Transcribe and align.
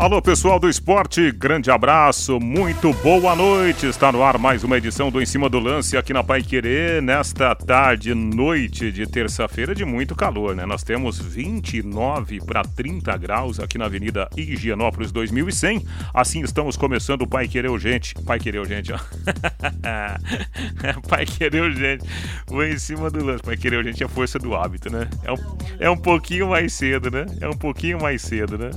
Alô, 0.00 0.20
pessoal 0.22 0.58
do 0.58 0.66
esporte, 0.66 1.30
grande 1.30 1.70
abraço, 1.70 2.40
muito 2.40 2.90
boa 3.02 3.36
noite. 3.36 3.84
Está 3.84 4.10
no 4.10 4.22
ar 4.22 4.38
mais 4.38 4.64
uma 4.64 4.78
edição 4.78 5.10
do 5.10 5.20
Em 5.20 5.26
Cima 5.26 5.46
do 5.46 5.60
Lance 5.60 5.94
aqui 5.94 6.14
na 6.14 6.24
Pai 6.24 6.42
Querer, 6.42 7.02
nesta 7.02 7.54
tarde, 7.54 8.14
noite 8.14 8.90
de 8.90 9.06
terça-feira 9.06 9.74
de 9.74 9.84
muito 9.84 10.16
calor, 10.16 10.56
né? 10.56 10.64
Nós 10.64 10.82
temos 10.82 11.18
29 11.18 12.40
para 12.40 12.62
30 12.62 13.14
graus 13.18 13.60
aqui 13.60 13.76
na 13.76 13.84
Avenida 13.84 14.26
Higienópolis 14.34 15.12
2100. 15.12 15.84
Assim 16.14 16.40
estamos 16.40 16.78
começando 16.78 17.20
o 17.20 17.28
Pai 17.28 17.46
Querer 17.46 17.70
Urgente. 17.70 18.14
Pai 18.24 18.40
Querer 18.40 18.60
Urgente, 18.60 18.94
ó. 18.94 18.98
Pai 21.10 21.26
Querer 21.26 21.62
Urgente. 21.62 22.06
O 22.50 22.62
Em 22.62 22.78
Cima 22.78 23.10
do 23.10 23.22
Lance. 23.22 23.42
Pai 23.42 23.58
Querer 23.58 23.76
Urgente 23.76 24.02
é 24.02 24.08
força 24.08 24.38
do 24.38 24.54
hábito, 24.54 24.90
né? 24.90 25.10
É 25.22 25.30
um, 25.30 25.36
é 25.78 25.90
um 25.90 25.96
pouquinho 25.98 26.48
mais 26.48 26.72
cedo, 26.72 27.10
né? 27.10 27.26
É 27.38 27.46
um 27.46 27.56
pouquinho 27.56 28.00
mais 28.00 28.22
cedo, 28.22 28.56
né? 28.56 28.70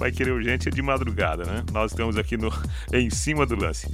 Pai 0.00 0.10
Querer 0.10 0.32
Urgente 0.32 0.70
de 0.70 0.80
madrugada, 0.80 1.44
né? 1.44 1.62
Nós 1.70 1.92
estamos 1.92 2.16
aqui 2.16 2.34
no 2.34 2.50
em 2.90 3.10
cima 3.10 3.44
do 3.44 3.54
lance. 3.54 3.86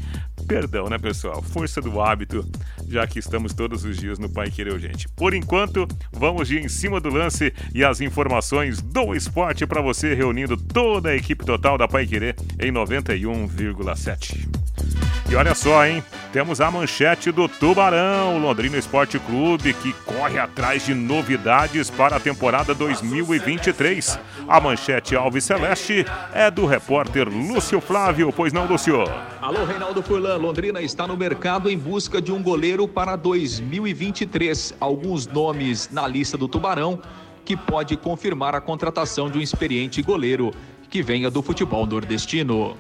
Perdão, 0.47 0.89
né, 0.89 0.99
pessoal? 0.99 1.43
Força 1.43 1.81
do 1.81 2.01
hábito, 2.01 2.49
já 2.89 3.05
que 3.09 3.19
estamos 3.19 3.53
todos 3.53 3.85
os 3.85 3.97
dias 3.97 4.17
no 4.17 4.29
Pai 4.29 4.49
Querer 4.49 4.79
Gente. 4.79 5.09
Por 5.09 5.35
enquanto, 5.35 5.89
vamos 6.13 6.47
de 6.47 6.61
em 6.61 6.69
cima 6.69 7.01
do 7.01 7.09
lance 7.09 7.53
e 7.75 7.83
as 7.83 8.01
informações 8.01 8.81
do 8.81 9.17
esporte 9.17 9.67
para 9.67 9.83
você, 9.83 10.15
reunindo 10.15 10.57
toda 10.57 11.09
a 11.09 11.17
equipe 11.17 11.45
total 11.45 11.77
da 11.77 11.89
Pai 11.89 12.07
Querer 12.07 12.37
em 12.61 12.71
91,7. 12.71 15.06
E 15.29 15.35
olha 15.35 15.57
só, 15.57 15.85
hein? 15.85 16.05
Temos 16.33 16.61
a 16.61 16.71
manchete 16.71 17.33
do 17.33 17.49
Tubarão, 17.49 18.39
Londrina 18.39 18.77
Esporte 18.77 19.19
Clube, 19.19 19.75
que 19.75 19.93
corre 20.05 20.39
atrás 20.39 20.87
de 20.87 20.95
novidades 20.95 21.91
para 21.91 22.17
a 22.17 22.21
temporada 22.21 22.73
2023. 22.73 24.21
A 24.47 24.61
manchete 24.61 25.17
Alves 25.17 25.45
Celeste 25.45 26.07
é 26.33 26.49
do 26.49 26.65
repórter 26.65 27.29
Lúcio 27.29 27.81
Flávio, 27.81 28.33
pois 28.33 28.53
não, 28.53 28.67
Lúcio? 28.67 29.03
Alô, 29.43 29.65
Reinaldo 29.65 30.01
Furlan. 30.01 30.37
Londrina 30.37 30.81
está 30.81 31.09
no 31.09 31.17
mercado 31.17 31.69
em 31.69 31.77
busca 31.77 32.23
de 32.23 32.31
um 32.31 32.41
goleiro 32.41 32.87
para 32.87 33.17
2023. 33.17 34.75
Alguns 34.79 35.27
nomes 35.27 35.91
na 35.91 36.07
lista 36.07 36.39
do 36.39 36.47
Tubarão 36.47 37.01
que 37.45 37.57
pode 37.57 37.97
confirmar 37.97 38.55
a 38.55 38.61
contratação 38.61 39.29
de 39.29 39.39
um 39.39 39.41
experiente 39.41 40.01
goleiro 40.03 40.53
que 40.89 41.03
venha 41.03 41.31
do 41.31 41.43
futebol 41.43 41.85
nordestino. 41.85 42.77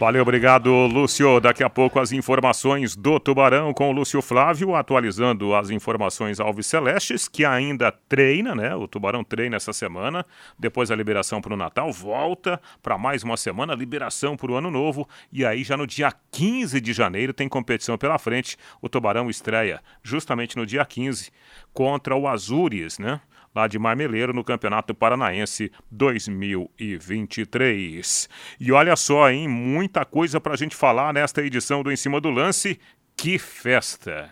Valeu, 0.00 0.22
obrigado, 0.22 0.70
Lúcio. 0.86 1.38
Daqui 1.40 1.62
a 1.62 1.68
pouco 1.68 2.00
as 2.00 2.10
informações 2.10 2.96
do 2.96 3.20
Tubarão 3.20 3.74
com 3.74 3.90
o 3.90 3.92
Lúcio 3.92 4.22
Flávio, 4.22 4.74
atualizando 4.74 5.54
as 5.54 5.68
informações 5.68 6.40
Alves 6.40 6.68
Celestes, 6.68 7.28
que 7.28 7.44
ainda 7.44 7.92
treina, 7.92 8.54
né? 8.54 8.74
O 8.74 8.88
Tubarão 8.88 9.22
treina 9.22 9.56
essa 9.56 9.74
semana, 9.74 10.24
depois 10.58 10.90
a 10.90 10.96
liberação 10.96 11.42
para 11.42 11.52
o 11.52 11.56
Natal, 11.56 11.92
volta 11.92 12.58
para 12.82 12.96
mais 12.96 13.22
uma 13.22 13.36
semana, 13.36 13.74
liberação 13.74 14.38
para 14.38 14.50
o 14.50 14.54
Ano 14.54 14.70
Novo, 14.70 15.06
e 15.30 15.44
aí 15.44 15.62
já 15.62 15.76
no 15.76 15.86
dia 15.86 16.10
15 16.32 16.80
de 16.80 16.94
janeiro 16.94 17.34
tem 17.34 17.46
competição 17.46 17.98
pela 17.98 18.18
frente. 18.18 18.56
O 18.80 18.88
Tubarão 18.88 19.28
estreia 19.28 19.82
justamente 20.02 20.56
no 20.56 20.64
dia 20.64 20.82
15 20.82 21.30
contra 21.74 22.16
o 22.16 22.26
Azures, 22.26 22.98
né? 22.98 23.20
Lá 23.54 23.66
de 23.66 23.78
Marmeleiro 23.78 24.32
no 24.32 24.44
Campeonato 24.44 24.94
Paranaense 24.94 25.70
2023. 25.90 28.28
E 28.58 28.72
olha 28.72 28.96
só, 28.96 29.30
hein, 29.30 29.48
muita 29.48 30.04
coisa 30.04 30.40
para 30.40 30.54
a 30.54 30.56
gente 30.56 30.76
falar 30.76 31.12
nesta 31.12 31.42
edição 31.42 31.82
do 31.82 31.92
Em 31.92 31.96
Cima 31.96 32.20
do 32.20 32.30
Lance. 32.30 32.80
Que 33.16 33.38
festa! 33.38 34.30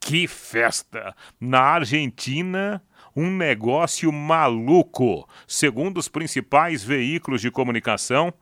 Que 0.00 0.26
festa! 0.26 1.14
Na 1.40 1.60
Argentina, 1.60 2.82
um 3.14 3.30
negócio 3.30 4.10
maluco. 4.12 5.28
Segundo 5.46 5.98
os 5.98 6.08
principais 6.08 6.82
veículos 6.82 7.40
de 7.40 7.50
comunicação, 7.50 8.32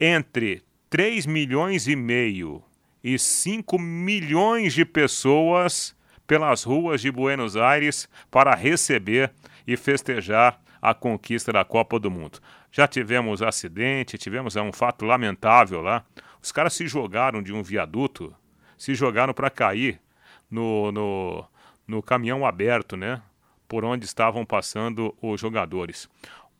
entre 0.00 0.62
3 0.90 1.26
milhões 1.26 1.86
e 1.86 1.94
meio 1.94 2.62
e 3.02 3.18
5 3.18 3.78
milhões 3.78 4.72
de 4.72 4.84
pessoas 4.84 5.96
pelas 6.26 6.62
ruas 6.62 7.00
de 7.00 7.10
Buenos 7.10 7.56
Aires 7.56 8.08
para 8.30 8.54
receber 8.54 9.32
e 9.68 9.76
festejar 9.76 10.58
a 10.80 10.94
conquista 10.94 11.52
da 11.52 11.62
Copa 11.62 12.00
do 12.00 12.10
Mundo. 12.10 12.40
Já 12.72 12.88
tivemos 12.88 13.42
acidente, 13.42 14.16
tivemos 14.16 14.56
um 14.56 14.72
fato 14.72 15.04
lamentável 15.04 15.82
lá. 15.82 16.06
Os 16.42 16.50
caras 16.50 16.72
se 16.72 16.88
jogaram 16.88 17.42
de 17.42 17.52
um 17.52 17.62
viaduto, 17.62 18.34
se 18.78 18.94
jogaram 18.94 19.34
para 19.34 19.50
cair 19.50 20.00
no, 20.50 20.90
no, 20.90 21.44
no 21.86 22.02
caminhão 22.02 22.46
aberto, 22.46 22.96
né? 22.96 23.20
Por 23.68 23.84
onde 23.84 24.06
estavam 24.06 24.46
passando 24.46 25.14
os 25.20 25.38
jogadores. 25.38 26.08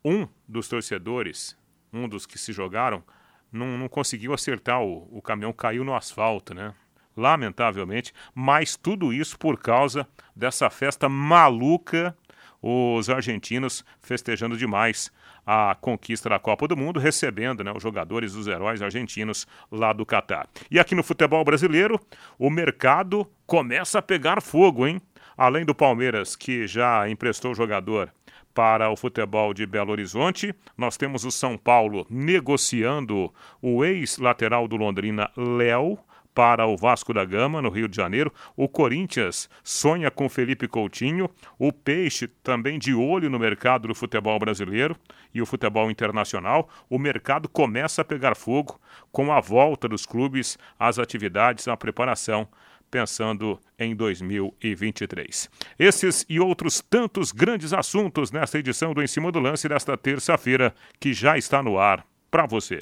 Um 0.05 0.29
dos 0.47 0.69
torcedores, 0.69 1.57
um 1.91 2.07
dos 2.07 2.27
que 2.27 2.39
se 2.39 2.53
jogaram, 2.53 3.03
não, 3.51 3.79
não 3.79 3.89
conseguiu 3.89 4.35
acertar 4.35 4.83
o, 4.83 5.09
o 5.11 5.23
caminhão, 5.23 5.55
caiu 5.55 5.83
no 5.83 5.95
asfalto, 5.95 6.53
né? 6.53 6.75
Lamentavelmente, 7.17 8.13
mas 8.35 8.77
tudo 8.77 9.15
isso 9.15 9.39
por 9.39 9.59
causa 9.59 10.07
dessa 10.37 10.69
festa 10.69 11.09
maluca 11.09 12.15
os 12.63 13.09
argentinos 13.09 13.85
festejando 14.01 14.57
demais 14.57 15.11
a 15.47 15.75
conquista 15.81 16.29
da 16.29 16.39
Copa 16.39 16.69
do 16.69 16.77
Mundo, 16.77 17.01
recebendo 17.01 17.65
né, 17.65 17.73
os 17.75 17.83
jogadores, 17.83 18.35
os 18.35 18.47
heróis 18.47 18.83
argentinos 18.83 19.47
lá 19.73 19.95
do 19.95 20.05
Catar. 20.05 20.47
E 20.71 20.79
aqui 20.79 20.95
no 20.95 21.03
futebol 21.03 21.43
brasileiro, 21.43 21.99
o 22.39 22.51
mercado 22.51 23.27
começa 23.47 23.99
a 23.99 24.03
pegar 24.03 24.43
fogo, 24.43 24.87
hein? 24.87 25.01
Além 25.37 25.65
do 25.65 25.75
Palmeiras, 25.75 26.37
que 26.37 26.67
já 26.67 27.09
emprestou 27.09 27.55
jogador 27.55 28.13
para 28.53 28.91
o 28.91 28.97
futebol 28.97 29.55
de 29.55 29.65
Belo 29.65 29.93
Horizonte, 29.93 30.53
nós 30.77 30.97
temos 30.97 31.25
o 31.25 31.31
São 31.31 31.57
Paulo 31.57 32.07
negociando 32.11 33.33
o 33.63 33.85
ex-lateral 33.85 34.67
do 34.67 34.77
Londrina, 34.77 35.31
Léo, 35.37 35.99
para 36.39 36.69
o 36.69 36.77
Vasco 36.77 37.13
da 37.13 37.25
Gama, 37.25 37.61
no 37.61 37.69
Rio 37.69 37.89
de 37.89 37.97
Janeiro. 37.97 38.33
O 38.57 38.69
Corinthians 38.69 39.51
sonha 39.65 40.09
com 40.09 40.29
Felipe 40.29 40.69
Coutinho. 40.69 41.29
O 41.59 41.73
Peixe 41.73 42.29
também 42.29 42.79
de 42.79 42.95
olho 42.95 43.29
no 43.29 43.41
mercado 43.41 43.89
do 43.89 43.95
futebol 43.95 44.39
brasileiro 44.39 44.95
e 45.35 45.43
o 45.43 45.47
futebol 45.47 45.91
internacional. 45.91 46.69
O 46.89 46.97
mercado 46.97 47.49
começa 47.49 48.03
a 48.03 48.05
pegar 48.05 48.37
fogo 48.37 48.81
com 49.11 49.33
a 49.33 49.41
volta 49.41 49.89
dos 49.89 50.07
clubes 50.07 50.57
às 50.79 51.01
atividades, 51.01 51.67
à 51.67 51.77
preparação 51.77 52.47
pensando 52.89 53.59
em 53.77 53.97
2023. 53.97 55.51
Esses 55.77 56.25
e 56.29 56.39
outros 56.39 56.81
tantos 56.89 57.33
grandes 57.33 57.73
assuntos 57.73 58.31
nesta 58.31 58.61
edição 58.61 58.95
do 58.95 59.03
Em 59.03 59.09
Cima 59.09 59.33
do 59.33 59.41
Lance 59.41 59.69
desta 59.69 59.97
terça-feira, 59.97 60.73
que 61.01 61.13
já 61.13 61.37
está 61.37 61.65
no 61.65 61.81
ar 61.81 62.07
para 62.31 62.47
você. 62.47 62.79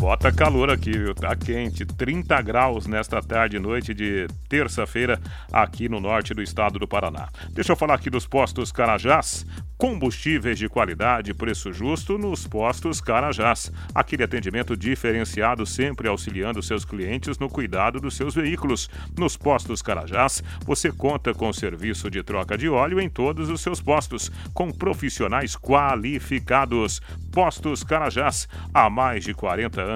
Bota 0.00 0.32
calor 0.32 0.70
aqui, 0.70 0.92
viu? 0.92 1.14
Tá 1.14 1.36
quente, 1.36 1.84
30 1.84 2.40
graus 2.40 2.86
nesta 2.86 3.20
tarde 3.20 3.58
e 3.58 3.60
noite 3.60 3.92
de 3.92 4.26
terça-feira 4.48 5.20
aqui 5.52 5.90
no 5.90 6.00
norte 6.00 6.32
do 6.32 6.42
estado 6.42 6.78
do 6.78 6.88
Paraná. 6.88 7.28
Deixa 7.50 7.72
eu 7.72 7.76
falar 7.76 7.94
aqui 7.94 8.08
dos 8.08 8.26
postos 8.26 8.72
Carajás. 8.72 9.44
Combustíveis 9.80 10.58
de 10.58 10.68
qualidade, 10.68 11.32
preço 11.32 11.72
justo 11.72 12.18
nos 12.18 12.46
postos 12.46 13.00
Carajás. 13.00 13.72
Aquele 13.94 14.22
atendimento 14.22 14.76
diferenciado, 14.76 15.64
sempre 15.64 16.06
auxiliando 16.06 16.62
seus 16.62 16.84
clientes 16.84 17.38
no 17.38 17.48
cuidado 17.48 17.98
dos 17.98 18.14
seus 18.14 18.34
veículos. 18.34 18.90
Nos 19.18 19.38
postos 19.38 19.80
Carajás, 19.80 20.42
você 20.66 20.92
conta 20.92 21.32
com 21.32 21.50
serviço 21.50 22.10
de 22.10 22.22
troca 22.22 22.58
de 22.58 22.68
óleo 22.68 23.00
em 23.00 23.08
todos 23.08 23.48
os 23.48 23.62
seus 23.62 23.80
postos, 23.80 24.30
com 24.52 24.70
profissionais 24.70 25.56
qualificados. 25.56 27.00
Postos 27.32 27.82
Carajás, 27.82 28.48
há 28.74 28.90
mais 28.90 29.24
de 29.24 29.32
40 29.32 29.80
anos, 29.80 29.89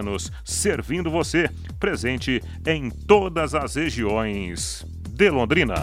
servindo 0.45 1.11
você, 1.11 1.51
presente 1.79 2.43
em 2.67 2.91
todas 2.91 3.55
as 3.55 3.75
regiões 3.75 4.85
de 5.09 5.31
Londrina. 5.31 5.75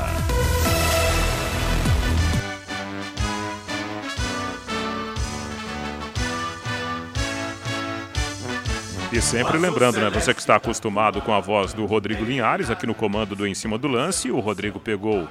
E 9.13 9.21
sempre 9.21 9.57
lembrando, 9.57 9.99
né? 9.99 10.09
Você 10.09 10.33
que 10.33 10.39
está 10.39 10.55
acostumado 10.55 11.21
com 11.21 11.33
a 11.33 11.39
voz 11.41 11.73
do 11.73 11.85
Rodrigo 11.85 12.23
Linhares 12.23 12.69
aqui 12.69 12.87
no 12.87 12.95
comando 12.95 13.35
do 13.35 13.45
Em 13.45 13.53
Cima 13.53 13.77
do 13.77 13.89
Lance, 13.89 14.31
o 14.31 14.39
Rodrigo 14.39 14.79
pegou 14.79 15.27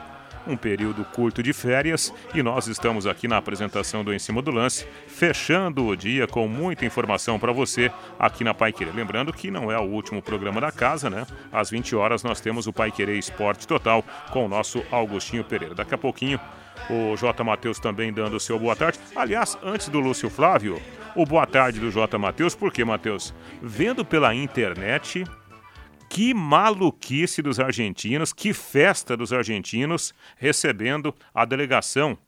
um 0.47 0.57
período 0.57 1.05
curto 1.05 1.43
de 1.43 1.53
férias 1.53 2.13
e 2.35 2.43
nós 2.43 2.67
estamos 2.67 3.07
aqui 3.07 3.29
na 3.29 3.37
apresentação 3.37 4.05
do 4.05 4.13
Em 4.13 4.19
Cima 4.19 4.43
do 4.43 4.51
Lance, 4.51 4.87
fechando 5.07 5.87
o 5.87 5.97
dia 5.97 6.27
com 6.27 6.47
muita 6.49 6.85
informação 6.85 7.39
para 7.39 7.53
você 7.53 7.91
aqui 8.19 8.45
na 8.45 8.55
Pai 8.55 8.73
Querer. 8.73 8.95
Lembrando 8.95 9.33
que 9.33 9.51
não 9.51 9.71
é 9.71 9.79
o 9.79 9.85
último 9.85 10.23
programa 10.23 10.61
da 10.61 10.73
casa, 10.73 11.11
né? 11.11 11.27
Às 11.53 11.71
20 11.71 11.95
horas 11.97 12.23
nós 12.23 12.41
temos 12.41 12.67
o 12.67 12.73
Pai 12.73 12.91
Querer 12.91 13.19
Esporte 13.19 13.67
Total 13.67 14.05
com 14.31 14.47
o 14.47 14.49
nosso 14.49 14.83
Augustinho 14.91 15.45
Pereira. 15.45 15.75
Daqui 15.75 15.95
a 15.95 15.99
pouquinho 15.99 16.41
o 16.89 17.17
J. 17.17 17.45
Matheus 17.45 17.79
também 17.79 18.13
dando 18.13 18.37
o 18.37 18.41
seu 18.41 18.59
boa 18.59 18.75
tarde. 18.75 18.99
Aliás, 19.15 19.59
antes 19.63 19.89
do 19.89 20.01
Lúcio 20.01 20.31
Flávio, 20.31 20.81
o 21.15 21.27
boa 21.27 21.47
tarde 21.47 21.81
do 21.81 21.91
J. 21.91 22.19
Matheus, 22.19 22.55
porque, 22.55 22.85
Matheus, 22.85 23.35
vendo 23.61 24.05
pela 24.05 24.35
internet, 24.35 25.25
Que 26.11 26.35
maluquice 26.35 27.41
dos 27.41 27.61
argentinos, 27.61 28.33
que 28.33 28.53
festa 28.53 29.17
dos 29.17 29.33
argentinos 29.33 30.13
recebendo 30.37 31.15
a 31.33 31.45
delegação 31.45 32.19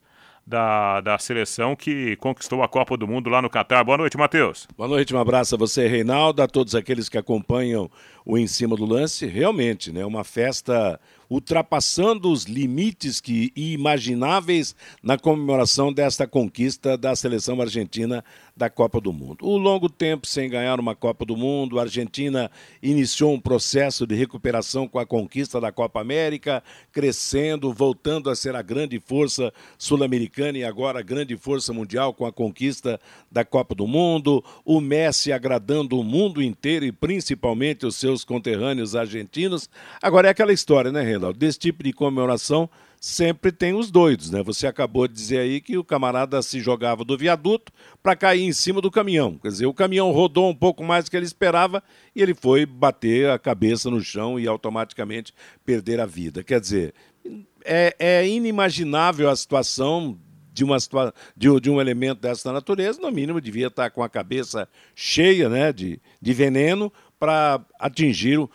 da, 0.47 1.01
da 1.01 1.19
seleção 1.19 1.75
que 1.75 2.15
conquistou 2.17 2.63
a 2.63 2.69
Copa 2.69 2.97
do 2.97 3.09
Mundo 3.09 3.29
lá 3.29 3.43
no 3.43 3.51
Catar. 3.51 3.83
Boa 3.83 3.99
noite, 3.99 4.17
Matheus. 4.17 4.69
Boa 4.77 4.89
noite, 4.89 5.13
um 5.13 5.19
abraço 5.19 5.57
a 5.57 5.59
você, 5.59 5.89
Reinaldo, 5.89 6.41
a 6.43 6.47
todos 6.47 6.77
aqueles 6.77 7.09
que 7.09 7.19
acompanham 7.19 7.91
o 8.25 8.39
Em 8.39 8.47
Cima 8.47 8.77
do 8.77 8.85
Lance. 8.85 9.27
Realmente, 9.27 9.91
né, 9.91 10.07
uma 10.07 10.23
festa 10.23 11.01
ultrapassando 11.33 12.31
os 12.31 12.45
limites 12.45 13.19
que 13.19 13.51
imagináveis 13.57 14.77
na 15.03 15.17
comemoração 15.17 15.91
desta 15.91 16.27
conquista 16.27 16.95
da 16.95 17.17
seleção 17.17 17.59
argentina 17.59 18.23
da 18.55 18.69
Copa 18.69 19.01
do 19.01 19.15
Mundo. 19.15 19.47
O 19.47 19.57
longo 19.57 19.89
tempo 19.89 20.27
sem 20.27 20.51
ganhar 20.51 20.79
uma 20.79 20.95
Copa 20.95 21.25
do 21.25 21.35
Mundo, 21.35 21.79
a 21.79 21.85
Argentina 21.85 22.51
iniciou 22.83 23.33
um 23.33 23.41
processo 23.41 24.07
de 24.07 24.15
recuperação 24.15 24.87
com 24.87 24.99
a 24.99 25.07
conquista 25.07 25.59
da 25.59 25.73
Copa 25.73 26.03
América, 26.03 26.63
crescendo, 26.93 27.73
voltando 27.73 28.29
a 28.29 28.37
ser 28.37 28.55
a 28.55 28.61
grande 28.61 29.01
força 29.01 29.51
sul-americana 29.79 30.59
e 30.59 30.65
agora 30.65 30.99
a 30.99 31.03
grande 31.03 31.35
força 31.35 31.73
mundial 31.73 32.13
com 32.13 32.27
a 32.27 32.33
conquista 32.33 33.01
da 33.31 33.43
Copa 33.43 33.75
do 33.75 33.87
Mundo. 33.87 34.45
O 34.67 34.83
Messi 34.83 35.33
agradando 35.33 35.99
o 35.99 36.05
mundo 36.05 36.43
inteiro 36.43 36.85
e 36.85 36.93
principalmente 36.93 37.87
os 37.87 37.97
seus 37.97 38.23
conterrâneos 38.23 38.95
argentinos. 38.95 39.71
Agora 40.03 40.29
é 40.29 40.31
aquela 40.31 40.53
história, 40.53 40.93
né, 40.93 41.01
Renan? 41.01 41.22
Desse 41.31 41.59
tipo 41.59 41.85
de 41.85 41.93
comemoração 41.93 42.71
sempre 42.99 43.51
tem 43.51 43.75
os 43.75 43.91
doidos, 43.91 44.31
né? 44.31 44.43
Você 44.45 44.67
acabou 44.67 45.09
de 45.09 45.15
dizer 45.15 45.39
aí 45.41 45.61
que 45.61 45.77
o 45.77 45.83
camarada 45.83 46.41
se 46.41 46.61
jogava 46.61 47.05
do 47.05 47.19
viaduto 47.19 47.73
para 48.01 48.15
cair 48.15 48.43
em 48.43 48.53
cima 48.53 48.81
do 48.81 48.93
caminhão. 48.93 49.39
Quer 49.39 49.49
dizer, 49.49 49.67
o 49.67 49.75
caminhão 49.75 50.13
rodou 50.13 50.49
um 50.49 50.55
pouco 50.55 50.85
mais 50.85 51.05
do 51.05 51.11
que 51.11 51.17
ele 51.17 51.27
esperava 51.27 51.83
e 52.15 52.23
ele 52.23 52.33
foi 52.33 52.65
bater 52.65 53.29
a 53.29 53.39
cabeça 53.41 53.91
no 53.91 54.01
chão 54.01 54.39
e 54.39 54.47
automaticamente 54.47 55.35
perder 55.65 56.01
a 56.01 56.07
vida. 56.07 56.45
Quer 56.45 56.61
dizer, 56.61 56.95
é, 57.65 57.95
é 57.99 58.29
inimaginável 58.29 59.29
a 59.29 59.35
situação 59.35 60.17
de, 60.53 60.63
uma, 60.63 60.77
de, 61.37 61.61
de, 61.61 61.71
um 61.71 61.81
elemento 61.81 62.21
dessa 62.21 62.53
natureza, 62.53 63.01
no 63.01 63.11
mínimo 63.11 63.41
devia 63.41 63.69
estar 63.69 63.91
com 63.91 64.03
a 64.03 64.09
cabeça 64.09 64.69
cheia 64.95 65.49
né, 65.49 65.73
de, 65.73 66.01
de 66.21 66.33
veneno 66.33 66.93
para 67.23 67.65
atingir 67.79 68.37
um, 68.37 68.49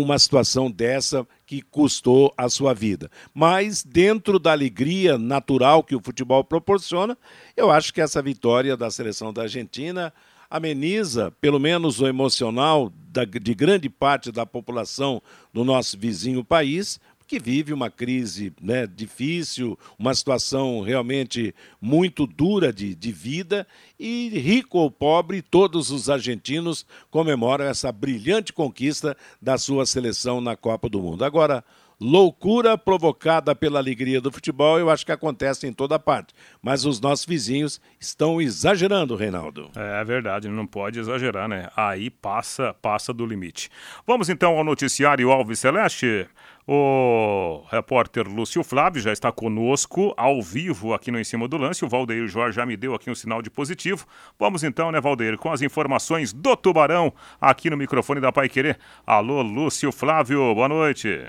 uma 0.00 0.16
situação 0.20 0.70
dessa 0.70 1.26
que 1.44 1.60
custou 1.60 2.32
a 2.36 2.48
sua 2.48 2.72
vida. 2.72 3.10
Mas, 3.34 3.82
dentro 3.82 4.38
da 4.38 4.52
alegria 4.52 5.18
natural 5.18 5.82
que 5.82 5.96
o 5.96 6.00
futebol 6.00 6.44
proporciona, 6.44 7.18
eu 7.56 7.72
acho 7.72 7.92
que 7.92 8.00
essa 8.00 8.22
vitória 8.22 8.76
da 8.76 8.88
seleção 8.88 9.32
da 9.32 9.42
Argentina 9.42 10.14
ameniza, 10.48 11.32
pelo 11.40 11.58
menos 11.58 12.00
o 12.00 12.06
emocional 12.06 12.92
da, 13.08 13.24
de 13.24 13.52
grande 13.52 13.88
parte 13.90 14.30
da 14.30 14.46
população 14.46 15.20
do 15.52 15.64
nosso 15.64 15.98
vizinho 15.98 16.44
país, 16.44 17.00
que 17.34 17.40
vive 17.40 17.72
uma 17.72 17.90
crise 17.90 18.52
né, 18.62 18.86
difícil, 18.86 19.76
uma 19.98 20.14
situação 20.14 20.80
realmente 20.82 21.52
muito 21.80 22.28
dura 22.28 22.72
de, 22.72 22.94
de 22.94 23.10
vida, 23.10 23.66
e 23.98 24.28
rico 24.28 24.78
ou 24.78 24.88
pobre, 24.88 25.42
todos 25.42 25.90
os 25.90 26.08
argentinos 26.08 26.86
comemoram 27.10 27.64
essa 27.64 27.90
brilhante 27.90 28.52
conquista 28.52 29.16
da 29.42 29.58
sua 29.58 29.84
seleção 29.84 30.40
na 30.40 30.54
Copa 30.54 30.88
do 30.88 31.00
Mundo. 31.00 31.24
Agora, 31.24 31.64
loucura 32.00 32.76
provocada 32.76 33.54
pela 33.54 33.78
alegria 33.78 34.20
do 34.20 34.32
futebol, 34.32 34.78
eu 34.78 34.90
acho 34.90 35.04
que 35.04 35.12
acontece 35.12 35.66
em 35.66 35.72
toda 35.72 35.98
parte. 35.98 36.34
Mas 36.62 36.84
os 36.84 37.00
nossos 37.00 37.24
vizinhos 37.24 37.80
estão 37.98 38.40
exagerando, 38.40 39.16
Reinaldo. 39.16 39.70
É, 39.76 40.00
é 40.00 40.04
verdade, 40.04 40.48
não 40.48 40.66
pode 40.66 40.98
exagerar, 40.98 41.48
né? 41.48 41.68
Aí 41.76 42.10
passa, 42.10 42.74
passa 42.74 43.12
do 43.12 43.26
limite. 43.26 43.70
Vamos 44.06 44.28
então 44.28 44.56
ao 44.56 44.64
noticiário 44.64 45.30
Alves 45.30 45.58
Celeste. 45.58 46.26
O 46.66 47.62
repórter 47.70 48.26
Lúcio 48.26 48.64
Flávio 48.64 49.02
já 49.02 49.12
está 49.12 49.30
conosco 49.30 50.14
ao 50.16 50.40
vivo 50.40 50.94
aqui 50.94 51.10
no 51.10 51.20
Em 51.20 51.24
Cima 51.24 51.46
do 51.46 51.58
Lance. 51.58 51.84
O 51.84 51.88
Valdeir 51.88 52.26
Jorge 52.26 52.56
já 52.56 52.64
me 52.64 52.74
deu 52.74 52.94
aqui 52.94 53.10
um 53.10 53.14
sinal 53.14 53.42
de 53.42 53.50
positivo. 53.50 54.06
Vamos 54.38 54.64
então, 54.64 54.90
né, 54.90 54.98
Valdeir, 54.98 55.36
com 55.36 55.52
as 55.52 55.60
informações 55.60 56.32
do 56.32 56.56
Tubarão 56.56 57.12
aqui 57.38 57.68
no 57.68 57.76
microfone 57.76 58.20
da 58.20 58.32
Pai 58.32 58.48
Querer. 58.48 58.78
Alô, 59.06 59.42
Lúcio 59.42 59.92
Flávio, 59.92 60.54
boa 60.54 60.68
noite. 60.68 61.28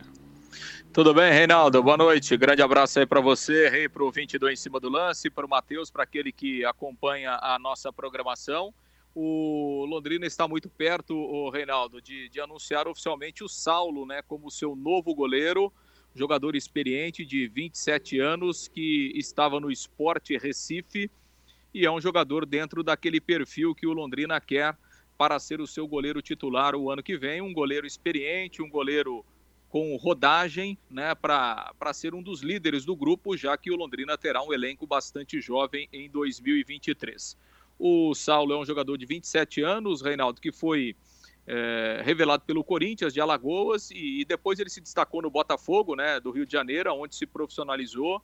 Tudo 0.95 1.13
bem, 1.13 1.29
Reinaldo? 1.29 1.83
Boa 1.83 1.97
noite. 1.97 2.37
Grande 2.37 2.61
abraço 2.61 2.97
aí 2.99 3.05
para 3.05 3.19
você, 3.19 3.67
rei, 3.67 3.89
para 3.89 4.01
o 4.01 4.09
22 4.09 4.53
Em 4.53 4.55
Cima 4.55 4.79
do 4.79 4.87
Lance, 4.87 5.29
para 5.29 5.45
o 5.45 5.49
Matheus, 5.49 5.91
para 5.91 6.03
aquele 6.03 6.31
que 6.31 6.63
acompanha 6.63 7.37
a 7.41 7.59
nossa 7.59 7.91
programação 7.91 8.73
o 9.13 9.85
Londrina 9.89 10.25
está 10.25 10.45
muito 10.45 10.69
perto, 10.69 11.15
o 11.15 11.49
Reinaldo, 11.49 12.01
de, 12.01 12.27
de 12.27 12.41
anunciar 12.41 12.85
oficialmente 12.85 13.45
o 13.45 13.47
Saulo, 13.47 14.05
né, 14.05 14.21
como 14.21 14.51
seu 14.51 14.75
novo 14.75 15.15
goleiro, 15.15 15.71
jogador 16.13 16.53
experiente 16.53 17.25
de 17.25 17.47
27 17.47 18.19
anos 18.19 18.67
que 18.67 19.13
estava 19.15 19.57
no 19.59 19.71
Esporte 19.71 20.37
Recife 20.37 21.09
e 21.73 21.85
é 21.85 21.91
um 21.91 22.01
jogador 22.01 22.45
dentro 22.45 22.83
daquele 22.83 23.21
perfil 23.21 23.73
que 23.73 23.87
o 23.87 23.93
Londrina 23.93 24.39
quer 24.41 24.77
para 25.17 25.39
ser 25.39 25.61
o 25.61 25.67
seu 25.67 25.87
goleiro 25.87 26.21
titular 26.21 26.75
o 26.75 26.91
ano 26.91 27.01
que 27.01 27.17
vem, 27.17 27.41
um 27.41 27.53
goleiro 27.53 27.87
experiente, 27.87 28.61
um 28.61 28.69
goleiro 28.69 29.25
com 29.75 29.93
rodagem, 29.97 30.77
né, 30.89 31.13
para 31.13 31.91
ser 31.91 32.15
um 32.15 32.23
dos 32.23 32.39
líderes 32.39 32.85
do 32.85 32.95
grupo, 32.95 33.35
já 33.35 33.57
que 33.57 33.69
o 33.69 33.75
Londrina 33.75 34.17
terá 34.17 34.41
um 34.41 34.53
elenco 34.53 34.87
bastante 34.87 35.41
jovem 35.41 35.89
em 35.91 36.09
2023. 36.09 37.37
O 37.77 38.15
Saulo 38.15 38.53
é 38.53 38.57
um 38.57 38.63
jogador 38.63 38.97
de 38.97 39.05
27 39.05 39.61
anos, 39.63 40.01
Reinaldo, 40.01 40.39
que 40.39 40.49
foi 40.49 40.95
é, 41.45 42.01
revelado 42.05 42.45
pelo 42.45 42.63
Corinthians 42.63 43.13
de 43.13 43.19
Alagoas 43.19 43.91
e, 43.91 44.21
e, 44.21 44.23
depois 44.23 44.59
ele 44.59 44.69
se 44.69 44.79
destacou 44.79 45.21
no 45.21 45.29
Botafogo, 45.29 45.93
né, 45.93 46.21
do 46.21 46.31
Rio 46.31 46.45
de 46.45 46.53
Janeiro, 46.53 46.93
onde 46.93 47.13
se 47.13 47.25
profissionalizou. 47.25 48.21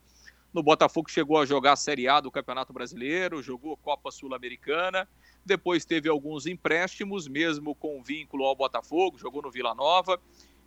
No 0.53 0.63
Botafogo 0.63 1.09
chegou 1.09 1.37
a 1.37 1.45
jogar 1.45 1.73
a 1.73 1.75
Série 1.75 2.07
A 2.07 2.21
do 2.21 2.31
Campeonato 2.31 2.71
Brasileiro, 2.71 3.43
jogou 3.43 3.75
Copa 3.75 4.09
Sul-Americana, 4.09 5.05
depois 5.45 5.83
teve 5.83 6.07
alguns 6.07 6.45
empréstimos, 6.45 7.27
mesmo 7.27 7.75
com 7.75 8.01
vínculo 8.01 8.45
ao 8.45 8.55
Botafogo, 8.55 9.17
jogou 9.17 9.41
no 9.41 9.51
Vila 9.51 9.75
Nova 9.75 10.17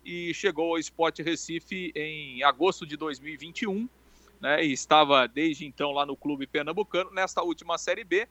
e 0.05 0.33
chegou 0.35 0.73
ao 0.73 0.77
Sport 0.77 1.19
Recife 1.19 1.91
em 1.95 2.43
agosto 2.43 2.85
de 2.85 2.95
2021, 2.95 3.89
né, 4.39 4.63
e 4.63 4.71
estava 4.71 5.27
desde 5.27 5.65
então 5.65 5.91
lá 5.91 6.05
no 6.05 6.15
clube 6.15 6.45
pernambucano, 6.45 7.09
nesta 7.09 7.41
última 7.41 7.77
Série 7.79 8.03
B, 8.03 8.27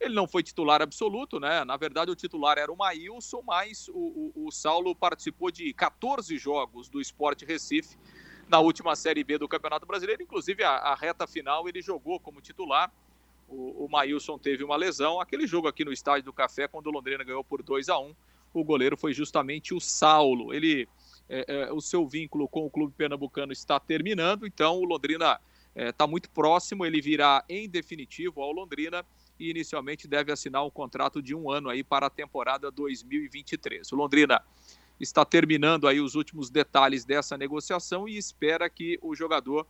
ele 0.00 0.14
não 0.14 0.26
foi 0.26 0.42
titular 0.42 0.80
absoluto, 0.80 1.38
né? 1.38 1.62
Na 1.62 1.76
verdade, 1.76 2.10
o 2.10 2.16
titular 2.16 2.56
era 2.56 2.72
o 2.72 2.76
Maílson, 2.76 3.42
mas 3.46 3.86
o, 3.88 4.32
o, 4.34 4.46
o 4.46 4.50
Saulo 4.50 4.96
participou 4.96 5.50
de 5.50 5.74
14 5.74 6.38
jogos 6.38 6.88
do 6.88 7.02
Esporte 7.02 7.44
Recife 7.44 7.98
na 8.48 8.58
última 8.60 8.96
Série 8.96 9.22
B 9.22 9.36
do 9.36 9.46
Campeonato 9.46 9.86
Brasileiro. 9.86 10.22
Inclusive, 10.22 10.64
a, 10.64 10.70
a 10.70 10.94
reta 10.94 11.26
final 11.26 11.68
ele 11.68 11.82
jogou 11.82 12.18
como 12.18 12.40
titular. 12.40 12.90
O, 13.46 13.84
o 13.84 13.88
Maílson 13.90 14.38
teve 14.38 14.64
uma 14.64 14.74
lesão. 14.74 15.20
Aquele 15.20 15.46
jogo 15.46 15.68
aqui 15.68 15.84
no 15.84 15.92
Estádio 15.92 16.24
do 16.24 16.32
Café, 16.32 16.66
quando 16.66 16.86
o 16.86 16.90
Londrina 16.90 17.22
ganhou 17.22 17.44
por 17.44 17.62
2 17.62 17.90
a 17.90 17.98
1 17.98 18.14
o 18.52 18.64
goleiro 18.64 18.96
foi 18.96 19.12
justamente 19.12 19.72
o 19.74 19.80
Saulo. 19.80 20.52
Ele, 20.52 20.88
é, 21.30 21.44
é, 21.46 21.72
o 21.72 21.80
seu 21.80 22.06
vínculo 22.08 22.48
com 22.48 22.66
o 22.66 22.70
clube 22.70 22.92
pernambucano 22.96 23.52
está 23.52 23.78
terminando, 23.78 24.48
então 24.48 24.80
o 24.80 24.84
Londrina 24.84 25.40
está 25.76 26.04
é, 26.04 26.08
muito 26.08 26.28
próximo. 26.30 26.84
Ele 26.84 27.00
virá 27.00 27.44
em 27.48 27.68
definitivo 27.68 28.42
ao 28.42 28.50
Londrina 28.50 29.06
e 29.38 29.48
inicialmente 29.48 30.08
deve 30.08 30.32
assinar 30.32 30.66
um 30.66 30.70
contrato 30.70 31.22
de 31.22 31.32
um 31.32 31.48
ano 31.48 31.68
aí 31.68 31.84
para 31.84 32.06
a 32.06 32.10
temporada 32.10 32.68
2023. 32.70 33.92
O 33.92 33.96
Londrina 33.96 34.42
está 34.98 35.24
terminando 35.24 35.86
aí 35.86 36.00
os 36.00 36.16
últimos 36.16 36.50
detalhes 36.50 37.04
dessa 37.04 37.38
negociação 37.38 38.08
e 38.08 38.18
espera 38.18 38.68
que 38.68 38.98
o 39.00 39.14
jogador 39.14 39.66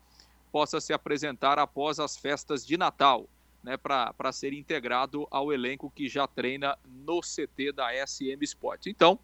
possa 0.50 0.80
se 0.80 0.94
apresentar 0.94 1.58
após 1.58 2.00
as 2.00 2.16
festas 2.16 2.66
de 2.66 2.76
Natal, 2.76 3.28
né, 3.62 3.76
para 3.76 4.32
ser 4.32 4.52
integrado 4.52 5.28
ao 5.30 5.52
elenco 5.52 5.92
que 5.94 6.08
já 6.08 6.26
treina 6.26 6.76
no 6.84 7.20
CT 7.20 7.72
da 7.72 7.90
SM 8.04 8.42
Sport. 8.42 8.86
Então, 8.86 9.18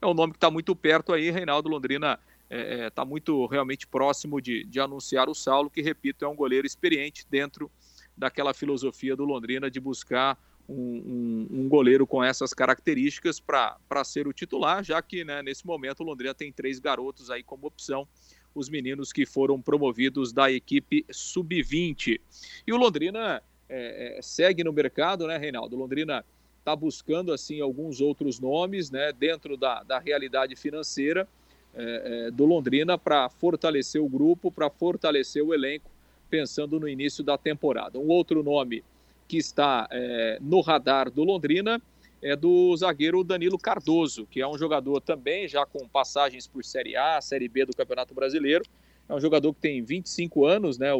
é 0.00 0.06
um 0.06 0.14
nome 0.14 0.32
que 0.32 0.36
está 0.36 0.50
muito 0.50 0.74
perto 0.74 1.12
aí, 1.12 1.30
Reinaldo 1.30 1.68
Londrina 1.68 2.14
está 2.14 2.28
é, 2.50 2.86
é, 2.86 2.90
tá 2.90 3.04
muito 3.04 3.46
realmente 3.46 3.86
próximo 3.86 4.40
de, 4.40 4.64
de 4.64 4.80
anunciar 4.80 5.28
o 5.28 5.34
Saulo, 5.34 5.68
que, 5.68 5.82
repito, 5.82 6.24
é 6.24 6.28
um 6.28 6.36
goleiro 6.36 6.66
experiente 6.66 7.26
dentro 7.30 7.70
daquela 8.16 8.54
filosofia 8.54 9.14
do 9.14 9.24
Londrina 9.24 9.70
de 9.70 9.78
buscar 9.78 10.38
um, 10.68 11.46
um, 11.50 11.60
um 11.62 11.68
goleiro 11.68 12.06
com 12.06 12.22
essas 12.22 12.52
características 12.52 13.40
para 13.40 14.04
ser 14.04 14.26
o 14.26 14.32
titular, 14.32 14.82
já 14.84 15.00
que 15.00 15.24
né, 15.24 15.42
nesse 15.42 15.66
momento 15.66 16.00
o 16.00 16.06
Londrina 16.06 16.34
tem 16.34 16.52
três 16.52 16.78
garotos 16.78 17.30
aí 17.30 17.42
como 17.42 17.66
opção, 17.66 18.06
os 18.54 18.68
meninos 18.68 19.12
que 19.12 19.24
foram 19.24 19.60
promovidos 19.60 20.32
da 20.32 20.50
equipe 20.50 21.06
sub-20. 21.10 22.20
E 22.66 22.72
o 22.72 22.76
Londrina 22.76 23.42
é, 23.68 24.18
é, 24.18 24.22
segue 24.22 24.64
no 24.64 24.72
mercado, 24.72 25.26
né, 25.26 25.36
Reinaldo? 25.36 25.76
O 25.76 25.78
Londrina 25.78 26.24
está 26.68 26.76
buscando 26.76 27.32
assim 27.32 27.60
alguns 27.62 28.00
outros 28.00 28.38
nomes, 28.38 28.90
né, 28.90 29.10
dentro 29.10 29.56
da, 29.56 29.82
da 29.82 29.98
realidade 29.98 30.54
financeira 30.54 31.26
é, 31.74 32.26
é 32.26 32.30
do 32.30 32.44
Londrina 32.44 32.98
para 32.98 33.30
fortalecer 33.30 34.02
o 34.02 34.08
grupo, 34.08 34.52
para 34.52 34.68
fortalecer 34.68 35.42
o 35.42 35.54
elenco 35.54 35.90
pensando 36.28 36.78
no 36.78 36.86
início 36.86 37.24
da 37.24 37.38
temporada. 37.38 37.98
Um 37.98 38.08
outro 38.08 38.42
nome 38.42 38.84
que 39.26 39.38
está 39.38 39.88
é, 39.90 40.38
no 40.42 40.60
radar 40.60 41.10
do 41.10 41.24
Londrina 41.24 41.80
é 42.20 42.36
do 42.36 42.76
zagueiro 42.76 43.24
Danilo 43.24 43.58
Cardoso, 43.58 44.26
que 44.26 44.42
é 44.42 44.46
um 44.46 44.58
jogador 44.58 45.00
também 45.00 45.48
já 45.48 45.64
com 45.64 45.88
passagens 45.88 46.46
por 46.46 46.62
Série 46.64 46.96
A, 46.96 47.18
Série 47.22 47.48
B 47.48 47.64
do 47.64 47.74
Campeonato 47.74 48.12
Brasileiro. 48.12 48.64
É 49.08 49.14
um 49.14 49.20
jogador 49.20 49.54
que 49.54 49.60
tem 49.60 49.82
25 49.82 50.44
anos, 50.44 50.76
né? 50.76 50.92
O, 50.92 50.98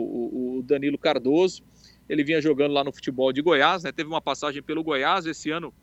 o 0.59 0.63
Danilo 0.63 0.97
Cardoso. 0.97 1.63
Ele 2.09 2.25
vinha 2.25 2.41
jogando 2.41 2.73
lá 2.73 2.83
no 2.83 2.93
futebol 2.93 3.33
de 3.33 3.43
Goiás, 3.43 3.83
né? 3.83 3.93
Teve 3.93 4.09
uma 4.09 4.21
passagem 4.21 4.63
pelo 4.63 4.83
Goiás 4.83 5.27
esse 5.27 5.51
ano. 5.51 5.75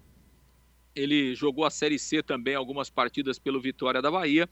Ele 0.96 1.36
jogou 1.36 1.65
a 1.65 1.70
Série 1.70 2.00
C 2.00 2.24
também, 2.24 2.55
algumas 2.55 2.89
partidas 2.89 3.38
pelo 3.38 3.62
Vitória 3.62 4.01
da 4.01 4.10
Bahia. 4.10 4.50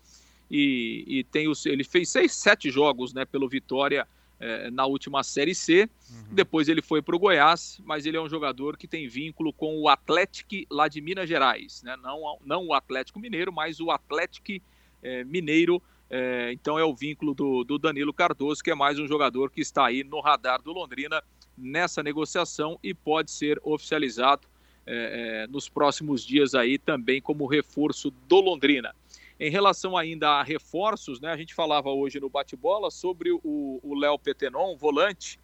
E, 0.52 1.04
e 1.08 1.24
tem 1.24 1.48
os, 1.48 1.66
ele 1.66 1.84
fez 1.84 2.10
seis, 2.10 2.34
sete 2.34 2.70
jogos, 2.70 3.14
né? 3.14 3.26
Pelo 3.26 3.50
Vitória 3.50 4.08
é, 4.40 4.70
na 4.70 4.86
última 4.86 5.24
Série 5.24 5.56
C. 5.56 5.90
Uhum. 6.10 6.36
Depois 6.36 6.68
ele 6.68 6.82
foi 6.82 7.02
para 7.02 7.16
o 7.16 7.20
Goiás, 7.20 7.82
mas 7.84 8.06
ele 8.06 8.18
é 8.18 8.22
um 8.22 8.30
jogador 8.30 8.78
que 8.78 8.88
tem 8.88 9.08
vínculo 9.08 9.54
com 9.54 9.80
o 9.80 9.88
Atlético 9.88 10.56
lá 10.70 10.88
de 10.88 11.02
Minas 11.02 11.28
Gerais. 11.28 11.82
Né? 11.82 11.96
Não, 12.04 12.38
não 12.46 12.68
o 12.68 12.74
Atlético 12.74 13.20
Mineiro, 13.20 13.52
mas 13.52 13.80
o 13.80 13.90
Atlético 13.90 14.52
é, 15.02 15.24
Mineiro. 15.24 15.82
É, 16.10 16.52
então 16.52 16.78
é 16.78 16.84
o 16.84 16.94
vínculo 16.94 17.34
do, 17.34 17.64
do 17.64 17.80
Danilo 17.80 18.14
Cardoso, 18.14 18.62
que 18.62 18.70
é 18.70 18.76
mais 18.76 19.00
um 19.00 19.08
jogador 19.08 19.50
que 19.50 19.62
está 19.62 19.88
aí 19.88 20.04
no 20.04 20.20
radar 20.20 20.62
do 20.62 20.72
Londrina 20.72 21.24
nessa 21.58 22.02
negociação 22.02 22.80
e 22.84 22.94
pode 22.94 23.32
ser 23.32 23.60
oficializado 23.64 24.48
é, 24.86 25.44
é, 25.44 25.48
nos 25.48 25.70
próximos 25.70 26.26
dias 26.26 26.54
aí 26.54 26.78
também 26.78 27.22
como 27.22 27.46
reforço 27.46 28.12
do 28.28 28.42
Londrina. 28.42 28.94
Em 29.40 29.50
relação 29.50 29.98
ainda 29.98 30.30
a 30.30 30.44
reforços, 30.44 31.20
né, 31.20 31.32
a 31.32 31.38
gente 31.38 31.54
falava 31.54 31.90
hoje 31.90 32.20
no 32.20 32.30
bate-bola 32.30 32.92
sobre 32.92 33.32
o 33.32 33.96
Léo 33.98 34.20
Petenon, 34.20 34.76
volante, 34.76 35.40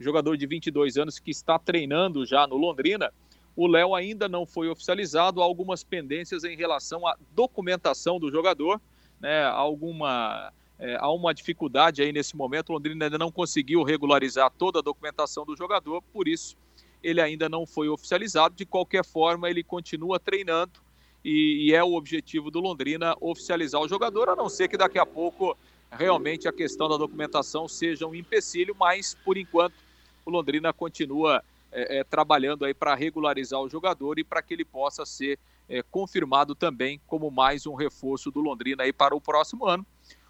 jogador 0.00 0.36
de 0.36 0.46
22 0.46 0.96
anos 0.96 1.18
que 1.18 1.30
está 1.30 1.58
treinando 1.58 2.24
já 2.24 2.46
no 2.46 2.56
Londrina. 2.56 3.12
O 3.54 3.66
Léo 3.66 3.94
ainda 3.94 4.28
não 4.28 4.46
foi 4.46 4.68
oficializado, 4.68 5.40
há 5.40 5.44
algumas 5.44 5.82
pendências 5.82 6.44
em 6.44 6.56
relação 6.56 7.06
à 7.06 7.16
documentação 7.34 8.18
do 8.18 8.30
jogador, 8.30 8.80
né, 9.20 9.44
alguma 9.44 10.52
é, 10.78 10.96
há 11.00 11.10
uma 11.10 11.34
dificuldade 11.34 12.02
aí 12.02 12.12
nesse 12.12 12.36
momento. 12.36 12.70
O 12.70 12.72
Londrina 12.74 13.06
ainda 13.06 13.18
não 13.18 13.32
conseguiu 13.32 13.82
regularizar 13.82 14.50
toda 14.50 14.78
a 14.78 14.82
documentação 14.82 15.44
do 15.44 15.56
jogador, 15.56 16.02
por 16.12 16.28
isso 16.28 16.56
ele 17.02 17.20
ainda 17.20 17.48
não 17.48 17.66
foi 17.66 17.88
oficializado. 17.88 18.54
De 18.54 18.66
qualquer 18.66 19.04
forma, 19.04 19.50
ele 19.50 19.62
continua 19.62 20.18
treinando 20.18 20.80
e, 21.24 21.68
e, 21.68 21.74
é 21.74 21.82
o 21.82 21.94
objetivo 21.94 22.50
do 22.50 22.60
Londrina 22.60 23.16
oficializar 23.20 23.80
o 23.80 23.88
jogador, 23.88 24.28
a 24.28 24.36
não 24.36 24.48
ser 24.48 24.68
que 24.68 24.76
daqui 24.76 24.98
a 24.98 25.06
pouco 25.06 25.56
realmente 25.90 26.46
a 26.46 26.52
questão 26.52 26.88
da 26.88 26.96
documentação 26.96 27.66
seja 27.66 28.06
um 28.06 28.14
empecilho, 28.14 28.74
mas 28.78 29.16
por 29.24 29.36
enquanto 29.36 29.74
o 30.24 30.30
Londrina 30.30 30.72
continua 30.72 31.42
é, 31.72 31.98
é, 31.98 32.04
trabalhando 32.04 32.64
aí 32.64 32.74
para 32.74 32.94
regularizar 32.94 33.60
o 33.60 33.68
jogador 33.68 34.18
e 34.18 34.24
para 34.24 34.42
que 34.42 34.54
ele 34.54 34.64
possa 34.64 35.04
ser 35.04 35.38
é, 35.68 35.82
confirmado 35.82 36.54
também 36.54 37.00
como 37.06 37.30
mais 37.30 37.66
um 37.66 37.74
reforço 37.74 38.30
do 38.30 38.40
Londrina 38.40 38.84
aí 38.84 38.92
para 38.92 39.14
o 39.14 39.20
próximo 39.20 39.66
ano. 39.66 39.86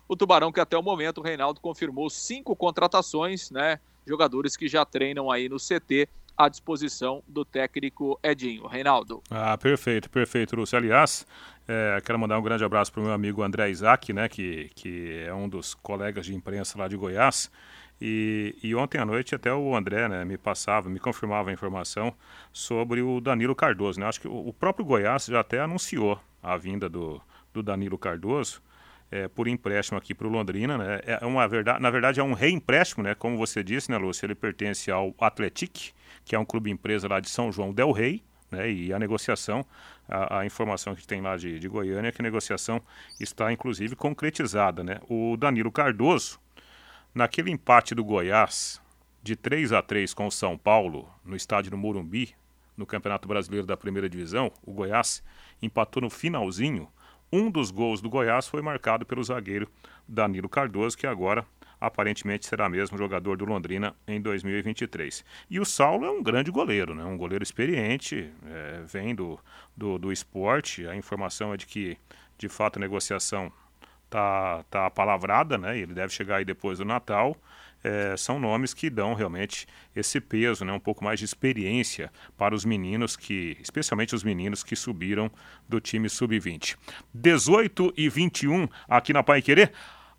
O 0.09 0.17
Tubarão, 0.17 0.51
que 0.51 0.59
até 0.59 0.77
o 0.77 0.83
momento 0.83 1.19
o 1.19 1.23
Reinaldo 1.23 1.61
confirmou 1.61 2.09
cinco 2.09 2.57
contratações, 2.57 3.51
né? 3.51 3.79
Jogadores 4.07 4.57
que 4.57 4.67
já 4.67 4.83
treinam 4.83 5.31
aí 5.31 5.51
no 5.51 5.59
CT 5.59 6.09
à 6.35 6.49
disposição 6.49 7.23
do 7.29 7.45
técnico 7.45 8.19
Edinho. 8.23 8.67
Reinaldo. 8.67 9.23
Ah, 9.31 9.59
perfeito, 9.59 10.09
perfeito, 10.09 10.57
Lúcio. 10.57 10.79
Aliás, 10.79 11.27
é, 11.67 12.01
quero 12.03 12.19
mandar 12.19 12.39
um 12.39 12.43
grande 12.43 12.65
abraço 12.65 12.91
para 12.91 13.01
o 13.03 13.05
meu 13.05 13.13
amigo 13.13 13.43
André 13.43 13.69
Isaac, 13.69 14.11
né, 14.15 14.29
que, 14.31 14.71
que 14.75 15.25
é 15.27 15.35
um 15.35 15.47
dos 15.47 15.75
colegas 15.75 16.25
de 16.25 16.35
imprensa 16.35 16.79
lá 16.79 16.89
de 16.89 16.97
Goiás. 16.97 17.51
E, 18.01 18.57
e, 18.63 18.75
ontem 18.77 18.99
à 18.99 19.05
noite 19.05 19.35
até 19.35 19.53
o 19.53 19.77
André 19.77 20.09
né, 20.09 20.25
me 20.25 20.39
passava, 20.39 20.89
me 20.89 21.01
confirmava 21.01 21.51
a 21.51 21.53
informação 21.53 22.15
sobre 22.51 23.03
o 23.03 23.21
Danilo 23.21 23.55
Cardoso. 23.55 24.01
Né? 24.01 24.07
Acho 24.07 24.21
que 24.21 24.29
o, 24.29 24.49
o 24.49 24.53
próprio 24.55 24.87
Goiás 24.87 25.27
já 25.27 25.41
até 25.41 25.61
anunciou 25.61 26.19
a 26.41 26.57
vinda 26.57 26.89
do, 26.89 27.21
do 27.53 27.63
Danilo 27.63 27.99
Cardoso 27.99 28.63
é, 29.11 29.29
por 29.29 29.49
empréstimo 29.49 29.99
aqui 29.99 30.15
para 30.15 30.27
o 30.27 30.31
Londrina. 30.31 30.77
Né? 30.79 31.01
É 31.05 31.27
uma 31.27 31.47
verdade, 31.47 31.81
na 31.81 31.91
verdade 31.91 32.21
é 32.21 32.23
um 32.23 32.33
reempréstimo, 32.33 33.03
né? 33.03 33.15
como 33.15 33.37
você 33.37 33.63
disse, 33.63 33.91
né, 33.91 33.99
Lúcio? 33.99 34.27
Ele 34.27 34.35
pertence 34.35 34.91
ao 34.91 35.15
Atletic 35.19 35.93
que 36.29 36.37
é 36.37 36.39
um 36.39 36.45
clube 36.45 36.71
empresa 36.71 37.09
lá 37.09 37.21
de 37.21 37.31
São 37.31 37.51
João 37.51 37.73
del 37.73 37.91
Rei, 37.91 38.23
né, 38.51 38.71
e 38.71 38.93
a 38.93 38.99
negociação, 38.99 39.65
a, 40.07 40.41
a, 40.41 40.47
informação 40.47 40.95
que 40.95 41.07
tem 41.07 41.23
lá 41.23 41.39
de, 41.39 41.59
de 41.59 41.69
Goiânia 41.69 42.09
é 42.09 42.13
que 42.13 42.21
a 42.21 42.23
negociação 42.23 42.83
está 43.19 43.51
inclusive 43.51 43.97
concretizada. 43.97 44.85
Né? 44.85 45.01
O 45.09 45.37
Danilo 45.39 45.73
Cardoso, 45.73 46.39
naquele 47.15 47.51
empate 47.51 47.95
do 47.95 48.05
Goiás 48.05 48.81
de 49.23 49.35
3 49.35 49.73
a 49.73 49.83
3 49.83 50.13
com 50.13 50.27
o 50.27 50.31
São 50.31 50.57
Paulo, 50.59 51.09
no 51.25 51.35
estádio 51.35 51.71
do 51.71 51.79
Morumbi, 51.79 52.35
no 52.77 52.87
Campeonato 52.87 53.27
Brasileiro 53.27 53.67
da 53.67 53.77
Primeira 53.77 54.09
Divisão, 54.09 54.53
o 54.63 54.73
Goiás 54.73 55.23
empatou 55.63 56.03
no 56.03 56.11
finalzinho. 56.11 56.89
Um 57.31 57.51
dos 57.51 57.71
gols 57.71 58.01
do 58.01 58.09
Goiás 58.09 58.49
foi 58.49 58.63
marcado 58.63 59.05
pelo 59.05 59.23
zagueiro 59.23 59.69
Danilo 60.07 60.49
Cardoso, 60.49 60.97
que 60.97 61.07
agora 61.07 61.45
aparentemente 61.81 62.47
será 62.47 62.69
mesmo 62.69 62.99
jogador 62.99 63.37
do 63.37 63.45
Londrina 63.45 63.95
em 64.07 64.21
2023. 64.21 65.25
E 65.49 65.61
o 65.61 65.65
Saulo 65.65 66.07
é 66.07 66.11
um 66.11 66.23
grande 66.23 66.51
goleiro, 66.51 66.95
né? 66.95 67.05
um 67.05 67.17
goleiro 67.17 67.43
experiente, 67.43 68.33
é, 68.47 68.83
vem 68.85 69.15
do, 69.15 69.39
do, 69.77 69.99
do 69.99 70.13
esporte. 70.13 70.87
A 70.87 70.97
informação 70.97 71.53
é 71.53 71.57
de 71.57 71.67
que, 71.67 71.97
de 72.39 72.49
fato, 72.49 72.79
a 72.79 72.81
negociação 72.81 73.53
tá, 74.09 74.65
tá 74.71 74.91
palavrada, 74.91 75.59
né? 75.59 75.79
ele 75.79 75.95
deve 75.95 76.13
chegar 76.13 76.37
aí 76.37 76.45
depois 76.45 76.79
do 76.79 76.85
Natal. 76.85 77.37
É, 77.83 78.17
são 78.17 78.41
nomes 78.41 78.75
que 78.75 78.91
dão 78.91 79.15
realmente 79.15 79.67
esse 79.95 80.21
peso, 80.21 80.65
né, 80.65 80.73
um 80.73 80.81
pouco 80.81 81.05
mais 81.05 81.19
de 81.19 81.25
experiência 81.25 82.11
para 82.37 82.55
os 82.55 82.65
meninos 82.65 83.17
que, 83.17 83.57
especialmente 83.61 84.15
os 84.15 84.25
meninos 84.25 84.65
que 84.65 84.75
subiram 84.75 85.31
do 85.69 85.81
time 85.81 86.09
sub-20. 86.09 86.77
18 87.15 87.95
e 87.97 88.09
21 88.09 88.69
aqui 88.89 89.13
na 89.13 89.23
Pai 89.23 89.41
Querer. 89.41 89.73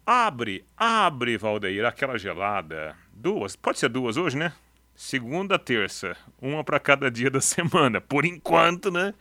Abre, 0.05 0.65
abre, 0.75 1.37
Valdeir, 1.37 1.85
aquela 1.85 2.17
gelada. 2.17 2.95
Duas, 3.11 3.55
pode 3.55 3.77
ser 3.77 3.89
duas 3.89 4.17
hoje, 4.17 4.37
né? 4.37 4.53
Segunda, 4.95 5.57
terça, 5.57 6.17
uma 6.41 6.61
para 6.61 6.79
cada 6.79 7.09
dia 7.09 7.29
da 7.29 7.39
semana. 7.39 8.01
Por 8.01 8.25
enquanto, 8.25 8.91
né? 8.91 9.13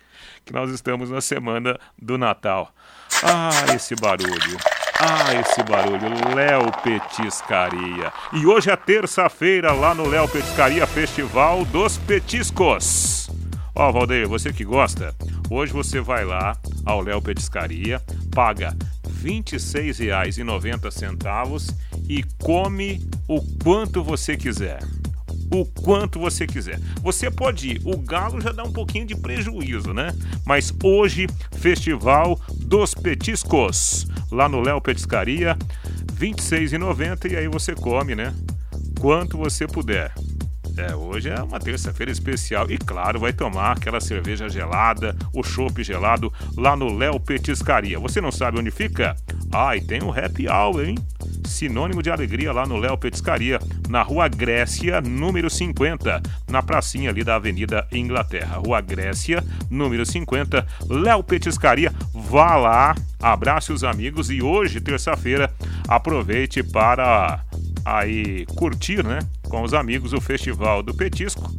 Que 0.45 0.52
nós 0.52 0.71
estamos 0.71 1.11
na 1.11 1.21
semana 1.21 1.78
do 1.97 2.18
Natal. 2.18 2.75
Ah, 3.23 3.75
esse 3.75 3.95
barulho. 3.95 4.77
Ah, 5.00 5.33
esse 5.33 5.62
barulho. 5.62 6.09
Léo 6.35 6.73
Petiscaria. 6.83 8.12
E 8.33 8.45
hoje 8.45 8.69
é 8.69 8.75
terça-feira 8.75 9.73
lá 9.73 9.95
no 9.95 10.09
Léo 10.09 10.28
Petiscaria 10.28 10.85
Festival 10.88 11.64
dos 11.67 11.97
Petiscos. 11.99 13.31
Ó, 13.76 13.88
oh, 13.88 13.93
Valdeir, 13.93 14.28
você 14.28 14.52
que 14.52 14.64
gosta, 14.64 15.14
hoje 15.49 15.73
você 15.73 16.00
vai 16.00 16.25
lá 16.25 16.57
ao 16.85 17.00
Léo 17.00 17.23
Petiscaria, 17.23 18.02
paga 18.35 18.76
R$ 19.23 19.40
26,90 19.40 21.73
e 22.09 22.25
come 22.43 23.00
o 23.28 23.40
quanto 23.62 24.02
você 24.02 24.37
quiser. 24.37 24.81
O 25.50 25.64
quanto 25.64 26.19
você 26.19 26.47
quiser. 26.47 26.78
Você 27.02 27.31
pode 27.31 27.73
ir, 27.73 27.81
o 27.85 27.97
galo 27.97 28.40
já 28.40 28.52
dá 28.52 28.62
um 28.64 28.73
pouquinho 28.73 29.07
de 29.07 29.17
prejuízo, 29.17 29.95
né? 29.95 30.14
Mas 30.45 30.73
hoje, 30.83 31.26
Festival 31.52 32.38
dos 32.55 32.95
Petiscos, 32.95 34.07
lá 34.31 34.49
no 34.49 34.61
Léo 34.61 34.81
Petiscaria, 34.81 35.57
R$ 36.19 36.31
26,90 36.33 37.31
e 37.33 37.37
aí 37.37 37.49
você 37.49 37.75
come, 37.75 38.14
né? 38.14 38.35
Quanto 39.00 39.38
você 39.38 39.67
puder. 39.67 40.12
É, 40.78 40.95
hoje 40.95 41.28
é 41.28 41.43
uma 41.43 41.59
terça-feira 41.59 42.12
especial 42.12 42.71
e, 42.71 42.78
claro, 42.78 43.19
vai 43.19 43.33
tomar 43.33 43.73
aquela 43.73 44.00
cerveja 44.00 44.49
gelada, 44.49 45.17
o 45.35 45.43
chopp 45.43 45.83
gelado 45.83 46.33
lá 46.57 46.76
no 46.76 46.97
Léo 46.97 47.19
Petiscaria. 47.19 47.99
Você 47.99 48.21
não 48.21 48.31
sabe 48.31 48.61
onde 48.61 48.71
fica? 48.71 49.17
Ah, 49.52 49.76
e 49.76 49.81
tem 49.81 50.00
o 50.05 50.12
Happy 50.12 50.49
Hour, 50.49 50.85
hein? 50.85 50.95
Sinônimo 51.49 52.02
de 52.02 52.11
alegria 52.11 52.52
lá 52.52 52.67
no 52.67 52.76
Léo 52.76 52.97
Petiscaria, 52.97 53.59
na 53.88 54.02
Rua 54.02 54.28
Grécia, 54.28 55.00
número 55.00 55.50
50, 55.50 56.23
na 56.49 56.62
pracinha 56.62 57.11
ali 57.11 57.25
da 57.25 57.37
Avenida 57.37 57.87
Inglaterra. 57.90 58.59
Rua 58.59 58.81
Grécia, 58.81 59.43
número 59.71 60.05
50, 60.05 60.67
Léo 60.88 61.23
Petiscaria. 61.23 61.93
Vá 62.14 62.57
lá, 62.57 62.95
abrace 63.21 63.73
os 63.73 63.83
amigos 63.83 64.31
e 64.31 64.43
hoje, 64.43 64.81
terça-feira, 64.81 65.52
aproveite 65.88 66.62
para 66.62 67.43
aí 67.85 68.45
curtir, 68.55 69.02
né, 69.02 69.21
com 69.45 69.62
os 69.62 69.73
amigos 69.73 70.12
o 70.12 70.21
Festival 70.21 70.83
do 70.83 70.95
Petisco. 70.95 71.50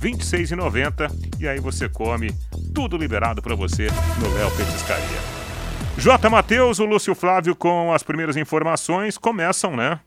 R$ 0.00 0.12
26,90 0.12 1.10
e 1.40 1.48
aí 1.48 1.60
você 1.60 1.88
come 1.88 2.32
tudo 2.74 2.96
liberado 2.96 3.42
para 3.42 3.54
você 3.54 3.88
no 4.20 4.34
Léo 4.34 4.50
Petiscaria. 4.52 5.47
J. 5.98 6.30
Matheus, 6.30 6.78
o 6.78 6.84
Lúcio 6.84 7.14
Flávio 7.14 7.56
com 7.56 7.92
as 7.92 8.02
primeiras 8.02 8.36
informações 8.36 9.18
começam, 9.18 9.76
né, 9.76 10.00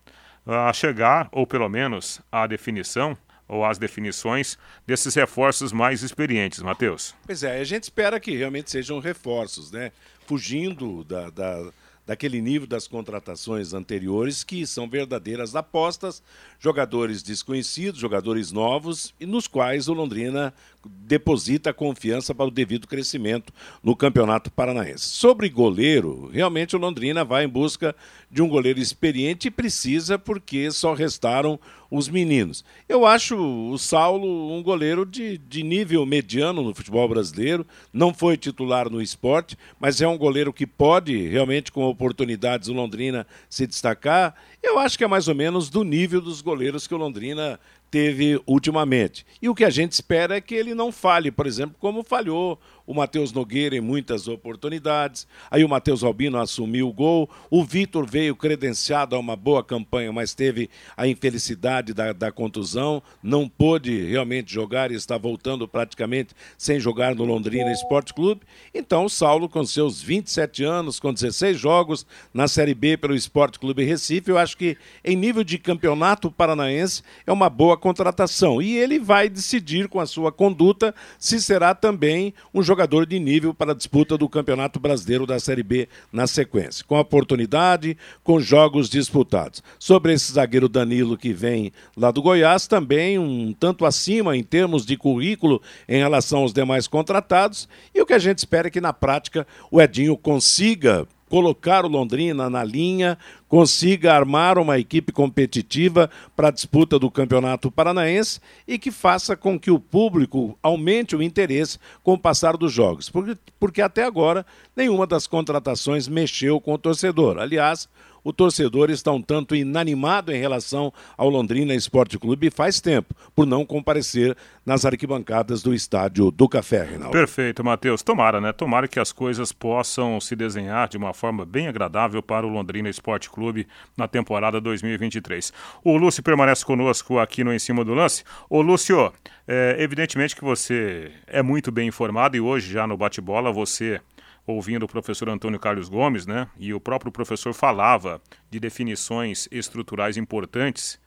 a 0.46 0.72
chegar, 0.74 1.28
ou 1.32 1.46
pelo 1.46 1.68
menos 1.70 2.22
a 2.32 2.48
definição 2.48 3.18
ou 3.48 3.66
as 3.66 3.78
definições 3.78 4.58
desses 4.88 5.14
reforços 5.14 5.74
mais 5.74 6.02
experientes, 6.02 6.60
Matheus. 6.62 7.14
Pois 7.26 7.44
é, 7.44 7.60
a 7.60 7.64
gente 7.66 7.84
espera 7.84 8.20
que 8.20 8.38
realmente 8.38 8.72
sejam 8.72 9.00
reforços, 9.00 9.72
né? 9.72 9.92
Fugindo 10.26 11.04
da, 11.04 11.30
da 11.30 11.72
daquele 12.12 12.42
nível 12.42 12.68
das 12.68 12.90
contratações 12.90 13.74
anteriores, 13.74 14.44
que 14.44 14.68
são 14.68 14.90
verdadeiras 14.90 15.56
apostas, 15.56 16.22
jogadores 16.60 17.24
desconhecidos, 17.24 18.02
jogadores 18.02 18.52
novos, 18.52 19.14
e 19.18 19.26
nos 19.26 19.48
quais 19.48 19.88
o 19.88 19.94
Londrina 19.94 20.54
deposita 20.86 21.74
confiança 21.74 22.36
para 22.36 22.48
o 22.48 22.52
devido 22.52 22.86
crescimento 22.86 23.54
no 23.82 23.96
Campeonato 23.96 24.52
Paranaense. 24.52 25.06
Sobre 25.06 25.48
goleiro, 25.48 26.30
realmente 26.34 26.76
o 26.76 26.80
Londrina 26.80 27.24
vai 27.24 27.46
em 27.46 27.50
busca 27.50 27.96
de 28.30 28.42
um 28.42 28.50
goleiro 28.50 28.82
experiente 28.82 29.48
e 29.48 29.52
precisa, 29.52 30.20
porque 30.20 30.70
só 30.70 30.94
restaram 30.94 31.58
os 31.92 32.08
meninos. 32.08 32.64
Eu 32.88 33.06
acho 33.06 33.36
o 33.36 33.78
Saulo 33.78 34.54
um 34.54 34.64
goleiro 34.64 35.06
de, 35.06 35.38
de 35.38 35.62
nível 35.62 36.06
mediano 36.06 36.64
no 36.64 36.74
futebol 36.74 37.08
brasileiro, 37.10 37.68
não 37.92 38.14
foi 38.14 38.38
titular 38.38 38.90
no 38.90 39.02
esporte, 39.02 39.58
mas 39.78 40.00
é 40.00 40.08
um 40.08 40.18
goleiro 40.18 40.54
que 40.54 40.66
pode 40.66 41.28
realmente, 41.28 41.70
com 41.70 41.84
oportunidades, 41.84 42.70
o 42.70 42.74
Londrina 42.74 43.28
se 43.50 43.68
destacar. 43.68 44.34
Eu 44.64 44.80
acho 44.80 44.98
que 44.98 45.04
é 45.04 45.08
mais 45.08 45.28
ou 45.28 45.36
menos 45.36 45.70
do 45.70 45.84
nível 45.84 46.22
dos 46.22 46.42
goleiros 46.42 46.88
que 46.88 46.96
o 46.96 46.98
Londrina 46.98 47.60
teve 47.92 48.42
ultimamente. 48.48 49.26
E 49.42 49.50
o 49.50 49.54
que 49.54 49.66
a 49.66 49.70
gente 49.70 49.92
espera 49.92 50.38
é 50.38 50.42
que 50.42 50.56
ele 50.56 50.74
não 50.74 50.94
falhe, 50.94 51.30
por 51.30 51.46
exemplo, 51.46 51.76
como 51.78 52.04
falhou 52.04 52.58
o 52.92 52.94
Matheus 52.94 53.32
Nogueira 53.32 53.74
em 53.74 53.80
muitas 53.80 54.28
oportunidades. 54.28 55.26
Aí 55.50 55.64
o 55.64 55.70
Matheus 55.70 56.04
Albino 56.04 56.38
assumiu 56.38 56.90
o 56.90 56.94
gol. 56.94 57.30
O 57.50 57.64
Vitor 57.64 58.06
veio 58.06 58.36
credenciado 58.36 59.16
a 59.16 59.20
uma 59.20 59.34
boa 59.34 59.64
campanha, 59.64 60.12
mas 60.12 60.34
teve 60.34 60.70
a 60.98 61.08
infelicidade 61.08 61.94
da, 61.94 62.12
da 62.12 62.34
contusão. 62.34 63.02
Não 63.24 63.48
pôde 63.48 64.08
realmente 64.08 64.54
jogar 64.54 64.92
e 64.92 64.96
está 64.96 65.18
voltando 65.18 65.70
praticamente 65.70 66.36
sem 66.58 66.82
jogar 66.82 67.16
no 67.16 67.24
Londrina 67.24 67.72
Esporte 67.72 68.14
Clube. 68.14 68.42
Então 68.74 69.06
o 69.06 69.10
Saulo, 69.10 69.48
com 69.48 69.64
seus 69.64 70.02
27 70.02 70.66
anos, 70.66 71.00
com 71.00 71.14
16 71.14 71.58
jogos 71.58 72.06
na 72.34 72.50
Série 72.50 72.74
B 72.74 72.98
pelo 72.98 73.16
Esporte 73.16 73.58
Clube 73.58 73.86
Recife, 73.86 74.30
eu 74.30 74.38
acho 74.38 74.58
que 74.58 74.76
em 75.02 75.16
nível 75.16 75.46
de 75.46 75.58
campeonato 75.58 76.30
paranaense 76.30 77.04
é 77.26 77.32
uma 77.32 77.50
boa 77.50 77.78
contratação. 77.78 78.62
E 78.62 78.78
ele 78.78 79.00
vai 79.00 79.30
decidir 79.30 79.88
com 79.88 80.02
a 80.02 80.06
sua 80.06 80.30
conduta 80.30 80.94
se 81.18 81.42
será 81.42 81.74
também 81.74 82.34
um 82.54 82.62
jogador 82.62 82.81
jogador 82.82 83.06
de 83.06 83.20
nível 83.20 83.54
para 83.54 83.74
a 83.74 83.76
disputa 83.76 84.18
do 84.18 84.28
Campeonato 84.28 84.80
Brasileiro 84.80 85.28
da 85.28 85.40
Série 85.40 85.62
B 85.62 85.88
na 86.12 86.26
sequência, 86.26 86.84
com 86.84 86.98
oportunidade, 86.98 87.96
com 88.24 88.40
jogos 88.40 88.90
disputados. 88.90 89.62
Sobre 89.78 90.14
esse 90.14 90.34
zagueiro 90.34 90.68
Danilo 90.68 91.16
que 91.16 91.32
vem 91.32 91.72
lá 91.96 92.10
do 92.10 92.24
Goiás, 92.24 92.66
também 92.66 93.20
um 93.20 93.54
tanto 93.54 93.86
acima 93.86 94.36
em 94.36 94.42
termos 94.42 94.84
de 94.84 94.98
currículo 94.98 95.62
em 95.88 96.00
relação 96.00 96.40
aos 96.40 96.54
demais 96.54 96.88
contratados, 96.88 97.70
e 97.94 98.02
o 98.02 98.06
que 98.06 98.14
a 98.14 98.20
gente 98.20 98.40
espera 98.40 98.68
é 98.68 98.72
que 98.72 98.82
na 98.82 98.94
prática 98.94 99.46
o 99.70 99.80
Edinho 99.80 100.18
consiga 100.18 101.08
colocar 101.32 101.86
o 101.86 101.88
Londrina 101.88 102.50
na 102.50 102.62
linha, 102.62 103.18
consiga 103.48 104.14
armar 104.14 104.58
uma 104.58 104.78
equipe 104.78 105.14
competitiva 105.14 106.10
para 106.36 106.50
a 106.50 106.52
disputa 106.52 107.00
do 107.00 107.10
Campeonato 107.10 107.72
Paranaense 107.72 108.42
e 108.68 108.78
que 108.78 108.92
faça 108.92 109.34
com 109.34 109.58
que 109.58 109.72
o 109.72 109.80
público 109.80 110.60
aumente 110.62 111.16
o 111.16 111.24
interesse 111.24 111.80
com 112.04 112.16
o 112.16 112.18
passar 112.18 112.58
dos 112.58 112.74
jogos. 112.74 113.10
Porque, 113.10 113.38
porque 113.58 113.82
até 113.82 114.04
agora 114.04 114.46
nenhuma 114.76 115.08
das 115.08 115.26
contratações 115.26 116.06
mexeu 116.06 116.60
com 116.60 116.74
o 116.74 116.78
torcedor. 116.78 117.38
Aliás, 117.38 117.88
o 118.24 118.32
torcedor 118.34 118.90
está 118.90 119.12
um 119.12 119.22
tanto 119.22 119.56
inanimado 119.56 120.32
em 120.32 120.40
relação 120.40 120.94
ao 121.18 121.30
Londrina 121.30 121.74
Esporte 121.74 122.20
Clube 122.20 122.50
faz 122.50 122.80
tempo, 122.80 123.16
por 123.36 123.46
não 123.46 123.66
comparecer 123.66 124.36
nas 124.66 124.86
arquibancadas 124.86 125.64
do 125.64 125.74
estádio 125.74 126.32
do 126.32 126.48
Café, 126.48 126.84
Reinaldo. 126.84 127.12
Perfeito, 127.12 127.64
Matheus. 127.64 128.04
Tomara, 128.04 128.40
né? 128.40 128.52
Tomara 128.52 128.88
que 128.88 129.00
as 129.00 129.12
coisas 129.12 129.52
possam 129.52 130.20
se 130.20 130.36
desenhar 130.36 130.88
de 130.88 130.98
uma 130.98 131.14
forma 131.14 131.46
bem 131.46 131.68
agradável 131.68 132.22
para 132.22 132.46
o 132.46 132.50
Londrina 132.50 132.90
Esporte 132.90 133.30
Clube 133.30 133.68
na 133.98 134.08
temporada 134.08 134.62
2023. 134.62 135.52
O 135.84 135.98
Lúcio 135.98 136.22
permanece 136.22 136.64
conosco 136.64 137.20
aqui 137.20 137.44
no 137.44 137.54
Em 137.54 137.60
Cima 137.60 137.84
do 137.84 137.94
Lance. 137.94 138.24
Ô, 138.50 138.62
Lúcio, 138.62 139.12
é, 139.48 139.76
evidentemente 139.80 140.36
que 140.36 140.44
você 140.44 141.12
é 141.28 141.42
muito 141.42 141.72
bem 141.72 141.88
informado 141.88 142.38
e 142.38 142.42
hoje, 142.42 142.72
já 142.72 142.86
no 142.86 142.96
bate-bola, 142.96 143.52
você 143.52 144.00
ouvindo 144.46 144.84
o 144.84 144.88
professor 144.88 145.30
Antônio 145.30 145.60
Carlos 145.60 145.90
Gomes, 145.90 146.26
né? 146.26 146.48
E 146.58 146.74
o 146.74 146.80
próprio 146.80 147.12
professor 147.12 147.54
falava 147.54 148.22
de 148.50 148.60
definições 148.60 149.48
estruturais 149.52 150.18
importantes, 150.18 151.00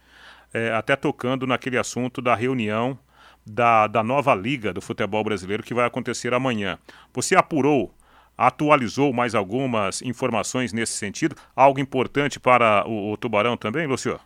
é, 0.53 0.73
até 0.73 0.97
tocando 0.97 1.47
naquele 1.47 1.79
assunto 1.79 2.23
da 2.23 2.35
reunião 2.35 2.99
da, 3.47 3.87
da 3.87 4.03
nova 4.03 4.35
liga 4.35 4.73
do 4.73 4.81
futebol 4.81 5.23
brasileiro 5.23 5.63
que 5.63 5.75
vai 5.75 5.87
acontecer 5.87 6.33
amanhã. 6.33 6.79
Você 7.13 7.37
apurou, 7.37 7.95
atualizou 8.37 9.13
mais 9.13 9.35
algumas 9.35 10.01
informações 10.03 10.73
nesse 10.73 10.93
sentido? 10.93 11.37
Algo 11.55 11.81
importante 11.81 12.41
para 12.41 12.87
o, 12.87 13.13
o 13.13 13.17
Tubarão 13.17 13.57
também, 13.57 13.87
Lucio? 13.87 14.19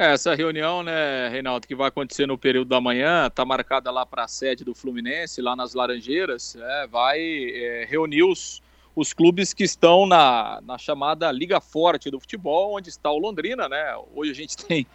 É, 0.00 0.12
essa 0.12 0.32
reunião, 0.32 0.84
né, 0.84 1.28
Reinaldo, 1.28 1.66
que 1.66 1.74
vai 1.74 1.88
acontecer 1.88 2.24
no 2.24 2.38
período 2.38 2.68
da 2.68 2.80
manhã, 2.80 3.26
está 3.26 3.44
marcada 3.44 3.90
lá 3.90 4.06
para 4.06 4.22
a 4.22 4.28
sede 4.28 4.62
do 4.62 4.72
Fluminense, 4.72 5.42
lá 5.42 5.56
nas 5.56 5.74
Laranjeiras, 5.74 6.54
é, 6.54 6.86
vai 6.86 7.18
é, 7.20 7.84
reunir 7.84 8.22
os, 8.22 8.62
os 8.94 9.12
clubes 9.12 9.52
que 9.52 9.64
estão 9.64 10.06
na, 10.06 10.60
na 10.64 10.78
chamada 10.78 11.32
Liga 11.32 11.60
Forte 11.60 12.12
do 12.12 12.20
futebol, 12.20 12.76
onde 12.76 12.90
está 12.90 13.10
o 13.10 13.18
Londrina, 13.18 13.68
né? 13.68 13.92
Hoje 14.14 14.30
a 14.30 14.34
gente 14.34 14.56
tem 14.64 14.86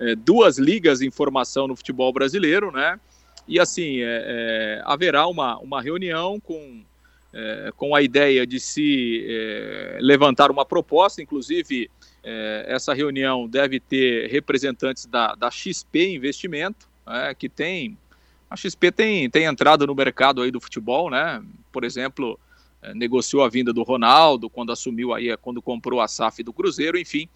é, 0.00 0.16
duas 0.16 0.58
ligas 0.58 1.02
em 1.02 1.10
formação 1.12 1.68
no 1.68 1.76
futebol 1.76 2.12
brasileiro, 2.12 2.72
né? 2.72 2.98
E 3.46 3.60
assim, 3.60 4.00
é, 4.00 4.24
é, 4.26 4.82
haverá 4.84 5.28
uma, 5.28 5.56
uma 5.58 5.80
reunião 5.80 6.40
com, 6.40 6.82
com 7.76 7.94
a 7.94 8.02
ideia 8.02 8.44
de 8.44 8.58
se 8.58 9.24
levantar 10.00 10.50
uma 10.50 10.64
proposta, 10.64 11.22
inclusive 11.22 11.88
é, 12.22 12.64
essa 12.68 12.92
reunião 12.92 13.48
deve 13.48 13.80
ter 13.80 14.28
representantes 14.30 15.06
da, 15.06 15.34
da 15.34 15.50
XP 15.50 16.14
Investimento, 16.14 16.88
é, 17.06 17.34
que 17.34 17.48
tem. 17.48 17.96
A 18.50 18.56
XP 18.56 18.90
tem, 18.92 19.28
tem 19.28 19.44
entrado 19.44 19.86
no 19.86 19.94
mercado 19.94 20.42
aí 20.42 20.50
do 20.50 20.60
futebol, 20.60 21.10
né? 21.10 21.42
Por 21.70 21.84
exemplo, 21.84 22.38
é, 22.82 22.94
negociou 22.94 23.44
a 23.44 23.48
vinda 23.48 23.72
do 23.72 23.82
Ronaldo 23.82 24.48
quando 24.48 24.72
assumiu 24.72 25.12
aí, 25.12 25.36
quando 25.38 25.60
comprou 25.60 26.00
a 26.00 26.08
SAF 26.08 26.42
do 26.42 26.52
Cruzeiro, 26.52 26.98
enfim. 26.98 27.28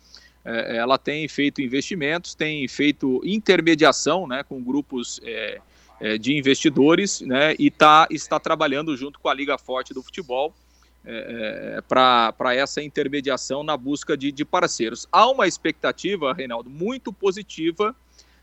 É, 0.44 0.76
ela 0.76 0.98
tem 0.98 1.28
feito 1.28 1.62
investimentos, 1.62 2.34
tem 2.34 2.66
feito 2.66 3.20
intermediação 3.24 4.26
né, 4.26 4.42
com 4.42 4.62
grupos 4.62 5.20
é, 5.22 5.60
é, 6.00 6.18
de 6.18 6.36
investidores 6.36 7.20
né, 7.20 7.54
e 7.58 7.70
tá, 7.70 8.08
está 8.10 8.40
trabalhando 8.40 8.96
junto 8.96 9.20
com 9.20 9.28
a 9.28 9.34
Liga 9.34 9.56
Forte 9.56 9.94
do 9.94 10.02
Futebol 10.02 10.52
é, 11.04 11.76
é 11.78 11.80
para 11.80 12.54
essa 12.54 12.82
intermediação 12.82 13.62
na 13.62 13.76
busca 13.76 14.16
de, 14.16 14.30
de, 14.30 14.44
parceiros. 14.44 15.06
Há 15.10 15.28
uma 15.28 15.46
expectativa, 15.46 16.32
Reinaldo, 16.32 16.70
muito 16.70 17.12
positiva 17.12 17.94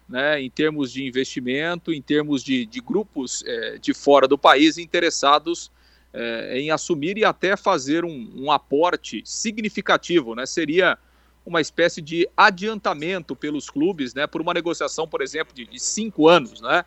né, 0.08 0.42
em 0.42 0.50
termos 0.50 0.92
de 0.92 1.06
investimento, 1.06 1.94
em 1.94 2.02
termos 2.02 2.44
de, 2.44 2.66
de 2.66 2.82
grupos 2.82 3.44
é, 3.46 3.78
de 3.78 3.94
fora 3.94 4.28
do 4.28 4.38
país 4.38 4.78
interessados 4.78 5.72
é, 6.12 6.60
em 6.60 6.72
assumir 6.72 7.18
e 7.18 7.24
até 7.24 7.56
fazer 7.56 8.04
um, 8.04 8.32
um 8.36 8.52
aporte 8.52 9.22
significativo. 9.24 10.36
Né, 10.36 10.46
seria 10.46 10.98
uma 11.46 11.62
espécie 11.62 12.02
de 12.02 12.28
adiantamento 12.36 13.36
pelos 13.36 13.70
clubes 13.70 14.14
né, 14.14 14.28
por 14.28 14.42
uma 14.42 14.54
negociação, 14.54 15.08
por 15.08 15.22
exemplo, 15.22 15.54
de, 15.54 15.66
de 15.66 15.80
cinco 15.80 16.28
anos. 16.28 16.60
Né? 16.62 16.84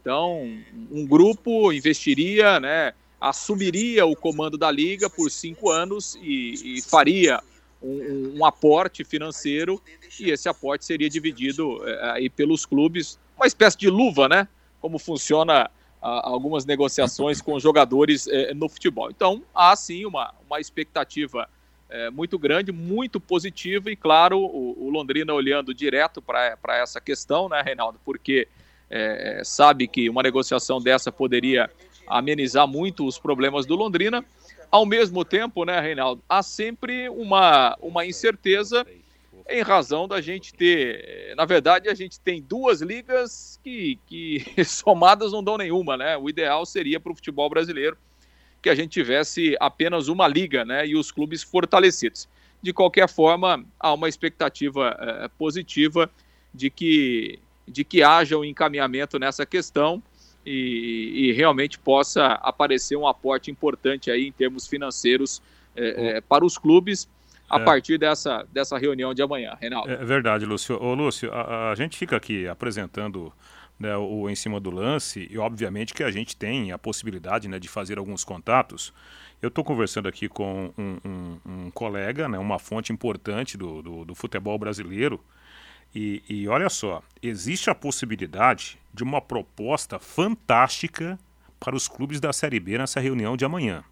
Então, 0.00 0.48
um 0.90 1.06
grupo 1.06 1.72
investiria. 1.72 2.60
Né, 2.60 2.94
assumiria 3.28 4.06
o 4.06 4.14
comando 4.14 4.56
da 4.56 4.70
liga 4.70 5.10
por 5.10 5.30
cinco 5.30 5.70
anos 5.70 6.16
e, 6.20 6.78
e 6.78 6.82
faria 6.82 7.42
um, 7.82 8.38
um, 8.38 8.44
aporte 8.44 9.04
financeiro 9.04 9.82
e 10.18 10.30
esse 10.30 10.48
aporte 10.48 10.84
seria 10.84 11.08
dividido 11.08 11.86
é, 11.86 12.10
aí 12.12 12.30
pelos 12.30 12.64
clubes, 12.64 13.18
uma 13.36 13.46
espécie 13.46 13.76
de 13.76 13.90
luva, 13.90 14.28
né? 14.28 14.48
Como 14.80 14.98
funciona 14.98 15.70
a, 16.00 16.28
algumas 16.28 16.64
negociações 16.64 17.40
com 17.40 17.58
jogadores 17.58 18.26
é, 18.28 18.54
no 18.54 18.68
futebol. 18.68 19.10
Então 19.10 19.42
há 19.54 19.74
sim 19.76 20.04
uma, 20.06 20.34
uma 20.46 20.60
expectativa 20.60 21.48
é, 21.88 22.10
muito 22.10 22.38
grande, 22.38 22.72
muito 22.72 23.20
positiva 23.20 23.90
e 23.90 23.96
claro 23.96 24.38
o, 24.38 24.86
o 24.86 24.90
Londrina 24.90 25.32
olhando 25.34 25.74
direto 25.74 26.22
para 26.22 26.76
essa 26.78 27.00
questão, 27.00 27.48
né, 27.48 27.62
Reinaldo? 27.62 28.00
Porque 28.04 28.48
é, 28.88 29.42
sabe 29.44 29.86
que 29.86 30.08
uma 30.08 30.22
negociação 30.22 30.80
dessa 30.80 31.10
poderia 31.10 31.70
amenizar 32.06 32.66
muito 32.66 33.06
os 33.06 33.18
problemas 33.18 33.66
do 33.66 33.74
Londrina. 33.74 34.24
Ao 34.70 34.84
mesmo 34.84 35.24
tempo, 35.24 35.64
né, 35.64 35.80
Reinaldo, 35.80 36.22
há 36.28 36.42
sempre 36.42 37.08
uma, 37.08 37.76
uma 37.80 38.04
incerteza 38.04 38.86
em 39.48 39.62
razão 39.62 40.08
da 40.08 40.20
gente 40.20 40.52
ter. 40.52 41.34
Na 41.36 41.44
verdade, 41.44 41.88
a 41.88 41.94
gente 41.94 42.18
tem 42.20 42.42
duas 42.42 42.80
ligas 42.80 43.60
que, 43.62 43.98
que 44.06 44.44
somadas 44.64 45.32
não 45.32 45.42
dão 45.42 45.56
nenhuma, 45.56 45.96
né? 45.96 46.16
O 46.16 46.28
ideal 46.28 46.66
seria 46.66 46.98
para 46.98 47.12
o 47.12 47.14
futebol 47.14 47.48
brasileiro 47.48 47.96
que 48.60 48.68
a 48.68 48.74
gente 48.74 48.90
tivesse 48.90 49.56
apenas 49.60 50.08
uma 50.08 50.26
liga, 50.26 50.64
né? 50.64 50.86
E 50.86 50.96
os 50.96 51.12
clubes 51.12 51.42
fortalecidos. 51.42 52.28
De 52.60 52.72
qualquer 52.72 53.08
forma, 53.08 53.64
há 53.78 53.92
uma 53.92 54.08
expectativa 54.08 54.96
é, 54.98 55.28
positiva 55.38 56.10
de 56.52 56.70
que, 56.70 57.38
de 57.68 57.84
que 57.84 58.02
haja 58.02 58.36
um 58.36 58.44
encaminhamento 58.44 59.18
nessa 59.18 59.46
questão 59.46 60.02
e, 60.46 61.28
e, 61.28 61.32
realmente 61.32 61.78
possa 61.78 62.26
aparecer 62.34 62.96
um 62.96 63.06
aporte 63.06 63.50
importante 63.50 64.10
aí 64.10 64.28
em 64.28 64.32
termos 64.32 64.66
financeiros 64.66 65.42
é, 65.74 66.18
é, 66.18 66.20
para 66.20 66.44
os 66.44 66.56
clubes 66.56 67.08
a 67.50 67.60
é. 67.60 67.64
partir 67.64 67.98
dessa, 67.98 68.46
dessa 68.52 68.78
reunião 68.78 69.12
de 69.12 69.22
amanhã, 69.22 69.56
Reinaldo. 69.60 69.90
É 69.90 70.04
verdade, 70.04 70.44
Lúcio. 70.44 70.80
Ô, 70.80 70.94
Lúcio, 70.94 71.32
a, 71.32 71.70
a 71.70 71.74
gente 71.74 71.96
fica 71.96 72.16
aqui 72.16 72.46
apresentando 72.46 73.32
né, 73.78 73.96
o 73.96 74.28
em 74.28 74.34
cima 74.34 74.58
do 74.58 74.70
lance 74.70 75.28
e 75.30 75.38
obviamente 75.38 75.92
que 75.92 76.02
a 76.02 76.10
gente 76.10 76.36
tem 76.36 76.72
a 76.72 76.78
possibilidade 76.78 77.48
né, 77.48 77.58
de 77.58 77.68
fazer 77.68 77.98
alguns 77.98 78.24
contatos. 78.24 78.92
Eu 79.40 79.48
estou 79.48 79.62
conversando 79.62 80.08
aqui 80.08 80.28
com 80.28 80.72
um, 80.78 80.98
um, 81.04 81.40
um, 81.44 81.70
colega, 81.70 82.28
né, 82.28 82.38
uma 82.38 82.58
fonte 82.58 82.92
importante 82.92 83.56
do, 83.58 83.82
do, 83.82 84.04
do 84.04 84.14
futebol 84.14 84.58
brasileiro, 84.58 85.20
e, 85.94 86.22
e, 86.28 86.48
olha 86.48 86.68
só, 86.68 87.02
existe 87.22 87.70
a 87.70 87.74
possibilidade 87.74 88.78
de 88.92 89.02
uma 89.02 89.20
proposta 89.20 89.98
fantástica 89.98 91.18
para 91.58 91.74
os 91.74 91.88
clubes 91.88 92.20
da 92.20 92.32
Série 92.32 92.60
B 92.60 92.76
nessa 92.76 93.00
reunião 93.00 93.36
de 93.36 93.44
amanhã. 93.44 93.82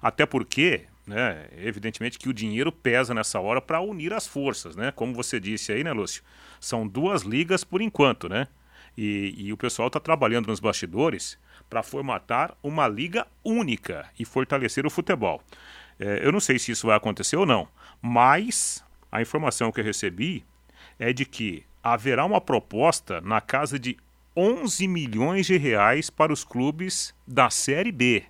Até 0.00 0.24
porque, 0.24 0.86
né, 1.06 1.48
evidentemente 1.58 2.18
que 2.18 2.28
o 2.28 2.32
dinheiro 2.32 2.72
pesa 2.72 3.12
nessa 3.12 3.40
hora 3.40 3.60
para 3.60 3.80
unir 3.80 4.12
as 4.12 4.26
forças, 4.26 4.76
né? 4.76 4.90
Como 4.90 5.14
você 5.14 5.38
disse 5.38 5.72
aí, 5.72 5.84
né, 5.84 5.92
Lúcio? 5.92 6.22
São 6.60 6.86
duas 6.86 7.22
ligas 7.22 7.64
por 7.64 7.82
enquanto, 7.82 8.28
né? 8.28 8.48
E, 8.96 9.34
e 9.36 9.52
o 9.52 9.56
pessoal 9.56 9.88
está 9.88 10.00
trabalhando 10.00 10.46
nos 10.46 10.60
bastidores 10.60 11.38
para 11.68 11.82
formatar 11.82 12.56
uma 12.62 12.88
liga 12.88 13.26
única 13.44 14.08
e 14.18 14.24
fortalecer 14.24 14.86
o 14.86 14.90
futebol. 14.90 15.42
É, 15.98 16.26
eu 16.26 16.32
não 16.32 16.40
sei 16.40 16.58
se 16.58 16.72
isso 16.72 16.86
vai 16.86 16.96
acontecer 16.96 17.36
ou 17.36 17.46
não, 17.46 17.68
mas 18.00 18.84
a 19.12 19.20
informação 19.20 19.70
que 19.70 19.80
eu 19.80 19.84
recebi 19.84 20.44
é 21.00 21.14
de 21.14 21.24
que 21.24 21.64
haverá 21.82 22.26
uma 22.26 22.42
proposta 22.42 23.22
na 23.22 23.40
casa 23.40 23.78
de 23.78 23.96
11 24.36 24.86
milhões 24.86 25.46
de 25.46 25.56
reais 25.56 26.10
para 26.10 26.32
os 26.32 26.44
clubes 26.44 27.14
da 27.26 27.48
Série 27.48 27.90
B 27.90 28.24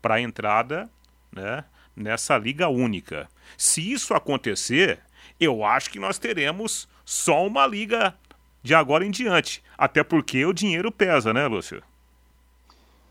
para 0.00 0.14
a 0.14 0.20
entrada 0.20 0.88
né, 1.32 1.64
nessa 1.94 2.38
liga 2.38 2.68
única. 2.68 3.28
Se 3.56 3.92
isso 3.92 4.14
acontecer, 4.14 5.00
eu 5.40 5.64
acho 5.64 5.90
que 5.90 5.98
nós 5.98 6.18
teremos 6.18 6.88
só 7.04 7.44
uma 7.44 7.66
liga 7.66 8.14
de 8.62 8.74
agora 8.74 9.04
em 9.04 9.10
diante. 9.10 9.62
Até 9.76 10.04
porque 10.04 10.46
o 10.46 10.52
dinheiro 10.52 10.92
pesa, 10.92 11.34
né, 11.34 11.48
Lúcio? 11.48 11.82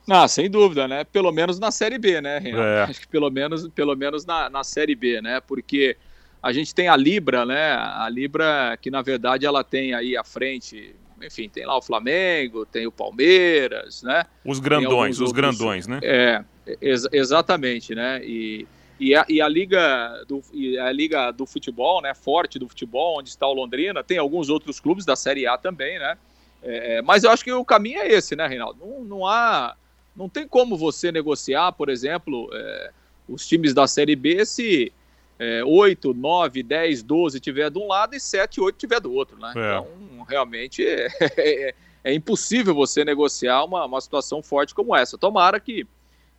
Ah, 0.10 0.28
sem 0.30 0.50
dúvida, 0.50 0.88
né? 0.88 1.04
Pelo 1.04 1.34
menos 1.34 1.60
na 1.60 1.72
Série 1.72 1.98
B, 1.98 2.22
né, 2.22 2.40
Renato? 2.40 2.64
É. 2.64 2.84
Acho 2.84 3.02
que 3.02 3.08
pelo 3.08 3.30
menos, 3.30 3.68
pelo 3.68 3.94
menos 3.96 4.26
na, 4.26 4.50
na 4.50 4.64
Série 4.64 4.96
B, 4.96 5.22
né? 5.22 5.42
Porque 5.42 5.98
a 6.42 6.54
gente 6.54 6.74
tem 6.74 6.88
a 6.88 6.96
Libra, 6.96 7.46
né? 7.46 7.74
A 7.74 8.08
Libra 8.10 8.78
que 8.82 8.90
na 8.90 9.02
verdade 9.02 9.46
ela 9.46 9.64
tem 9.64 9.94
aí 9.94 10.16
à 10.16 10.24
frente, 10.24 10.96
enfim, 11.22 11.50
tem 11.50 11.66
lá 11.66 11.78
o 11.78 11.82
Flamengo, 11.82 12.66
tem 12.66 12.88
o 12.88 12.92
Palmeiras, 12.92 14.04
né? 14.04 14.26
Os 14.46 14.60
grandões, 14.60 15.16
os 15.16 15.22
outros, 15.22 15.36
grandões, 15.36 15.88
né? 15.88 16.00
É, 16.04 16.44
ex 16.82 17.08
exatamente, 17.12 17.96
né? 17.96 18.22
E, 18.24 18.68
e, 19.00 19.16
a, 19.16 19.26
e 19.28 19.42
a 19.42 19.48
liga 19.48 20.24
do 20.28 20.42
e 20.54 20.78
a 20.78 20.92
liga 20.92 21.32
do 21.32 21.46
futebol, 21.46 22.02
né? 22.02 22.14
Forte 22.14 22.60
do 22.60 22.68
futebol, 22.68 23.20
onde 23.20 23.30
está 23.30 23.48
o 23.48 23.54
Londrina, 23.54 24.04
tem 24.04 24.18
alguns 24.18 24.50
outros 24.50 24.80
clubes 24.80 25.06
da 25.06 25.16
Série 25.16 25.48
A 25.48 25.58
também, 25.58 26.00
né? 26.00 26.18
É, 26.64 27.02
mas 27.02 27.24
eu 27.24 27.32
acho 27.32 27.44
que 27.44 27.52
o 27.52 27.64
caminho 27.64 28.00
é 28.00 28.08
esse, 28.08 28.36
né, 28.36 28.48
Reinaldo? 28.48 28.80
Não, 28.84 29.04
não 29.04 29.28
há 29.28 29.76
não 30.18 30.28
tem 30.28 30.48
como 30.48 30.76
você 30.76 31.12
negociar, 31.12 31.72
por 31.74 31.90
exemplo, 31.90 32.50
é, 32.52 32.92
os 33.30 33.48
times 33.48 33.74
da 33.74 33.86
Série 33.86 34.16
B 34.16 34.44
se 34.46 34.92
é, 35.40 35.64
8, 35.64 36.14
9, 36.14 36.64
10, 36.64 37.04
12 37.04 37.40
tiver 37.40 37.70
de 37.70 37.78
um 37.78 37.88
lado 37.88 38.16
e 38.16 38.20
7, 38.20 38.60
8 38.60 38.76
tiver 38.76 39.00
do 39.00 39.14
outro, 39.14 39.38
né? 39.38 39.54
É. 39.56 39.78
Então, 39.78 40.26
realmente 40.28 40.84
é, 40.86 41.08
é, 41.38 41.76
é, 42.04 42.14
impossível 42.14 42.74
você 42.74 43.06
negociar 43.06 43.64
uma, 43.64 43.86
uma 43.86 44.02
situação 44.02 44.42
forte 44.42 44.74
como 44.74 44.96
essa. 44.96 45.18
Tomara 45.18 45.60
que, 45.60 45.86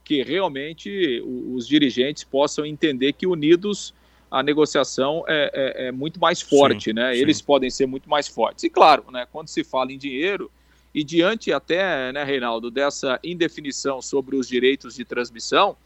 que 0.05 0.23
realmente 0.23 1.23
os 1.55 1.67
dirigentes 1.67 2.25
possam 2.25 2.67
entender 2.67 3.13
que 3.13 3.27
unidos 3.27 3.95
a 4.31 4.43
negociação 4.43 5.25
é, 5.27 5.51
é, 5.55 5.87
é 5.87 5.93
muito 5.93 6.21
mais 6.21 6.43
forte, 6.43 6.87
sim, 6.87 6.93
né? 6.93 7.15
Sim. 7.15 7.21
Eles 7.21 7.41
podem 7.41 7.71
ser 7.71 7.87
muito 7.87 8.11
mais 8.11 8.29
fortes. 8.29 8.65
E 8.65 8.69
claro, 8.69 9.05
né, 9.11 9.27
quando 9.33 9.49
se 9.49 9.65
fala 9.65 9.91
em 9.91 9.97
dinheiro, 9.97 10.51
e 10.95 11.03
diante 11.05 11.53
até, 11.53 12.13
né, 12.13 12.25
Reinaldo, 12.25 12.71
dessa 12.71 13.19
indefinição 13.23 14.03
sobre 14.03 14.37
os 14.37 14.49
direitos 14.49 14.97
de 14.97 15.05
transmissão, 15.05 15.77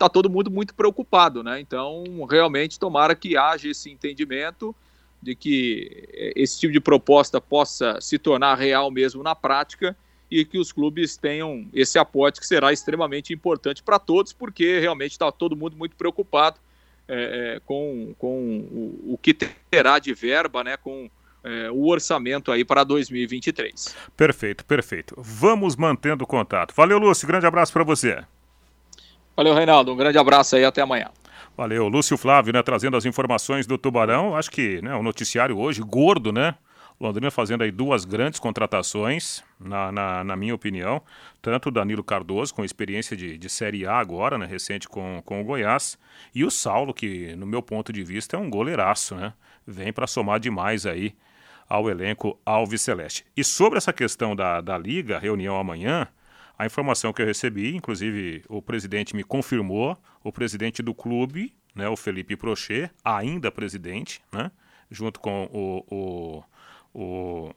está 0.00 0.08
todo 0.08 0.30
mundo 0.30 0.50
muito 0.50 0.74
preocupado, 0.74 1.44
né? 1.44 1.60
Então, 1.60 2.04
realmente, 2.28 2.80
tomara 2.80 3.14
que 3.14 3.36
haja 3.36 3.68
esse 3.68 3.90
entendimento 3.90 4.74
de 5.22 5.34
que 5.34 6.08
eh, 6.14 6.32
esse 6.34 6.58
tipo 6.58 6.72
de 6.72 6.80
proposta 6.80 7.38
possa 7.38 8.00
se 8.00 8.18
tornar 8.18 8.54
real 8.54 8.90
mesmo 8.90 9.22
na 9.22 9.34
prática 9.34 9.94
e 10.30 10.42
que 10.44 10.58
os 10.58 10.72
clubes 10.72 11.18
tenham 11.18 11.66
esse 11.74 11.98
aporte 11.98 12.40
que 12.40 12.46
será 12.46 12.72
extremamente 12.72 13.34
importante 13.34 13.82
para 13.82 13.98
todos, 13.98 14.32
porque 14.32 14.78
realmente 14.80 15.12
está 15.12 15.30
todo 15.30 15.54
mundo 15.54 15.76
muito 15.76 15.94
preocupado 15.96 16.58
é, 17.06 17.56
é, 17.56 17.60
com, 17.60 18.14
com 18.16 18.60
o, 18.70 19.14
o, 19.14 19.18
que 19.18 19.34
terá 19.34 19.98
de 19.98 20.14
verba, 20.14 20.64
né, 20.64 20.76
com 20.78 21.10
é, 21.44 21.70
o 21.70 21.88
orçamento 21.88 22.50
aí 22.50 22.64
para 22.64 22.84
2023. 22.84 23.94
Perfeito, 24.16 24.64
perfeito. 24.64 25.14
Vamos 25.18 25.76
mantendo 25.76 26.26
contato. 26.26 26.72
Valeu, 26.74 26.98
Lúcio. 26.98 27.26
Grande 27.26 27.46
abraço 27.46 27.72
para 27.72 27.84
você. 27.84 28.24
Valeu, 29.40 29.54
Reinaldo. 29.54 29.94
Um 29.94 29.96
grande 29.96 30.18
abraço 30.18 30.54
aí. 30.54 30.66
Até 30.66 30.82
amanhã. 30.82 31.06
Valeu. 31.56 31.88
Lúcio 31.88 32.18
Flávio, 32.18 32.52
né, 32.52 32.62
trazendo 32.62 32.94
as 32.94 33.06
informações 33.06 33.66
do 33.66 33.78
Tubarão. 33.78 34.36
Acho 34.36 34.50
que 34.50 34.82
né, 34.82 34.94
o 34.94 35.02
noticiário 35.02 35.56
hoje, 35.56 35.80
gordo, 35.80 36.30
né? 36.30 36.56
Londrina 37.00 37.30
fazendo 37.30 37.62
aí 37.62 37.70
duas 37.70 38.04
grandes 38.04 38.38
contratações, 38.38 39.42
na, 39.58 39.90
na, 39.90 40.22
na, 40.24 40.36
minha 40.36 40.54
opinião. 40.54 41.00
Tanto 41.40 41.70
o 41.70 41.72
Danilo 41.72 42.04
Cardoso, 42.04 42.54
com 42.54 42.62
experiência 42.62 43.16
de, 43.16 43.38
de 43.38 43.48
Série 43.48 43.86
A 43.86 43.94
agora, 43.94 44.36
né, 44.36 44.44
recente 44.44 44.86
com, 44.86 45.22
com 45.24 45.40
o 45.40 45.44
Goiás, 45.44 45.96
e 46.34 46.44
o 46.44 46.50
Saulo, 46.50 46.92
que, 46.92 47.34
no 47.34 47.46
meu 47.46 47.62
ponto 47.62 47.94
de 47.94 48.04
vista, 48.04 48.36
é 48.36 48.38
um 48.38 48.50
goleiraço, 48.50 49.14
né? 49.14 49.32
Vem 49.66 49.90
para 49.90 50.06
somar 50.06 50.38
demais 50.38 50.84
aí 50.84 51.14
ao 51.66 51.88
elenco 51.88 52.38
Alves 52.44 52.82
Celeste. 52.82 53.24
E 53.34 53.42
sobre 53.42 53.78
essa 53.78 53.90
questão 53.94 54.36
da, 54.36 54.60
da 54.60 54.76
Liga, 54.76 55.18
reunião 55.18 55.58
amanhã, 55.58 56.06
a 56.60 56.66
informação 56.66 57.10
que 57.10 57.22
eu 57.22 57.26
recebi, 57.26 57.74
inclusive 57.74 58.44
o 58.46 58.60
presidente 58.60 59.16
me 59.16 59.24
confirmou, 59.24 59.96
o 60.22 60.30
presidente 60.30 60.82
do 60.82 60.92
clube, 60.92 61.54
né, 61.74 61.88
o 61.88 61.96
Felipe 61.96 62.36
Prochet, 62.36 62.90
ainda 63.02 63.50
presidente, 63.50 64.20
né, 64.30 64.50
junto 64.90 65.18
com 65.20 65.44
o, 65.50 65.86
o, 65.90 66.44
o 66.92 67.54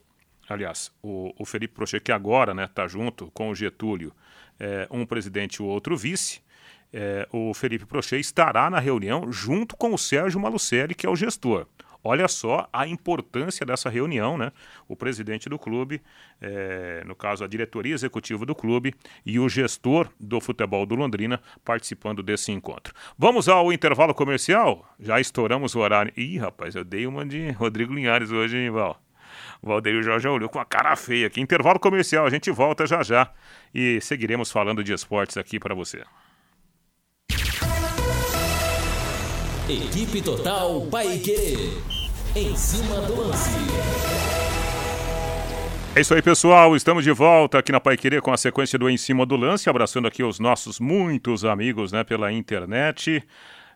aliás, 0.47 0.89
o, 1.01 1.33
o 1.37 1.45
Felipe 1.45 1.73
Prochet, 1.73 2.01
que 2.01 2.13
agora 2.13 2.53
está 2.53 2.61
né, 2.61 2.67
tá 2.73 2.87
junto 2.87 3.29
com 3.31 3.49
o 3.49 3.55
Getúlio, 3.55 4.13
é, 4.57 4.87
um 4.89 5.05
presidente 5.05 5.55
e 5.55 5.61
o 5.61 5.65
outro 5.65 5.97
vice, 5.97 6.39
é, 6.93 7.27
o 7.29 7.53
Felipe 7.53 7.85
Prochet 7.85 8.21
estará 8.21 8.69
na 8.69 8.79
reunião 8.79 9.29
junto 9.33 9.75
com 9.75 9.93
o 9.93 9.97
Sérgio 9.97 10.39
Malucelli, 10.39 10.95
que 10.95 11.05
é 11.05 11.09
o 11.09 11.15
gestor. 11.17 11.67
Olha 12.03 12.27
só 12.27 12.67
a 12.73 12.85
importância 12.85 13.65
dessa 13.65 13.89
reunião, 13.89 14.37
né? 14.37 14.51
O 14.87 14.95
presidente 14.95 15.47
do 15.47 15.57
clube, 15.57 16.01
é, 16.41 17.01
no 17.05 17.15
caso 17.15 17.43
a 17.43 17.47
diretoria 17.47 17.93
executiva 17.93 18.45
do 18.45 18.53
clube 18.53 18.93
e 19.25 19.39
o 19.39 19.47
gestor 19.47 20.09
do 20.19 20.41
futebol 20.41 20.85
do 20.85 20.95
Londrina 20.95 21.39
participando 21.63 22.21
desse 22.21 22.51
encontro. 22.51 22.93
Vamos 23.17 23.47
ao 23.47 23.71
intervalo 23.71 24.13
comercial? 24.13 24.85
Já 24.99 25.19
estouramos 25.19 25.75
o 25.75 25.79
horário. 25.79 26.11
Ih, 26.17 26.37
rapaz, 26.37 26.75
eu 26.75 26.83
dei 26.83 27.07
uma 27.07 27.25
de 27.25 27.51
Rodrigo 27.51 27.93
Linhares 27.93 28.31
hoje, 28.31 28.57
hein, 28.57 28.69
Val? 28.69 29.01
Valdeir 29.61 30.03
Jorge 30.03 30.27
olhou 30.27 30.49
com 30.49 30.59
a 30.59 30.65
cara 30.65 30.95
feia 30.95 31.27
aqui. 31.27 31.39
Intervalo 31.39 31.79
comercial, 31.79 32.25
a 32.25 32.29
gente 32.29 32.51
volta 32.51 32.85
já 32.85 33.01
já 33.01 33.31
e 33.73 33.99
seguiremos 34.01 34.51
falando 34.51 34.83
de 34.83 34.91
esportes 34.91 35.37
aqui 35.37 35.57
para 35.57 35.73
você. 35.73 36.03
Equipe 39.69 40.21
Total 40.21 40.81
Paique. 40.91 41.71
Em 42.35 42.53
cima 42.53 42.99
do 43.07 43.15
lance. 43.15 43.49
É 45.95 46.01
isso 46.01 46.13
aí, 46.13 46.21
pessoal. 46.21 46.75
Estamos 46.75 47.05
de 47.05 47.11
volta 47.13 47.59
aqui 47.59 47.71
na 47.71 47.79
Pai 47.79 47.95
Querer 47.95 48.21
com 48.21 48.33
a 48.33 48.35
sequência 48.35 48.77
do 48.77 48.89
Em 48.89 48.97
Cima 48.97 49.25
do 49.25 49.37
Lance, 49.37 49.69
abraçando 49.69 50.05
aqui 50.05 50.21
os 50.21 50.37
nossos 50.37 50.81
muitos 50.81 51.45
amigos 51.45 51.93
né, 51.93 52.03
pela 52.03 52.29
internet. 52.29 53.23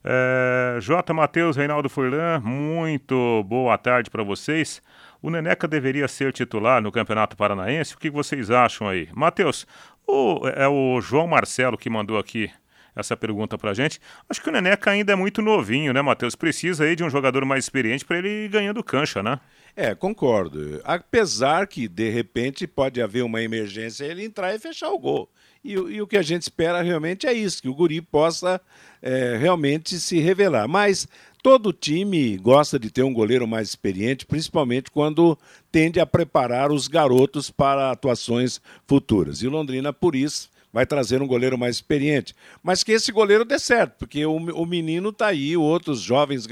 É, 0.04 0.78
J. 0.82 1.14
Matheus, 1.14 1.56
Reinaldo 1.56 1.88
Furlan, 1.88 2.42
muito 2.42 3.46
boa 3.46 3.78
tarde 3.78 4.10
para 4.10 4.24
vocês. 4.24 4.82
O 5.22 5.30
Neneca 5.30 5.70
deveria 5.70 6.10
ser 6.10 6.34
titular 6.34 6.82
no 6.82 6.92
Campeonato 6.92 7.38
Paranaense? 7.38 7.96
O 7.96 7.98
que 7.98 8.10
vocês 8.10 8.52
acham 8.52 8.90
aí? 8.90 9.08
Matheus, 9.14 9.66
o, 10.06 10.46
é 10.50 10.68
o 10.68 11.00
João 11.00 11.28
Marcelo 11.28 11.78
que 11.78 11.90
mandou 11.90 12.18
aqui 12.18 12.52
essa 12.98 13.16
pergunta 13.16 13.58
pra 13.58 13.74
gente. 13.74 14.02
Acho 14.28 14.42
que 14.42 14.50
o 14.50 14.52
Neneca 14.52 14.90
ainda 14.90 15.14
é 15.14 15.16
muito 15.16 15.42
novinho, 15.42 15.94
né, 15.94 16.02
Matheus? 16.02 16.36
Precisa 16.36 16.84
aí 16.84 16.96
de 16.96 17.04
um 17.04 17.10
jogador 17.10 17.46
mais 17.46 17.66
experiente 17.66 18.04
para 18.04 18.18
ele 18.18 18.46
ir 18.46 18.50
ganhando 18.50 18.84
cancha, 18.84 19.22
né? 19.22 19.40
É, 19.76 19.94
concordo. 19.94 20.82
Apesar 20.84 21.68
que, 21.68 21.88
de 21.88 22.10
repente, 22.10 22.66
pode 22.66 23.00
haver 23.00 23.24
uma 23.24 23.42
emergência 23.42 24.06
ele 24.06 24.26
entrar 24.26 24.56
e 24.56 24.60
fechar 24.60 24.90
o 24.90 24.98
gol. 24.98 25.30
E, 25.64 25.74
e, 25.74 26.02
o 26.02 26.08
que 26.08 26.18
a 26.18 26.22
gente 26.22 26.42
espera 26.42 26.82
realmente 26.82 27.28
é 27.28 27.34
isso, 27.34 27.62
que 27.62 27.70
o 27.70 27.76
Guri 27.76 28.02
possa 28.02 28.60
é, 29.02 29.38
realmente 29.38 30.00
se 30.00 30.20
revelar. 30.20 30.68
Mas 30.68 31.08
todo 31.44 31.72
time 31.72 32.38
gosta 32.38 32.80
de 32.80 32.90
ter 32.90 33.04
um 33.04 33.14
goleiro 33.14 33.48
mais 33.48 33.70
experiente, 33.70 34.26
principalmente 34.26 34.90
quando 34.90 35.38
tende 35.72 36.00
a 36.00 36.06
preparar 36.06 36.72
os 36.72 36.88
garotos 36.88 37.52
para 37.52 37.92
atuações 37.92 38.60
futuras. 38.88 39.42
E 39.44 39.48
Londrina, 39.48 39.94
por 39.94 40.16
isso, 40.16 40.50
vai 40.78 40.86
trazer 40.86 41.24
um 41.24 41.28
goleiro 41.28 41.58
mais 41.58 41.78
experiente. 41.78 42.36
Mas 42.62 42.84
que 42.84 42.92
esse 42.92 43.12
goleiro 43.12 43.44
dê 43.44 43.58
certo, 43.58 43.96
porque 43.98 44.24
o, 44.28 44.36
o 44.36 44.64
menino 44.64 45.10
está 45.10 45.26
aí, 45.26 45.58
outros 45.58 46.00
jovens 46.00 46.46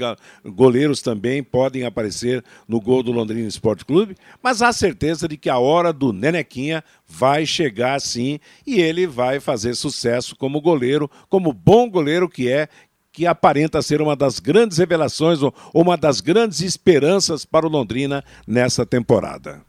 goleiros 0.44 1.00
também 1.00 1.44
podem 1.44 1.84
aparecer 1.84 2.42
no 2.66 2.80
gol 2.80 3.04
do 3.04 3.12
Londrina 3.12 3.46
Esporte 3.46 3.84
Clube, 3.84 4.16
mas 4.42 4.62
há 4.62 4.72
certeza 4.72 5.28
de 5.28 5.36
que 5.36 5.48
a 5.48 5.60
hora 5.60 5.92
do 5.92 6.12
Nenequinha 6.12 6.82
vai 7.06 7.46
chegar 7.46 8.00
sim 8.00 8.40
e 8.66 8.80
ele 8.80 9.06
vai 9.06 9.38
fazer 9.38 9.76
sucesso 9.76 10.34
como 10.34 10.60
goleiro, 10.60 11.08
como 11.28 11.52
bom 11.52 11.88
goleiro 11.88 12.28
que 12.28 12.50
é, 12.50 12.68
que 13.12 13.28
aparenta 13.28 13.80
ser 13.80 14.02
uma 14.02 14.16
das 14.16 14.40
grandes 14.40 14.78
revelações 14.78 15.38
uma 15.72 15.96
das 15.96 16.20
grandes 16.20 16.62
esperanças 16.62 17.44
para 17.44 17.64
o 17.64 17.70
Londrina 17.70 18.24
nessa 18.44 18.84
temporada. 18.84 19.62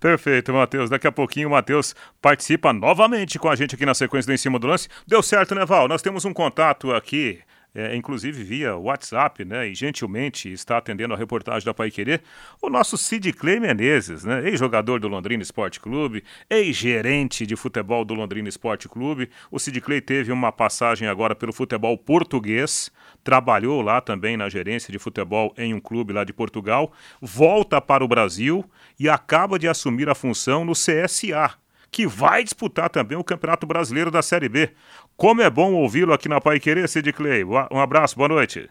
Perfeito, 0.00 0.52
Matheus. 0.52 0.90
Daqui 0.90 1.06
a 1.06 1.12
pouquinho 1.12 1.48
o 1.48 1.52
Matheus 1.52 1.94
participa 2.20 2.72
novamente 2.72 3.38
com 3.38 3.48
a 3.48 3.56
gente 3.56 3.74
aqui 3.74 3.86
na 3.86 3.94
sequência 3.94 4.30
do 4.30 4.34
Em 4.34 4.38
Cima 4.38 4.58
do 4.58 4.66
Lance. 4.66 4.88
Deu 5.06 5.22
certo, 5.22 5.54
né, 5.54 5.64
Val? 5.64 5.88
Nós 5.88 6.02
temos 6.02 6.24
um 6.24 6.32
contato 6.32 6.92
aqui 6.92 7.40
é, 7.78 7.94
inclusive 7.94 8.42
via 8.42 8.76
WhatsApp, 8.76 9.44
né, 9.44 9.68
e 9.68 9.74
gentilmente 9.74 10.52
está 10.52 10.78
atendendo 10.78 11.14
a 11.14 11.16
reportagem 11.16 11.64
da 11.64 11.72
Pai 11.72 11.92
Querer, 11.92 12.20
o 12.60 12.68
nosso 12.68 12.98
Sid 12.98 13.32
Clay 13.34 13.60
Menezes, 13.60 14.24
né, 14.24 14.48
ex-jogador 14.48 14.98
do 14.98 15.06
Londrina 15.06 15.44
Esporte 15.44 15.78
Clube, 15.78 16.24
ex-gerente 16.50 17.46
de 17.46 17.54
futebol 17.54 18.04
do 18.04 18.14
Londrina 18.14 18.48
Esporte 18.48 18.88
Clube. 18.88 19.30
O 19.48 19.60
Sid 19.60 19.80
Clay 19.80 20.00
teve 20.00 20.32
uma 20.32 20.50
passagem 20.50 21.06
agora 21.06 21.36
pelo 21.36 21.52
futebol 21.52 21.96
português, 21.96 22.90
trabalhou 23.22 23.80
lá 23.80 24.00
também 24.00 24.36
na 24.36 24.48
gerência 24.48 24.90
de 24.90 24.98
futebol 24.98 25.54
em 25.56 25.72
um 25.72 25.80
clube 25.80 26.12
lá 26.12 26.24
de 26.24 26.32
Portugal, 26.32 26.92
volta 27.22 27.80
para 27.80 28.02
o 28.02 28.08
Brasil 28.08 28.64
e 28.98 29.08
acaba 29.08 29.56
de 29.56 29.68
assumir 29.68 30.08
a 30.08 30.16
função 30.16 30.64
no 30.64 30.72
CSA, 30.72 31.54
que 31.90 32.06
vai 32.06 32.44
disputar 32.44 32.90
também 32.90 33.16
o 33.16 33.24
Campeonato 33.24 33.66
Brasileiro 33.66 34.10
da 34.10 34.22
Série 34.22 34.48
B. 34.48 34.70
Como 35.16 35.40
é 35.40 35.50
bom 35.50 35.74
ouvi-lo 35.74 36.12
aqui 36.12 36.28
na 36.28 36.40
Pai 36.40 36.60
Querer, 36.60 36.88
Sid 36.88 37.12
Clay. 37.12 37.44
Um 37.44 37.80
abraço, 37.80 38.16
boa 38.16 38.28
noite. 38.28 38.68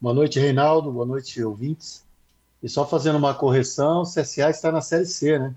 Boa 0.00 0.14
noite, 0.14 0.38
Reinaldo. 0.38 0.92
Boa 0.92 1.06
noite, 1.06 1.42
ouvintes. 1.42 2.06
E 2.62 2.68
só 2.68 2.86
fazendo 2.86 3.18
uma 3.18 3.34
correção, 3.34 4.02
o 4.02 4.04
CSA 4.04 4.50
está 4.50 4.72
na 4.72 4.80
Série 4.80 5.06
C, 5.06 5.38
né? 5.38 5.54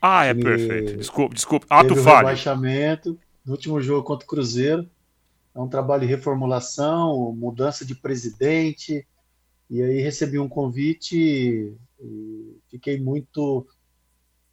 Ah, 0.00 0.24
é 0.24 0.32
perfeito. 0.32 0.96
Desculpe, 0.96 1.34
desculpe. 1.34 1.66
Ato 1.68 1.94
falho. 1.96 2.18
rebaixamento 2.18 3.18
no 3.44 3.52
último 3.52 3.80
jogo 3.80 4.02
contra 4.04 4.24
o 4.24 4.28
Cruzeiro. 4.28 4.88
É 5.54 5.58
um 5.58 5.68
trabalho 5.68 6.02
de 6.02 6.06
reformulação, 6.06 7.32
mudança 7.32 7.84
de 7.84 7.94
presidente. 7.94 9.06
E 9.68 9.82
aí 9.82 10.00
recebi 10.00 10.38
um 10.38 10.48
convite 10.48 11.76
e 12.00 12.56
fiquei 12.68 12.98
muito 12.98 13.66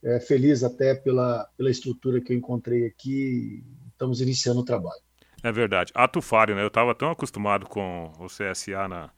é, 0.08 0.20
feliz 0.22 0.64
até 0.64 0.96
pela, 0.96 1.46
pela 1.58 1.70
estrutura 1.70 2.22
que 2.22 2.32
eu 2.32 2.38
encontrei 2.38 2.86
aqui. 2.86 3.62
Estamos 3.92 4.22
iniciando 4.22 4.62
o 4.62 4.66
trabalho. 4.66 5.02
É 5.44 5.52
verdade. 5.52 5.92
Ato 5.94 6.22
falho, 6.22 6.56
né? 6.56 6.64
Eu 6.64 6.68
estava 6.68 6.96
tão 6.96 7.12
acostumado 7.12 7.66
com 7.68 8.12
o 8.20 8.28
CSA 8.28 8.88
na, 8.88 9.10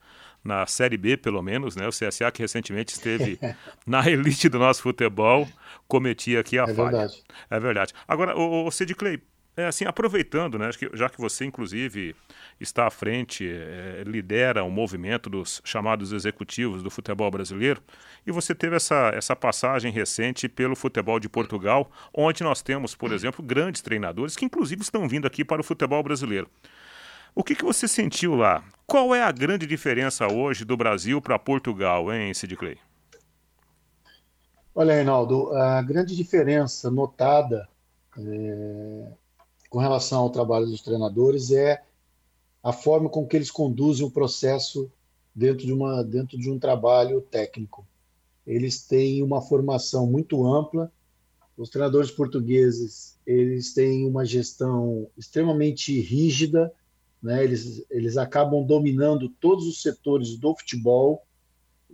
na 0.42 0.66
Série 0.66 0.96
B, 0.96 1.16
pelo 1.16 1.40
menos, 1.42 1.76
né? 1.76 1.86
O 1.86 1.90
CSA 1.90 2.30
que 2.32 2.42
recentemente 2.42 2.92
esteve 2.92 3.38
na 3.86 4.08
elite 4.10 4.48
do 4.48 4.58
nosso 4.58 4.82
futebol, 4.82 5.46
cometia 5.86 6.40
aqui 6.40 6.58
a 6.58 6.64
é 6.64 6.74
falha. 6.74 6.90
Verdade. 6.90 7.22
É 7.48 7.60
verdade. 7.60 7.94
Agora, 8.08 8.36
o, 8.36 8.66
o 8.66 8.70
Sid 8.70 8.94
Clay, 8.94 9.22
é 9.56 9.66
assim, 9.66 9.84
aproveitando, 9.84 10.58
né, 10.58 10.70
já 10.94 11.08
que 11.08 11.20
você, 11.20 11.44
inclusive, 11.44 12.14
está 12.60 12.86
à 12.86 12.90
frente, 12.90 13.48
é, 13.48 14.02
lidera 14.06 14.64
o 14.64 14.70
movimento 14.70 15.28
dos 15.28 15.60
chamados 15.64 16.12
executivos 16.12 16.82
do 16.82 16.90
futebol 16.90 17.30
brasileiro, 17.30 17.82
e 18.26 18.30
você 18.30 18.54
teve 18.54 18.76
essa, 18.76 19.10
essa 19.14 19.34
passagem 19.34 19.92
recente 19.92 20.48
pelo 20.48 20.76
futebol 20.76 21.18
de 21.18 21.28
Portugal, 21.28 21.90
onde 22.14 22.42
nós 22.42 22.62
temos, 22.62 22.94
por 22.94 23.12
exemplo, 23.12 23.44
grandes 23.44 23.82
treinadores 23.82 24.36
que, 24.36 24.44
inclusive, 24.44 24.82
estão 24.82 25.08
vindo 25.08 25.26
aqui 25.26 25.44
para 25.44 25.60
o 25.60 25.64
futebol 25.64 26.02
brasileiro. 26.02 26.48
O 27.34 27.44
que, 27.44 27.54
que 27.54 27.64
você 27.64 27.86
sentiu 27.86 28.34
lá? 28.34 28.64
Qual 28.86 29.14
é 29.14 29.22
a 29.22 29.30
grande 29.30 29.66
diferença 29.66 30.26
hoje 30.26 30.64
do 30.64 30.76
Brasil 30.76 31.20
para 31.20 31.38
Portugal, 31.38 32.12
hein, 32.12 32.34
Sid 32.34 32.56
Clay? 32.56 32.76
Olha, 34.74 34.94
Reinaldo, 34.94 35.54
a 35.54 35.82
grande 35.82 36.16
diferença 36.16 36.90
notada 36.90 37.68
é, 38.18 39.12
com 39.70 39.78
relação 39.78 40.22
ao 40.22 40.30
trabalho 40.30 40.66
dos 40.66 40.82
treinadores 40.82 41.52
é 41.52 41.80
a 42.62 42.72
forma 42.72 43.08
com 43.08 43.26
que 43.26 43.36
eles 43.36 43.52
conduzem 43.52 44.04
o 44.04 44.10
processo 44.10 44.90
dentro 45.34 45.64
de, 45.64 45.72
uma, 45.72 46.02
dentro 46.02 46.36
de 46.36 46.50
um 46.50 46.58
trabalho 46.58 47.20
técnico. 47.20 47.86
Eles 48.44 48.82
têm 48.82 49.22
uma 49.22 49.40
formação 49.40 50.06
muito 50.08 50.44
ampla. 50.44 50.92
Os 51.56 51.70
treinadores 51.70 52.10
portugueses 52.10 53.16
eles 53.24 53.72
têm 53.72 54.06
uma 54.06 54.24
gestão 54.24 55.06
extremamente 55.16 55.98
rígida, 56.00 56.72
né? 57.22 57.44
eles, 57.44 57.84
eles 57.88 58.16
acabam 58.16 58.64
dominando 58.66 59.28
todos 59.28 59.66
os 59.66 59.80
setores 59.80 60.36
do 60.36 60.54
futebol 60.56 61.24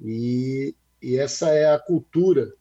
e, 0.00 0.74
e 1.02 1.16
essa 1.16 1.50
é 1.50 1.70
a 1.70 1.78
cultura 1.78 2.54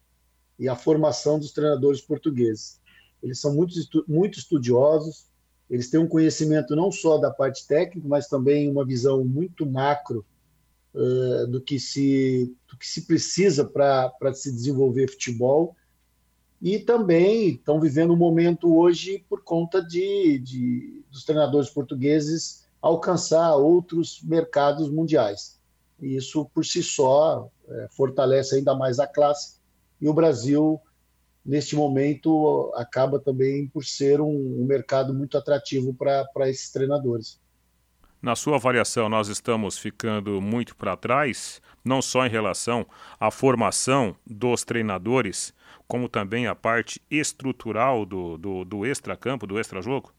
e 0.59 0.67
a 0.67 0.75
formação 0.75 1.39
dos 1.39 1.53
treinadores 1.53 2.01
portugueses 2.01 2.81
eles 3.25 3.39
são 3.39 3.55
muito, 3.55 3.73
muito 4.07 4.37
estudiosos, 4.37 5.25
eles 5.67 5.89
têm 5.89 5.99
um 5.99 6.07
conhecimento 6.07 6.75
não 6.75 6.91
só 6.91 7.17
da 7.17 7.31
parte 7.31 7.67
técnica, 7.67 8.07
mas 8.07 8.27
também 8.27 8.69
uma 8.69 8.85
visão 8.85 9.25
muito 9.25 9.65
macro 9.65 10.23
uh, 10.93 11.47
do, 11.47 11.59
que 11.59 11.79
se, 11.79 12.55
do 12.69 12.77
que 12.77 12.87
se 12.87 13.07
precisa 13.07 13.65
para 13.65 14.33
se 14.35 14.51
desenvolver 14.51 15.09
futebol. 15.09 15.75
E 16.61 16.77
também 16.77 17.49
estão 17.49 17.79
vivendo 17.79 18.13
um 18.13 18.17
momento 18.17 18.75
hoje 18.77 19.25
por 19.27 19.43
conta 19.43 19.81
de, 19.81 20.37
de 20.37 21.03
dos 21.11 21.25
treinadores 21.25 21.69
portugueses 21.69 22.67
alcançar 22.79 23.55
outros 23.55 24.21
mercados 24.21 24.87
mundiais. 24.87 25.59
E 25.99 26.15
isso, 26.15 26.45
por 26.53 26.63
si 26.63 26.83
só, 26.83 27.49
é, 27.67 27.87
fortalece 27.89 28.55
ainda 28.55 28.75
mais 28.75 28.99
a 28.99 29.07
classe. 29.07 29.55
E 29.99 30.07
o 30.07 30.13
Brasil 30.13 30.79
neste 31.45 31.75
momento 31.75 32.71
acaba 32.75 33.19
também 33.19 33.67
por 33.67 33.85
ser 33.85 34.19
um, 34.19 34.61
um 34.61 34.65
mercado 34.65 35.13
muito 35.13 35.37
atrativo 35.37 35.93
para 35.93 36.49
esses 36.49 36.71
treinadores. 36.71 37.39
Na 38.21 38.35
sua 38.35 38.55
avaliação, 38.55 39.07
nós 39.07 39.27
estamos 39.27 39.77
ficando 39.77 40.41
muito 40.41 40.75
para 40.75 40.97
trás, 40.97 41.61
não 41.83 42.01
só 42.01 42.25
em 42.25 42.29
relação 42.29 42.87
à 43.19 43.29
formação 43.29 44.15
dos 44.25 44.63
treinadores, 44.63 45.53
como 45.87 46.09
também 46.09 46.47
a 46.47 46.55
parte 46.55 46.99
estrutural 47.11 48.03
do, 48.03 48.35
do, 48.37 48.65
do 48.65 48.85
extra-campo, 48.85 49.45
do 49.45 49.59
extra-jogo? 49.59 50.11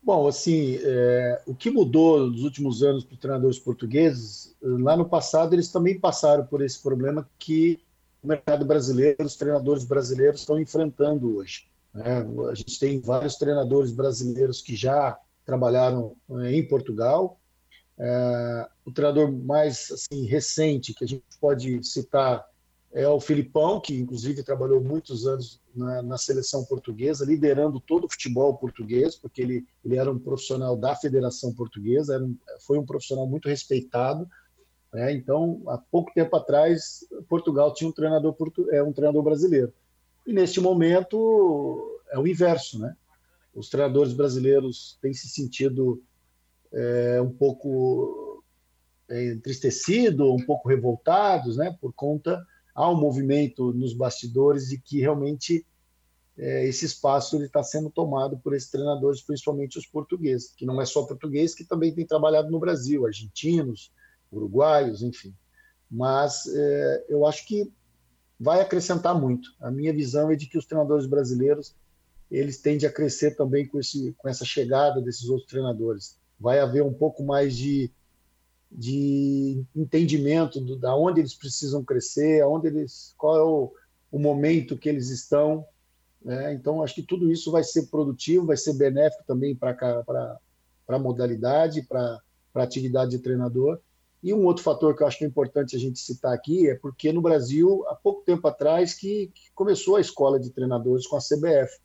Bom, 0.00 0.28
assim, 0.28 0.78
é, 0.80 1.42
o 1.44 1.52
que 1.52 1.68
mudou 1.68 2.30
nos 2.30 2.44
últimos 2.44 2.84
anos 2.84 3.02
para 3.04 3.14
os 3.14 3.18
treinadores 3.18 3.58
portugueses, 3.58 4.54
lá 4.62 4.96
no 4.96 5.08
passado 5.08 5.52
eles 5.52 5.72
também 5.72 5.98
passaram 5.98 6.46
por 6.46 6.62
esse 6.62 6.80
problema 6.80 7.28
que 7.36 7.80
mercado 8.26 8.64
brasileiro, 8.64 9.24
os 9.24 9.36
treinadores 9.36 9.84
brasileiros 9.84 10.40
estão 10.40 10.60
enfrentando 10.60 11.36
hoje. 11.36 11.68
Né? 11.92 12.26
A 12.50 12.54
gente 12.54 12.78
tem 12.78 13.00
vários 13.00 13.36
treinadores 13.36 13.92
brasileiros 13.92 14.60
que 14.60 14.76
já 14.76 15.18
trabalharam 15.44 16.16
eh, 16.30 16.56
em 16.56 16.66
Portugal. 16.66 17.38
É, 17.98 18.68
o 18.84 18.92
treinador 18.92 19.32
mais 19.32 19.90
assim, 19.90 20.26
recente 20.26 20.92
que 20.92 21.04
a 21.04 21.08
gente 21.08 21.24
pode 21.40 21.82
citar 21.82 22.46
é 22.92 23.08
o 23.08 23.20
Filipão, 23.20 23.80
que 23.80 23.94
inclusive 23.94 24.42
trabalhou 24.42 24.82
muitos 24.82 25.26
anos 25.26 25.60
na, 25.74 26.02
na, 26.02 26.18
seleção 26.18 26.64
portuguesa, 26.64 27.26
liderando 27.26 27.80
todo 27.80 28.04
o 28.04 28.10
futebol 28.10 28.56
português, 28.56 29.16
porque 29.16 29.42
ele, 29.42 29.66
ele 29.84 29.96
era 29.96 30.10
um 30.10 30.18
profissional 30.18 30.76
da 30.76 30.94
Federação 30.94 31.52
Portuguesa, 31.52 32.18
um, 32.18 32.36
foi 32.60 32.78
um 32.78 32.86
profissional 32.86 33.26
muito 33.26 33.48
respeitado, 33.48 34.26
né? 34.96 35.12
Então, 35.12 35.60
há 35.66 35.76
pouco 35.76 36.10
tempo 36.14 36.34
atrás, 36.34 37.06
Portugal 37.28 37.74
tinha 37.74 37.86
um 37.86 37.92
treinador, 37.92 38.34
é, 38.70 38.82
um 38.82 38.94
treinador 38.94 39.22
brasileiro. 39.22 39.70
E 40.26 40.32
neste 40.32 40.58
momento 40.58 42.00
é 42.10 42.18
o 42.18 42.26
inverso. 42.26 42.78
Né? 42.78 42.96
Os 43.54 43.68
treinadores 43.68 44.14
brasileiros 44.14 44.98
têm 45.02 45.12
se 45.12 45.28
sentido 45.28 46.02
é, 46.72 47.20
um 47.20 47.30
pouco 47.30 48.42
é, 49.10 49.32
entristecidos, 49.32 50.26
um 50.26 50.46
pouco 50.46 50.66
revoltados, 50.66 51.58
né? 51.58 51.76
por 51.78 51.92
conta. 51.92 52.42
Há 52.74 52.90
um 52.90 52.98
movimento 52.98 53.74
nos 53.74 53.92
bastidores 53.92 54.70
de 54.70 54.78
que 54.78 55.00
realmente 55.00 55.66
é, 56.38 56.64
esse 56.64 56.86
espaço 56.86 57.42
está 57.42 57.62
sendo 57.62 57.90
tomado 57.90 58.38
por 58.38 58.54
esses 58.54 58.70
treinadores, 58.70 59.20
principalmente 59.20 59.78
os 59.78 59.84
portugueses, 59.84 60.54
que 60.56 60.64
não 60.64 60.80
é 60.80 60.86
só 60.86 61.02
português, 61.02 61.54
que 61.54 61.64
também 61.64 61.94
tem 61.94 62.06
trabalhado 62.06 62.50
no 62.50 62.58
Brasil, 62.58 63.04
argentinos, 63.04 63.92
uruguaios, 64.30 65.02
enfim. 65.02 65.34
Mas 65.90 66.46
é, 66.46 67.06
eu 67.08 67.26
acho 67.26 67.46
que 67.46 67.72
vai 68.38 68.60
acrescentar 68.60 69.18
muito. 69.18 69.48
A 69.60 69.70
minha 69.70 69.92
visão 69.92 70.30
é 70.30 70.36
de 70.36 70.46
que 70.46 70.58
os 70.58 70.66
treinadores 70.66 71.06
brasileiros 71.06 71.74
eles 72.30 72.58
tendem 72.60 72.88
a 72.88 72.92
crescer 72.92 73.36
também 73.36 73.66
com, 73.66 73.78
esse, 73.78 74.12
com 74.18 74.28
essa 74.28 74.44
chegada 74.44 75.00
desses 75.00 75.28
outros 75.28 75.48
treinadores. 75.48 76.18
Vai 76.38 76.58
haver 76.58 76.82
um 76.82 76.92
pouco 76.92 77.22
mais 77.22 77.56
de, 77.56 77.90
de 78.70 79.64
entendimento 79.74 80.60
do, 80.60 80.76
da 80.76 80.94
onde 80.96 81.20
eles 81.20 81.34
precisam 81.34 81.84
crescer, 81.84 82.42
aonde 82.42 82.66
eles, 82.66 83.14
qual 83.16 83.36
é 83.36 83.42
o, 83.42 83.72
o 84.10 84.18
momento 84.18 84.76
que 84.76 84.88
eles 84.88 85.08
estão 85.08 85.64
Né? 86.24 86.52
Então, 86.54 86.82
acho 86.82 86.96
que 86.96 87.02
tudo 87.02 87.30
isso 87.30 87.52
vai 87.52 87.62
ser 87.62 87.86
produtivo, 87.86 88.46
vai 88.46 88.56
ser 88.56 88.74
benéfico 88.74 89.22
também 89.24 89.54
para 89.54 89.70
a 90.88 90.98
modalidade, 90.98 91.82
para 91.82 92.20
a 92.54 92.62
atividade 92.62 93.12
de 93.12 93.20
treinador. 93.20 93.78
E 94.26 94.34
um 94.34 94.44
outro 94.44 94.64
fator 94.64 94.96
que 94.96 95.04
eu 95.04 95.06
acho 95.06 95.24
importante 95.24 95.76
a 95.76 95.78
gente 95.78 96.00
citar 96.00 96.34
aqui 96.34 96.68
é 96.68 96.74
porque 96.74 97.12
no 97.12 97.22
Brasil, 97.22 97.84
há 97.86 97.94
pouco 97.94 98.24
tempo 98.24 98.48
atrás, 98.48 98.92
que, 98.92 99.30
que 99.32 99.52
começou 99.54 99.94
a 99.94 100.00
escola 100.00 100.40
de 100.40 100.50
treinadores 100.50 101.06
com 101.06 101.14
a 101.14 101.20
CBF. 101.20 101.78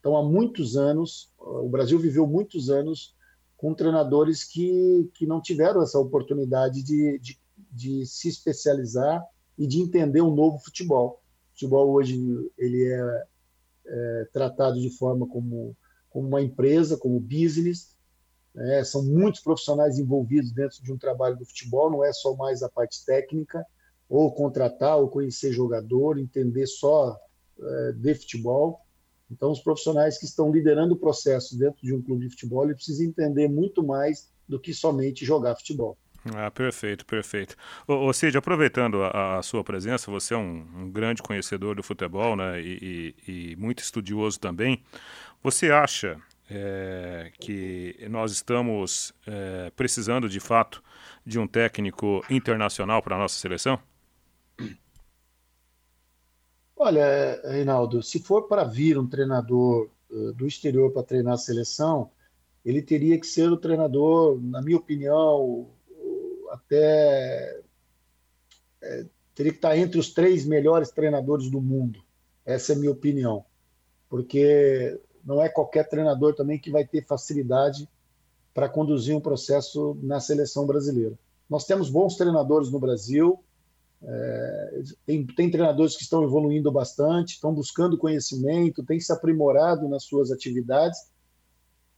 Então, 0.00 0.16
há 0.16 0.22
muitos 0.24 0.76
anos, 0.76 1.32
o 1.38 1.68
Brasil 1.68 1.96
viveu 1.96 2.26
muitos 2.26 2.68
anos 2.68 3.14
com 3.56 3.72
treinadores 3.72 4.42
que, 4.42 5.08
que 5.14 5.24
não 5.24 5.40
tiveram 5.40 5.80
essa 5.84 5.96
oportunidade 6.00 6.82
de, 6.82 7.16
de, 7.20 7.38
de 7.70 8.04
se 8.06 8.28
especializar 8.28 9.24
e 9.56 9.64
de 9.64 9.80
entender 9.80 10.20
um 10.20 10.34
novo 10.34 10.58
futebol. 10.58 11.22
O 11.46 11.52
futebol 11.52 11.92
hoje 11.92 12.18
ele 12.58 12.92
é, 12.92 13.24
é 13.86 14.28
tratado 14.32 14.80
de 14.80 14.90
forma 14.90 15.28
como, 15.28 15.76
como 16.10 16.26
uma 16.26 16.42
empresa, 16.42 16.96
como 16.96 17.20
business. 17.20 17.93
Né? 18.54 18.84
São 18.84 19.02
muitos 19.02 19.40
profissionais 19.40 19.98
envolvidos 19.98 20.52
dentro 20.52 20.82
de 20.82 20.92
um 20.92 20.98
trabalho 20.98 21.36
do 21.36 21.44
futebol, 21.44 21.90
não 21.90 22.04
é 22.04 22.12
só 22.12 22.34
mais 22.36 22.62
a 22.62 22.68
parte 22.68 23.04
técnica, 23.04 23.64
ou 24.08 24.32
contratar, 24.32 24.96
ou 24.98 25.08
conhecer 25.08 25.52
jogador, 25.52 26.18
entender 26.18 26.66
só 26.66 27.18
é, 27.60 27.92
de 27.92 28.14
futebol. 28.14 28.80
Então, 29.30 29.50
os 29.50 29.60
profissionais 29.60 30.18
que 30.18 30.26
estão 30.26 30.52
liderando 30.52 30.94
o 30.94 30.98
processo 30.98 31.58
dentro 31.58 31.80
de 31.82 31.92
um 31.94 32.02
clube 32.02 32.26
de 32.26 32.30
futebol, 32.30 32.64
eles 32.64 32.76
precisam 32.76 33.06
entender 33.06 33.48
muito 33.48 33.82
mais 33.82 34.30
do 34.48 34.60
que 34.60 34.72
somente 34.72 35.24
jogar 35.24 35.56
futebol. 35.56 35.96
Ah, 36.34 36.50
perfeito, 36.50 37.04
perfeito. 37.04 37.54
Ô 37.86 38.10
Cid, 38.12 38.36
aproveitando 38.38 39.02
a, 39.02 39.38
a, 39.38 39.42
sua 39.42 39.62
presença, 39.62 40.10
você 40.10 40.32
é 40.32 40.36
um, 40.36 40.66
um, 40.74 40.90
grande 40.90 41.22
conhecedor 41.22 41.74
do 41.74 41.82
futebol 41.82 42.34
né, 42.34 42.62
e, 42.62 43.14
e, 43.26 43.50
e 43.52 43.56
muito 43.56 43.80
estudioso 43.80 44.40
também. 44.40 44.82
Você 45.42 45.70
acha 45.70 46.18
é, 46.50 47.32
que 47.38 47.96
nós 48.10 48.32
estamos 48.32 49.14
é, 49.26 49.70
precisando 49.76 50.28
de 50.28 50.40
fato 50.40 50.82
de 51.24 51.38
um 51.38 51.46
técnico 51.46 52.24
internacional 52.30 53.02
para 53.02 53.16
a 53.16 53.18
nossa 53.18 53.38
seleção? 53.38 53.78
Olha, 56.76 57.40
Reinaldo, 57.44 58.02
se 58.02 58.18
for 58.18 58.42
para 58.48 58.64
vir 58.64 58.98
um 58.98 59.06
treinador 59.06 59.88
uh, 60.10 60.32
do 60.32 60.46
exterior 60.46 60.92
para 60.92 61.04
treinar 61.04 61.34
a 61.34 61.38
seleção, 61.38 62.10
ele 62.64 62.82
teria 62.82 63.18
que 63.18 63.26
ser 63.26 63.50
o 63.50 63.56
treinador, 63.56 64.40
na 64.42 64.60
minha 64.60 64.76
opinião, 64.76 65.70
até 66.50 67.60
é, 68.82 69.06
teria 69.34 69.52
que 69.52 69.58
estar 69.58 69.76
entre 69.76 69.98
os 69.98 70.12
três 70.12 70.46
melhores 70.46 70.90
treinadores 70.90 71.50
do 71.50 71.60
mundo. 71.60 72.02
Essa 72.44 72.72
é 72.72 72.76
a 72.76 72.78
minha 72.78 72.92
opinião, 72.92 73.44
porque 74.08 75.00
não 75.24 75.42
é 75.42 75.48
qualquer 75.48 75.88
treinador 75.88 76.34
também 76.34 76.58
que 76.58 76.70
vai 76.70 76.84
ter 76.86 77.04
facilidade 77.04 77.88
para 78.52 78.68
conduzir 78.68 79.16
um 79.16 79.20
processo 79.20 79.98
na 80.02 80.20
seleção 80.20 80.66
brasileira. 80.66 81.18
Nós 81.48 81.64
temos 81.64 81.90
bons 81.90 82.16
treinadores 82.16 82.70
no 82.70 82.78
Brasil, 82.78 83.42
é, 84.02 84.82
tem, 85.06 85.26
tem, 85.26 85.50
treinadores 85.50 85.96
que 85.96 86.02
estão 86.02 86.22
evoluindo 86.22 86.70
bastante, 86.70 87.34
estão 87.34 87.52
buscando 87.54 87.98
conhecimento, 87.98 88.84
têm 88.84 89.00
se 89.00 89.12
aprimorado 89.12 89.88
nas 89.88 90.04
suas 90.04 90.30
atividades, 90.30 91.08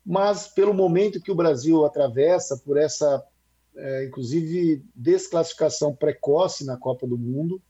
mas 0.05 0.47
pelo 0.47 0.73
momento 0.73 1.21
que 1.21 1.33
o 1.33 1.35
Brasil 1.35 1.85
atravessa, 1.85 2.57
por 2.57 2.77
essa, 2.77 3.25
é, 3.77 4.05
inclusive, 4.07 4.85
desclassificação 4.95 5.95
precoce 5.95 6.65
na 6.65 6.77
Copa 6.77 7.07
do 7.07 7.19
Mundo, 7.19 7.61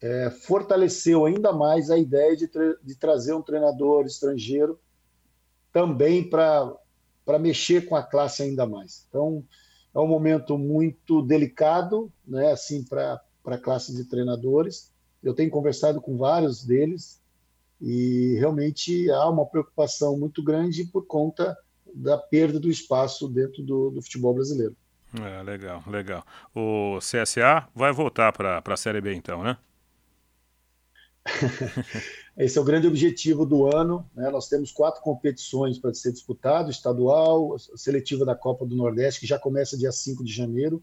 é, 0.00 0.30
fortaleceu 0.30 1.24
ainda 1.24 1.52
mais 1.52 1.90
a 1.90 1.98
ideia 1.98 2.36
de, 2.36 2.46
tra 2.48 2.76
de 2.82 2.94
trazer 2.94 3.34
um 3.34 3.42
treinador 3.42 4.04
estrangeiro 4.06 4.78
também 5.72 6.28
para 6.28 7.38
mexer 7.40 7.86
com 7.86 7.96
a 7.96 8.02
classe 8.02 8.42
ainda 8.42 8.66
mais. 8.66 9.06
Então, 9.08 9.44
é 9.94 9.98
um 9.98 10.06
momento 10.06 10.58
muito 10.58 11.22
delicado, 11.22 12.12
né, 12.26 12.52
assim, 12.52 12.84
para 12.84 13.20
a 13.44 13.58
classe 13.58 13.94
de 13.94 14.04
treinadores. 14.04 14.92
Eu 15.22 15.34
tenho 15.34 15.50
conversado 15.50 16.00
com 16.00 16.16
vários 16.16 16.64
deles 16.64 17.20
e 17.80 18.36
realmente 18.38 19.10
há 19.10 19.28
uma 19.28 19.46
preocupação 19.46 20.18
muito 20.18 20.42
grande 20.42 20.84
por 20.84 21.06
conta 21.06 21.56
da 21.94 22.18
perda 22.18 22.60
do 22.60 22.70
espaço 22.70 23.28
dentro 23.28 23.62
do, 23.62 23.90
do 23.90 24.02
futebol 24.02 24.34
brasileiro. 24.34 24.76
É, 25.22 25.42
legal, 25.42 25.82
legal. 25.86 26.24
O 26.54 26.98
CSA 26.98 27.66
vai 27.74 27.92
voltar 27.92 28.32
para 28.32 28.62
a 28.64 28.76
Série 28.76 29.00
B 29.00 29.14
então, 29.14 29.42
né? 29.42 29.56
Esse 32.36 32.58
é 32.58 32.60
o 32.60 32.64
grande 32.64 32.86
objetivo 32.86 33.46
do 33.46 33.66
ano. 33.74 34.08
Né? 34.14 34.30
Nós 34.30 34.48
temos 34.48 34.70
quatro 34.70 35.02
competições 35.02 35.78
para 35.78 35.92
ser 35.94 36.12
disputado: 36.12 36.70
estadual, 36.70 37.56
seletiva 37.58 38.24
da 38.24 38.34
Copa 38.34 38.64
do 38.66 38.76
Nordeste, 38.76 39.20
que 39.20 39.26
já 39.26 39.38
começa 39.38 39.76
dia 39.76 39.92
5 39.92 40.24
de 40.24 40.32
janeiro, 40.32 40.82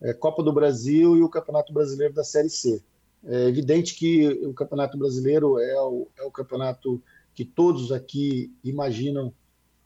é, 0.00 0.12
Copa 0.12 0.42
do 0.42 0.52
Brasil 0.52 1.16
e 1.16 1.22
o 1.22 1.28
Campeonato 1.28 1.72
Brasileiro 1.72 2.14
da 2.14 2.24
Série 2.24 2.50
C. 2.50 2.82
É 3.24 3.48
evidente 3.48 3.94
que 3.94 4.28
o 4.44 4.52
Campeonato 4.52 4.98
Brasileiro 4.98 5.58
é 5.58 5.80
o, 5.80 6.08
é 6.18 6.24
o 6.24 6.30
campeonato 6.30 7.00
que 7.34 7.44
todos 7.44 7.92
aqui 7.92 8.52
imaginam 8.64 9.32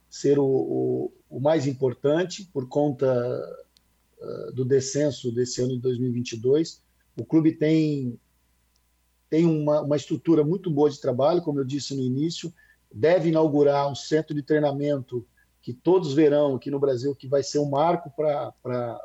ser 0.09 0.38
o, 0.38 0.46
o, 0.46 1.12
o 1.29 1.40
mais 1.40 1.66
importante 1.66 2.49
por 2.53 2.66
conta 2.68 3.07
uh, 4.18 4.53
do 4.53 4.64
descenso 4.64 5.31
desse 5.31 5.61
ano 5.61 5.75
de 5.75 5.81
2022. 5.81 6.83
O 7.18 7.25
clube 7.25 7.53
tem, 7.53 8.18
tem 9.29 9.45
uma, 9.45 9.83
uma 9.83 9.97
estrutura 9.97 10.45
muito 10.45 10.71
boa 10.71 10.91
de 10.91 11.01
trabalho, 11.01 11.43
como 11.43 11.59
eu 11.59 11.65
disse 11.65 11.95
no 11.95 12.03
início, 12.03 12.53
deve 12.93 13.29
inaugurar 13.29 13.91
um 13.91 13.95
centro 13.95 14.35
de 14.35 14.43
treinamento 14.43 15.27
que 15.61 15.73
todos 15.73 16.15
verão 16.15 16.55
aqui 16.55 16.71
no 16.71 16.79
Brasil, 16.79 17.15
que 17.15 17.27
vai 17.27 17.43
ser 17.43 17.59
um 17.59 17.69
marco 17.69 18.11
para. 18.17 18.53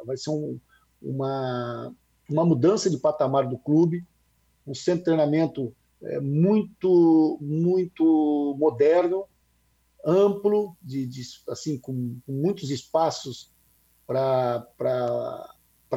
vai 0.06 0.16
ser 0.16 0.30
um, 0.30 0.60
uma, 1.02 1.92
uma 2.30 2.46
mudança 2.46 2.90
de 2.90 2.98
patamar 2.98 3.48
do 3.48 3.58
clube, 3.58 4.06
um 4.66 4.76
centro 4.76 5.00
de 5.00 5.06
treinamento 5.06 5.74
é, 6.04 6.20
muito, 6.20 7.38
muito 7.42 8.56
moderno, 8.60 9.26
amplo, 10.06 10.76
de, 10.82 11.06
de 11.06 11.22
assim, 11.50 11.78
com, 11.78 12.18
com, 12.26 12.32
muitos 12.32 12.70
espaços 12.70 13.52
para 14.06 14.66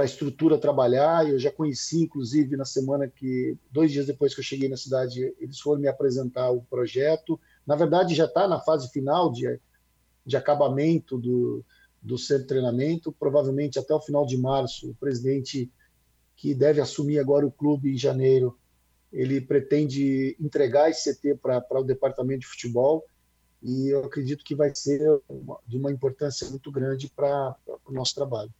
a 0.02 0.07
estrutura 0.07 0.59
trabalhar. 0.59 1.28
Eu 1.28 1.38
já 1.38 1.50
conheci, 1.50 2.02
inclusive, 2.02 2.57
na 2.57 2.64
semana 2.64 3.07
que, 3.07 3.57
dois 3.70 3.92
dias 3.92 4.07
depois 4.07 4.35
que 4.35 4.40
eu 4.40 4.44
cheguei 4.44 4.68
na 4.68 4.76
cidade, 4.76 5.33
eles 5.38 5.61
foram 5.61 5.80
me 5.80 5.87
apresentar 5.87 6.50
o 6.50 6.62
projeto. 6.62 7.38
Na 7.66 7.76
verdade, 7.76 8.14
já 8.14 8.24
está 8.24 8.48
na 8.48 8.59
fase 8.59 8.90
final 8.90 9.30
de, 9.30 9.61
de 10.26 10.37
acabamento 10.37 11.16
do, 11.16 11.64
do 12.02 12.18
centro 12.18 12.42
de 12.42 12.48
treinamento. 12.48 13.12
Provavelmente 13.12 13.78
até 13.78 13.94
o 13.94 14.00
final 14.00 14.26
de 14.26 14.37
março, 14.37 14.90
o 14.90 14.94
presidente 14.94 15.70
que 16.37 16.54
deve 16.54 16.80
assumir 16.80 17.20
agora 17.20 17.46
o 17.46 17.52
clube 17.52 17.92
em 17.92 17.96
janeiro, 17.96 18.59
ele 19.12 19.40
pretende 19.40 20.37
entregar 20.40 20.90
esse 20.90 21.14
CT 21.14 21.37
para 21.37 21.80
o 21.80 21.85
departamento 21.85 22.40
de 22.40 22.46
futebol 22.48 23.04
e 23.62 23.88
eu 23.88 24.04
acredito 24.04 24.44
que 24.44 24.54
vai 24.54 24.74
ser 24.74 25.00
uma, 25.28 25.59
de 25.66 25.78
uma 25.78 25.90
importância 25.90 26.50
muito 26.50 26.70
grande 26.70 27.09
para 27.09 27.57
o 27.87 27.92
nosso 27.92 28.14
trabalho. 28.14 28.52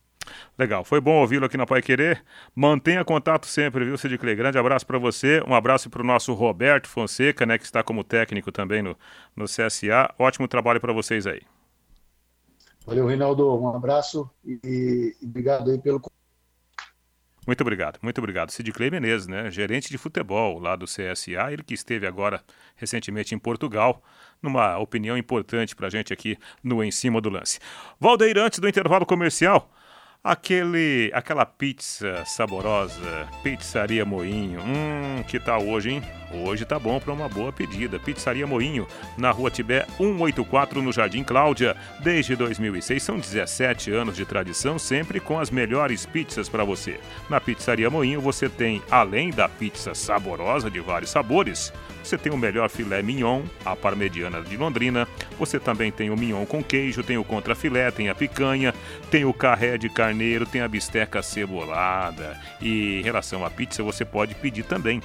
Legal, 0.59 0.85
foi 0.85 1.01
bom 1.01 1.21
ouvi-lo 1.21 1.47
aqui 1.47 1.57
na 1.57 1.67
Pai 1.67 1.83
Querer. 1.83 2.23
Mantenha 2.55 3.05
contato 3.05 3.47
sempre, 3.47 3.85
viu, 3.85 3.97
Sid 3.97 4.17
Clay? 4.19 4.35
Grande 4.35 4.59
abraço 4.59 4.87
para 4.87 4.99
você, 4.99 5.43
um 5.47 5.55
abraço 5.55 5.91
para 5.91 6.03
o 6.03 6.05
nosso 6.05 6.33
Roberto 6.35 6.89
Fonseca, 6.89 7.45
né, 7.45 7.59
que 7.59 7.65
está 7.65 7.83
como 7.83 8.05
técnico 8.05 8.53
também 8.53 8.83
no, 8.83 8.97
no 9.37 9.45
CSA. 9.45 10.13
Ótimo 10.19 10.49
trabalho 10.49 10.81
para 10.81 10.93
vocês 10.93 11.27
aí. 11.27 11.43
Valeu, 12.87 13.07
Reinaldo. 13.07 13.59
Um 13.59 13.75
abraço 13.75 14.31
e, 14.45 15.15
e 15.21 15.27
obrigado 15.27 15.71
aí 15.71 15.79
pelo 15.79 16.01
muito 17.47 17.61
obrigado, 17.61 17.99
muito 18.01 18.19
obrigado. 18.19 18.51
Sid 18.51 18.73
Clay 18.73 18.91
Menezes, 18.91 19.27
né? 19.27 19.51
gerente 19.51 19.91
de 19.91 19.99
futebol 19.99 20.59
lá 20.59 20.75
do 20.77 20.87
CSA, 20.87 21.53
ele 21.53 21.63
que 21.63 21.75
esteve 21.75 22.07
agora 22.07 22.43
recentemente 22.75 23.35
em 23.35 23.39
Portugal, 23.39 24.03
numa 24.41 24.79
opinião 24.79 25.17
importante 25.17 25.77
para 25.77 25.89
a 25.89 25.91
gente 25.91 26.11
aqui 26.11 26.39
no 26.63 26.83
Em 26.83 26.91
Cima 26.91 27.21
do 27.21 27.29
Lance. 27.29 27.59
Valdeir, 28.01 28.39
antes 28.39 28.59
do 28.59 28.69
intervalo 28.69 29.05
comercial, 29.05 29.71
Aquele, 30.27 31.11
aquela 31.13 31.45
pizza 31.45 32.25
saborosa, 32.25 33.29
pizzaria 33.43 34.07
Moinho. 34.07 34.59
Hum, 34.59 35.23
que 35.29 35.39
tal 35.39 35.63
hoje, 35.69 35.91
hein? 35.91 36.03
Hoje 36.33 36.65
tá 36.65 36.79
bom 36.79 36.99
para 36.99 37.13
uma 37.13 37.29
boa 37.29 37.53
pedida. 37.53 37.99
Pizzaria 37.99 38.47
Moinho, 38.47 38.89
na 39.19 39.31
Rua 39.31 39.51
Tibé 39.51 39.85
184, 39.99 40.81
no 40.81 40.93
Jardim 40.93 41.23
Cláudia. 41.23 41.77
Desde 42.01 42.35
2006, 42.37 43.03
são 43.03 43.19
17 43.19 43.91
anos 43.93 44.17
de 44.17 44.25
tradição, 44.25 44.79
sempre 44.79 45.21
com 45.21 45.39
as 45.39 45.51
melhores 45.51 46.07
pizzas 46.07 46.49
para 46.49 46.65
você. 46.65 46.99
Na 47.29 47.39
Pizzaria 47.39 47.91
Moinho 47.91 48.23
você 48.23 48.49
tem, 48.49 48.83
além 48.91 49.29
da 49.29 49.47
pizza 49.47 49.95
saborosa 49.95 50.71
de 50.71 50.81
vários 50.81 51.11
sabores, 51.11 51.71
você 52.05 52.19
tem 52.19 52.33
o 52.33 52.37
melhor 52.37 52.69
filé 52.69 53.03
mignon, 53.03 53.43
a 53.65 53.75
parmegiana 53.75 54.43
de 54.43 54.57
Londrina. 54.57 55.09
Você 55.39 55.59
também 55.59 55.91
tem 55.91 56.11
o 56.11 56.17
mignon 56.17 56.45
com 56.45 56.63
queijo, 56.63 57.03
tem 57.03 57.17
o 57.17 57.25
contrafilé, 57.25 57.91
tem 57.91 58.09
a 58.09 58.15
picanha, 58.15 58.75
tem 59.11 59.25
o 59.25 59.33
carré 59.33 59.79
de 59.79 59.89
carneiro, 59.89 60.47
tem 60.47 60.61
a 60.61 60.69
bisteca 60.69 61.23
cebolada. 61.23 62.39
E 62.61 63.01
em 63.01 63.03
relação 63.03 63.45
à 63.45 63.51
pizza, 63.51 63.83
você 63.83 64.05
pode 64.05 64.35
pedir 64.35 64.65
também 64.65 65.01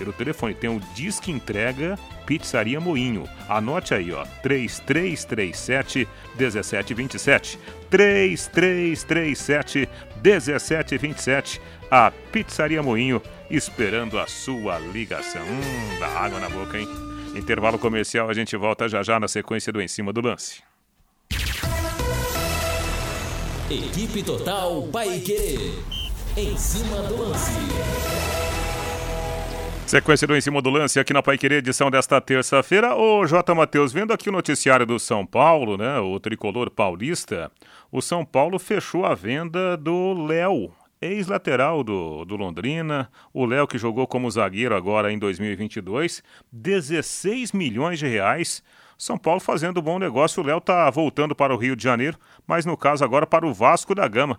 pelo 0.00 0.12
telefone. 0.14 0.54
Tem 0.54 0.70
o 0.70 0.80
Disque 0.94 1.30
Entrega 1.30 1.98
Pizzaria 2.24 2.80
Moinho. 2.80 3.28
Anote 3.46 3.92
aí, 3.92 4.10
ó, 4.12 4.24
3337 4.42 6.08
1727. 6.38 7.58
3337 7.90 9.88
1727. 10.24 11.60
A 11.90 12.10
Pizzaria 12.32 12.82
Moinho 12.82 13.20
esperando 13.50 14.18
a 14.18 14.26
sua 14.26 14.78
ligação. 14.78 15.42
Hum, 15.42 15.98
dá 15.98 16.08
água 16.08 16.40
na 16.40 16.48
boca, 16.48 16.78
hein? 16.78 16.88
Intervalo 17.36 17.78
comercial, 17.78 18.30
a 18.30 18.34
gente 18.34 18.56
volta 18.56 18.88
já 18.88 19.02
já 19.02 19.20
na 19.20 19.28
sequência 19.28 19.72
do 19.72 19.82
Em 19.82 19.88
Cima 19.88 20.12
do 20.12 20.20
Lance. 20.20 20.62
Equipe 23.70 24.22
Total 24.22 24.82
Paique. 24.90 25.74
Em 26.36 26.56
cima 26.56 27.02
do 27.02 27.16
lance. 27.16 28.39
Sequência 29.90 30.24
do 30.24 30.40
Cima 30.40 30.62
do 30.62 30.70
Lance 30.70 31.00
aqui 31.00 31.12
na 31.12 31.20
Pai 31.20 31.36
edição 31.42 31.90
desta 31.90 32.20
terça-feira. 32.20 32.94
Ô 32.94 33.26
J. 33.26 33.52
Matheus, 33.56 33.92
vendo 33.92 34.12
aqui 34.12 34.28
o 34.28 34.32
noticiário 34.32 34.86
do 34.86 35.00
São 35.00 35.26
Paulo, 35.26 35.76
né? 35.76 35.98
O 35.98 36.20
tricolor 36.20 36.70
paulista, 36.70 37.50
o 37.90 38.00
São 38.00 38.24
Paulo 38.24 38.56
fechou 38.60 39.04
a 39.04 39.16
venda 39.16 39.76
do 39.76 40.12
Léo, 40.28 40.70
ex-lateral 41.02 41.82
do, 41.82 42.24
do 42.24 42.36
Londrina, 42.36 43.10
o 43.34 43.44
Léo 43.44 43.66
que 43.66 43.78
jogou 43.78 44.06
como 44.06 44.30
zagueiro 44.30 44.76
agora 44.76 45.12
em 45.12 45.18
2022, 45.18 46.22
16 46.52 47.50
milhões 47.50 47.98
de 47.98 48.06
reais. 48.06 48.62
São 48.96 49.18
Paulo 49.18 49.40
fazendo 49.40 49.82
bom 49.82 49.98
negócio, 49.98 50.40
o 50.40 50.46
Léo 50.46 50.60
tá 50.60 50.88
voltando 50.88 51.34
para 51.34 51.52
o 51.52 51.56
Rio 51.56 51.74
de 51.74 51.82
Janeiro, 51.82 52.16
mas 52.46 52.64
no 52.64 52.76
caso 52.76 53.02
agora 53.02 53.26
para 53.26 53.44
o 53.44 53.52
Vasco 53.52 53.92
da 53.92 54.06
Gama. 54.06 54.38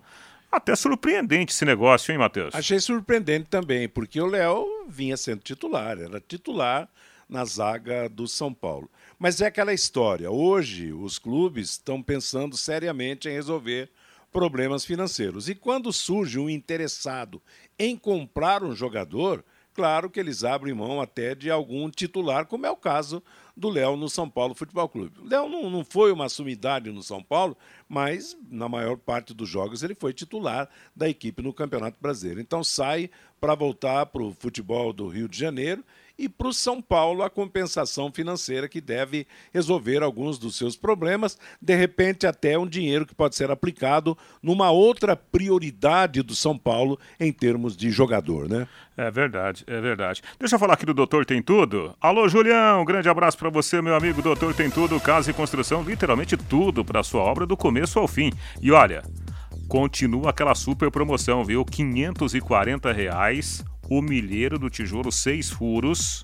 Até 0.52 0.76
surpreendente 0.76 1.54
esse 1.54 1.64
negócio, 1.64 2.12
hein, 2.12 2.18
Matheus? 2.18 2.54
Achei 2.54 2.80
surpreendente 2.80 3.48
também, 3.50 3.88
porque 3.88 4.20
o 4.20 4.26
Léo 4.26 4.86
vinha 4.90 5.16
sendo 5.16 5.42
titular, 5.42 5.98
era 5.98 6.20
titular 6.20 6.90
na 7.30 7.46
zaga 7.46 8.10
do 8.10 8.28
São 8.28 8.54
Paulo. 8.54 8.92
Mas 9.18 9.40
é 9.40 9.46
aquela 9.46 9.74
história. 9.74 10.30
Hoje, 10.30 10.92
os 10.92 11.18
clubes 11.18 11.72
estão 11.72 12.04
pensando 12.04 12.58
seriamente 12.58 13.30
em 13.30 13.32
resolver 13.32 13.90
problemas 14.32 14.84
financeiros. 14.84 15.48
E 15.48 15.56
quando 15.56 15.94
surge 15.94 16.38
um 16.38 16.50
interessado 16.50 17.42
em 17.80 17.96
comprar 17.96 18.64
um 18.64 18.76
jogador, 18.76 19.46
claro 19.82 20.12
que 20.12 20.20
eles 20.20 20.44
abrem 20.44 20.76
mão 20.76 21.02
até 21.02 21.34
de 21.34 21.50
algum 21.50 21.90
titular, 21.90 22.46
como 22.46 22.68
é 22.68 22.70
o 22.70 22.76
caso 22.76 23.24
do 23.58 23.68
Léo 23.68 23.98
no 23.98 24.08
São 24.08 24.30
Paulo 24.30 24.54
Futebol 24.54 24.88
Clube. 24.88 25.20
O 25.20 25.28
Léo 25.28 25.50
não, 25.50 25.72
não 25.72 25.84
foi 25.84 26.12
uma 26.12 26.30
sumidade 26.30 26.92
no 26.92 27.02
São 27.02 27.24
Paulo, 27.24 27.58
mas 27.90 28.38
na 28.48 28.70
maior 28.70 28.96
parte 28.96 29.34
dos 29.34 29.50
jogos 29.50 29.82
ele 29.82 29.96
foi 29.96 30.14
titular 30.14 30.70
da 30.96 31.10
equipe 31.10 31.42
no 31.42 31.52
Campeonato 31.52 31.98
Brasileiro. 32.00 32.40
Então 32.40 32.64
sai 32.64 33.10
para 33.40 33.56
voltar 33.56 34.06
para 34.06 34.22
o 34.22 34.32
futebol 34.32 34.94
do 34.94 35.08
Rio 35.08 35.28
de 35.28 35.40
Janeiro 35.40 35.84
e 36.22 36.30
para 36.30 36.48
o 36.48 36.54
São 36.54 36.80
Paulo 36.80 37.24
a 37.24 37.32
compensação 37.32 38.12
financeira 38.12 38.70
que 38.70 38.80
deve 38.80 39.26
resolver 39.52 40.04
alguns 40.04 40.38
dos 40.38 40.56
seus 40.56 40.76
problemas, 40.76 41.36
de 41.60 41.76
repente 41.76 42.28
até 42.28 42.56
um 42.60 42.68
dinheiro 42.68 43.08
que 43.08 43.16
pode 43.16 43.36
ser 43.36 43.50
aplicado 43.50 44.16
numa 44.42 44.70
outra 44.70 45.16
prioridade 45.16 46.22
do 46.22 46.36
São 46.36 46.56
Paulo 46.56 47.00
em 47.20 47.32
termos 47.32 47.76
de 47.76 47.90
jogador, 47.90 48.48
né? 48.48 48.68
É 48.96 49.10
verdade, 49.10 49.64
é 49.66 49.82
verdade. 49.82 50.22
Deixa 50.40 50.56
eu 50.56 50.60
falar 50.60 50.76
aqui 50.76 50.86
do 50.86 50.94
Doutor 50.94 51.26
Tem 51.26 51.42
Tudo. 51.42 51.96
Alô, 52.00 52.30
Julião, 52.30 52.84
um 52.84 52.86
grande 52.86 53.10
abraço 53.10 53.36
para 53.36 53.50
você, 53.50 53.82
meu 53.82 53.96
amigo 53.96 54.22
Doutor 54.22 54.54
Tem 54.54 54.70
Tudo, 54.70 55.00
casa 55.00 55.32
e 55.32 55.34
construção, 55.34 55.82
literalmente 55.82 56.38
tudo 56.38 56.86
para 56.86 57.02
sua 57.02 57.22
obra 57.22 57.48
do 57.48 57.58
começo 57.58 57.98
ao 57.98 58.08
fim. 58.08 58.32
E 58.62 58.72
olha, 58.72 59.02
continua 59.68 60.30
aquela 60.30 60.54
super 60.54 60.92
promoção, 60.92 61.44
viu? 61.44 61.66
540 61.66 62.92
reais 62.94 63.66
o 63.92 64.02
milheiro 64.02 64.58
do 64.58 64.70
tijolo 64.70 65.12
seis 65.12 65.50
furos, 65.50 66.24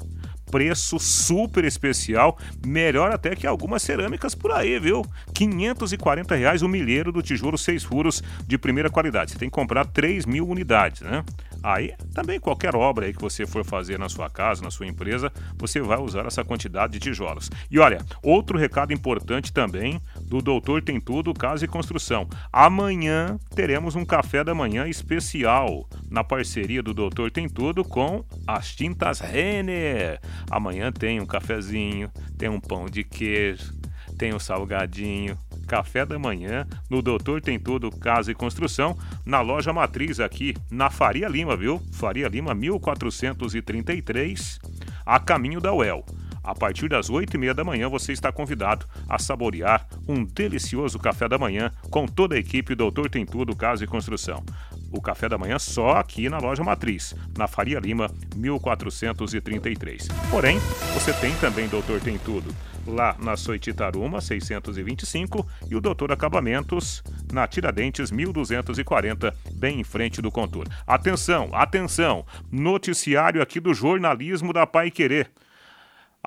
preço 0.50 0.98
super 0.98 1.66
especial, 1.66 2.40
melhor 2.66 3.12
até 3.12 3.36
que 3.36 3.46
algumas 3.46 3.84
cerâmicas 3.84 4.34
por 4.34 4.54
aí, 4.54 4.80
viu? 4.80 5.06
540 5.34 6.34
reais 6.34 6.62
o 6.62 6.70
milheiro 6.70 7.12
do 7.12 7.22
tijolo 7.22 7.58
seis 7.58 7.84
furos 7.84 8.24
de 8.48 8.58
primeira 8.58 8.90
qualidade. 8.90 9.32
Você 9.32 9.38
tem 9.38 9.50
que 9.50 9.54
comprar 9.54 9.86
3 9.86 10.26
mil 10.26 10.48
unidades, 10.48 11.02
né? 11.02 11.26
Aí, 11.68 11.94
também 12.14 12.40
qualquer 12.40 12.78
obra 12.78 13.08
aí 13.08 13.14
que 13.14 13.22
você 13.22 13.46
for 13.46 13.66
fazer 13.66 14.00
na 14.00 14.08
sua 14.08 14.30
casa, 14.30 14.64
na 14.64 14.72
sua 14.72 14.88
empresa, 14.88 15.30
você 15.58 15.82
vai 15.82 15.98
usar 15.98 16.26
essa 16.26 16.42
quantidade 16.42 16.94
de 16.94 17.00
tijolos. 17.00 17.50
E 17.70 17.78
olha, 17.78 17.98
outro 18.24 18.58
recado 18.58 18.94
importante 18.94 19.52
também 19.52 20.00
do 20.22 20.42
Doutor 20.42 20.82
Tem 20.82 20.98
Tudo 20.98 21.34
Casa 21.34 21.66
e 21.66 21.68
Construção. 21.68 22.26
Amanhã 22.54 23.38
teremos 23.54 23.96
um 23.96 24.06
café 24.06 24.46
da 24.46 24.56
manhã 24.56 24.88
especial 24.88 25.86
na 26.10 26.24
parceria 26.24 26.82
do 26.82 26.94
Doutor 26.94 27.32
Tem 27.32 27.50
Tudo 27.50 27.84
com 27.84 28.24
as 28.48 28.74
tintas 28.74 29.20
Renner. 29.20 30.22
Amanhã 30.50 30.90
tem 30.90 31.20
um 31.20 31.26
cafezinho, 31.26 32.10
tem 32.38 32.48
um 32.48 32.62
pão 32.62 32.86
de 32.86 33.04
queijo, 33.04 33.74
tem 34.18 34.34
um 34.34 34.40
salgadinho, 34.40 35.38
café 35.68 36.06
da 36.06 36.18
manhã 36.18 36.66
no 36.90 37.02
Doutor 37.02 37.42
Tem 37.42 37.60
Tudo 37.60 37.92
Casa 37.92 38.32
e 38.32 38.36
Construção, 38.36 38.98
na 39.26 39.42
loja 39.42 39.74
matriz 39.74 40.18
aqui 40.20 40.56
na 40.72 40.90
Faria 40.90 41.28
Lima, 41.28 41.58
viu? 41.58 41.82
Faria 41.92 42.28
Lima 42.28 42.56
1433, 42.56 44.60
a 45.06 45.20
caminho 45.20 45.60
da 45.60 45.74
UEL. 45.74 46.06
A 46.48 46.56
partir 46.56 46.88
das 46.88 47.10
8 47.10 47.34
e 47.34 47.38
meia 47.38 47.54
da 47.54 47.62
manhã 47.62 47.90
você 47.90 48.14
está 48.14 48.32
convidado 48.32 48.86
a 49.10 49.20
saborear 49.20 49.86
um 50.08 50.24
delicioso 50.24 50.98
café 50.98 51.28
da 51.28 51.38
manhã 51.38 51.74
com 51.92 52.08
toda 52.08 52.36
a 52.36 52.40
equipe 52.40 52.74
Doutor 52.74 53.10
Tem 53.10 53.26
Tudo 53.26 53.54
Casa 53.54 53.84
e 53.84 53.88
Construção. 53.88 54.42
O 54.90 55.02
café 55.02 55.28
da 55.28 55.38
manhã 55.38 55.60
só 55.60 55.98
aqui 55.98 56.30
na 56.30 56.38
loja 56.38 56.64
Matriz, 56.64 57.14
na 57.38 57.48
Faria 57.48 57.82
Lima, 57.82 58.10
1433. 58.38 60.08
Porém, 60.32 60.58
você 60.94 61.12
tem 61.12 61.36
também 61.36 61.68
Doutor 61.68 62.00
Tem 62.00 62.18
Tudo 62.18 62.56
lá 62.86 63.18
na 63.20 63.36
Soititaruma, 63.36 64.22
625, 64.22 65.46
e 65.70 65.76
o 65.76 65.82
Doutor 65.82 66.14
Acabamentos 66.14 67.04
na 67.30 67.46
Tiradentes, 67.46 68.10
1240, 68.10 69.36
bem 69.52 69.82
em 69.82 69.84
frente 69.84 70.22
do 70.22 70.32
Contour. 70.32 70.66
Atenção, 70.88 71.50
atenção! 71.52 72.26
Noticiário 72.50 73.42
aqui 73.42 73.60
do 73.60 73.74
jornalismo 73.74 74.54
da 74.54 74.66
Pai 74.66 74.90
Querer. 74.90 75.30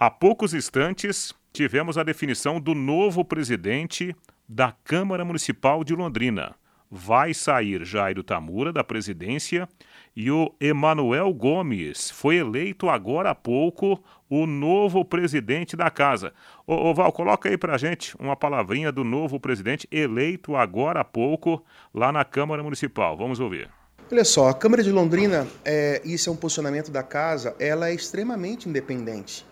Há 0.03 0.09
poucos 0.09 0.55
instantes, 0.55 1.34
tivemos 1.53 1.98
a 1.98 2.03
definição 2.03 2.59
do 2.59 2.74
novo 2.74 3.22
presidente 3.22 4.16
da 4.48 4.72
Câmara 4.82 5.26
Municipal 5.26 5.84
de 5.84 5.94
Londrina. 5.94 6.55
Vai 6.90 7.34
sair 7.34 7.84
Jairo 7.84 8.22
Tamura 8.22 8.72
da 8.72 8.82
presidência 8.82 9.68
e 10.16 10.30
o 10.30 10.55
Emanuel 10.59 11.30
Gomes 11.34 12.11
foi 12.11 12.36
eleito 12.36 12.88
agora 12.88 13.32
há 13.32 13.34
pouco 13.34 14.03
o 14.30 14.46
novo 14.46 15.05
presidente 15.05 15.76
da 15.76 15.90
casa. 15.90 16.32
Ô, 16.66 16.76
ô 16.76 16.94
Val, 16.94 17.12
coloca 17.12 17.51
aí 17.51 17.59
pra 17.59 17.76
gente 17.76 18.16
uma 18.18 18.34
palavrinha 18.34 18.90
do 18.90 19.05
novo 19.05 19.38
presidente 19.38 19.86
eleito 19.92 20.57
agora 20.57 21.01
há 21.01 21.05
pouco 21.05 21.62
lá 21.92 22.11
na 22.11 22.24
Câmara 22.24 22.62
Municipal. 22.62 23.18
Vamos 23.18 23.38
ouvir. 23.38 23.68
Olha 24.11 24.24
só, 24.24 24.48
a 24.48 24.55
Câmara 24.55 24.82
de 24.82 24.90
Londrina, 24.90 25.46
é, 25.62 26.01
isso 26.07 26.30
é 26.30 26.32
um 26.32 26.36
posicionamento 26.36 26.90
da 26.90 27.03
casa, 27.03 27.55
ela 27.61 27.90
é 27.90 27.94
extremamente 27.94 28.66
independente. 28.66 29.49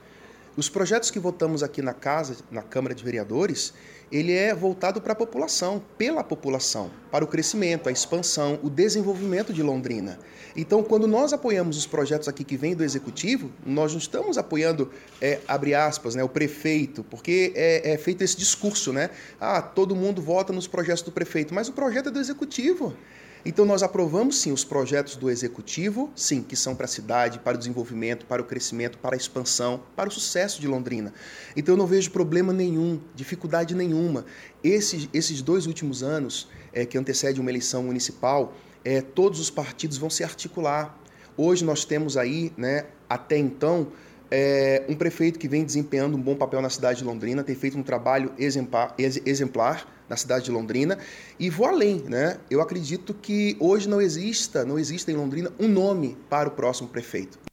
Os 0.58 0.68
projetos 0.68 1.08
que 1.08 1.20
votamos 1.20 1.62
aqui 1.62 1.80
na 1.80 1.94
casa, 1.94 2.34
na 2.50 2.62
Câmara 2.62 2.92
de 2.92 3.04
Vereadores, 3.04 3.72
ele 4.10 4.32
é 4.32 4.52
voltado 4.52 5.00
para 5.00 5.12
a 5.12 5.14
população, 5.14 5.80
pela 5.96 6.24
população, 6.24 6.90
para 7.12 7.24
o 7.24 7.28
crescimento, 7.28 7.88
a 7.88 7.92
expansão, 7.92 8.58
o 8.60 8.68
desenvolvimento 8.68 9.52
de 9.52 9.62
Londrina. 9.62 10.18
Então, 10.56 10.82
quando 10.82 11.06
nós 11.06 11.32
apoiamos 11.32 11.78
os 11.78 11.86
projetos 11.86 12.26
aqui 12.26 12.42
que 12.42 12.56
vêm 12.56 12.74
do 12.74 12.82
executivo, 12.82 13.52
nós 13.64 13.92
não 13.92 14.00
estamos 14.00 14.36
apoiando, 14.36 14.90
é, 15.22 15.38
abre 15.46 15.76
aspas, 15.76 16.16
né, 16.16 16.24
o 16.24 16.28
prefeito, 16.28 17.04
porque 17.04 17.52
é, 17.54 17.92
é 17.92 17.96
feito 17.96 18.24
esse 18.24 18.36
discurso, 18.36 18.92
né? 18.92 19.10
Ah, 19.40 19.62
todo 19.62 19.94
mundo 19.94 20.20
vota 20.20 20.52
nos 20.52 20.66
projetos 20.66 21.04
do 21.04 21.12
prefeito, 21.12 21.54
mas 21.54 21.68
o 21.68 21.72
projeto 21.72 22.08
é 22.08 22.10
do 22.10 22.18
executivo. 22.18 22.96
Então 23.44 23.64
nós 23.64 23.82
aprovamos 23.82 24.40
sim 24.40 24.52
os 24.52 24.64
projetos 24.64 25.16
do 25.16 25.30
executivo, 25.30 26.10
sim, 26.14 26.42
que 26.42 26.56
são 26.56 26.74
para 26.74 26.86
a 26.86 26.88
cidade, 26.88 27.38
para 27.38 27.54
o 27.56 27.58
desenvolvimento, 27.58 28.26
para 28.26 28.42
o 28.42 28.44
crescimento, 28.44 28.98
para 28.98 29.14
a 29.14 29.16
expansão, 29.16 29.82
para 29.94 30.08
o 30.08 30.12
sucesso 30.12 30.60
de 30.60 30.66
Londrina. 30.66 31.12
Então 31.56 31.74
eu 31.74 31.78
não 31.78 31.86
vejo 31.86 32.10
problema 32.10 32.52
nenhum, 32.52 33.00
dificuldade 33.14 33.74
nenhuma. 33.74 34.24
Esses, 34.62 35.08
esses 35.12 35.40
dois 35.40 35.66
últimos 35.66 36.02
anos 36.02 36.48
é, 36.72 36.84
que 36.84 36.98
antecede 36.98 37.40
uma 37.40 37.50
eleição 37.50 37.82
municipal, 37.84 38.54
é, 38.84 39.00
todos 39.00 39.40
os 39.40 39.50
partidos 39.50 39.96
vão 39.96 40.10
se 40.10 40.24
articular. 40.24 40.98
Hoje 41.36 41.64
nós 41.64 41.84
temos 41.84 42.16
aí, 42.16 42.52
né, 42.56 42.86
até 43.08 43.38
então, 43.38 43.88
é, 44.30 44.84
um 44.88 44.94
prefeito 44.94 45.38
que 45.38 45.48
vem 45.48 45.64
desempenhando 45.64 46.16
um 46.16 46.20
bom 46.20 46.34
papel 46.34 46.60
na 46.60 46.70
cidade 46.70 46.98
de 46.98 47.04
Londrina, 47.04 47.42
tem 47.42 47.54
feito 47.54 47.78
um 47.78 47.82
trabalho 47.82 48.32
exemplar, 48.38 48.94
exemplar 48.98 49.86
na 50.08 50.16
cidade 50.16 50.46
de 50.46 50.50
Londrina. 50.50 50.98
E 51.38 51.50
vou 51.50 51.66
além, 51.66 52.02
né? 52.06 52.38
Eu 52.50 52.60
acredito 52.60 53.14
que 53.14 53.56
hoje 53.60 53.88
não 53.88 54.00
exista, 54.00 54.64
não 54.64 54.78
existe 54.78 55.10
em 55.10 55.14
Londrina 55.14 55.52
um 55.58 55.68
nome 55.68 56.16
para 56.28 56.48
o 56.48 56.52
próximo 56.52 56.88
prefeito. 56.88 57.47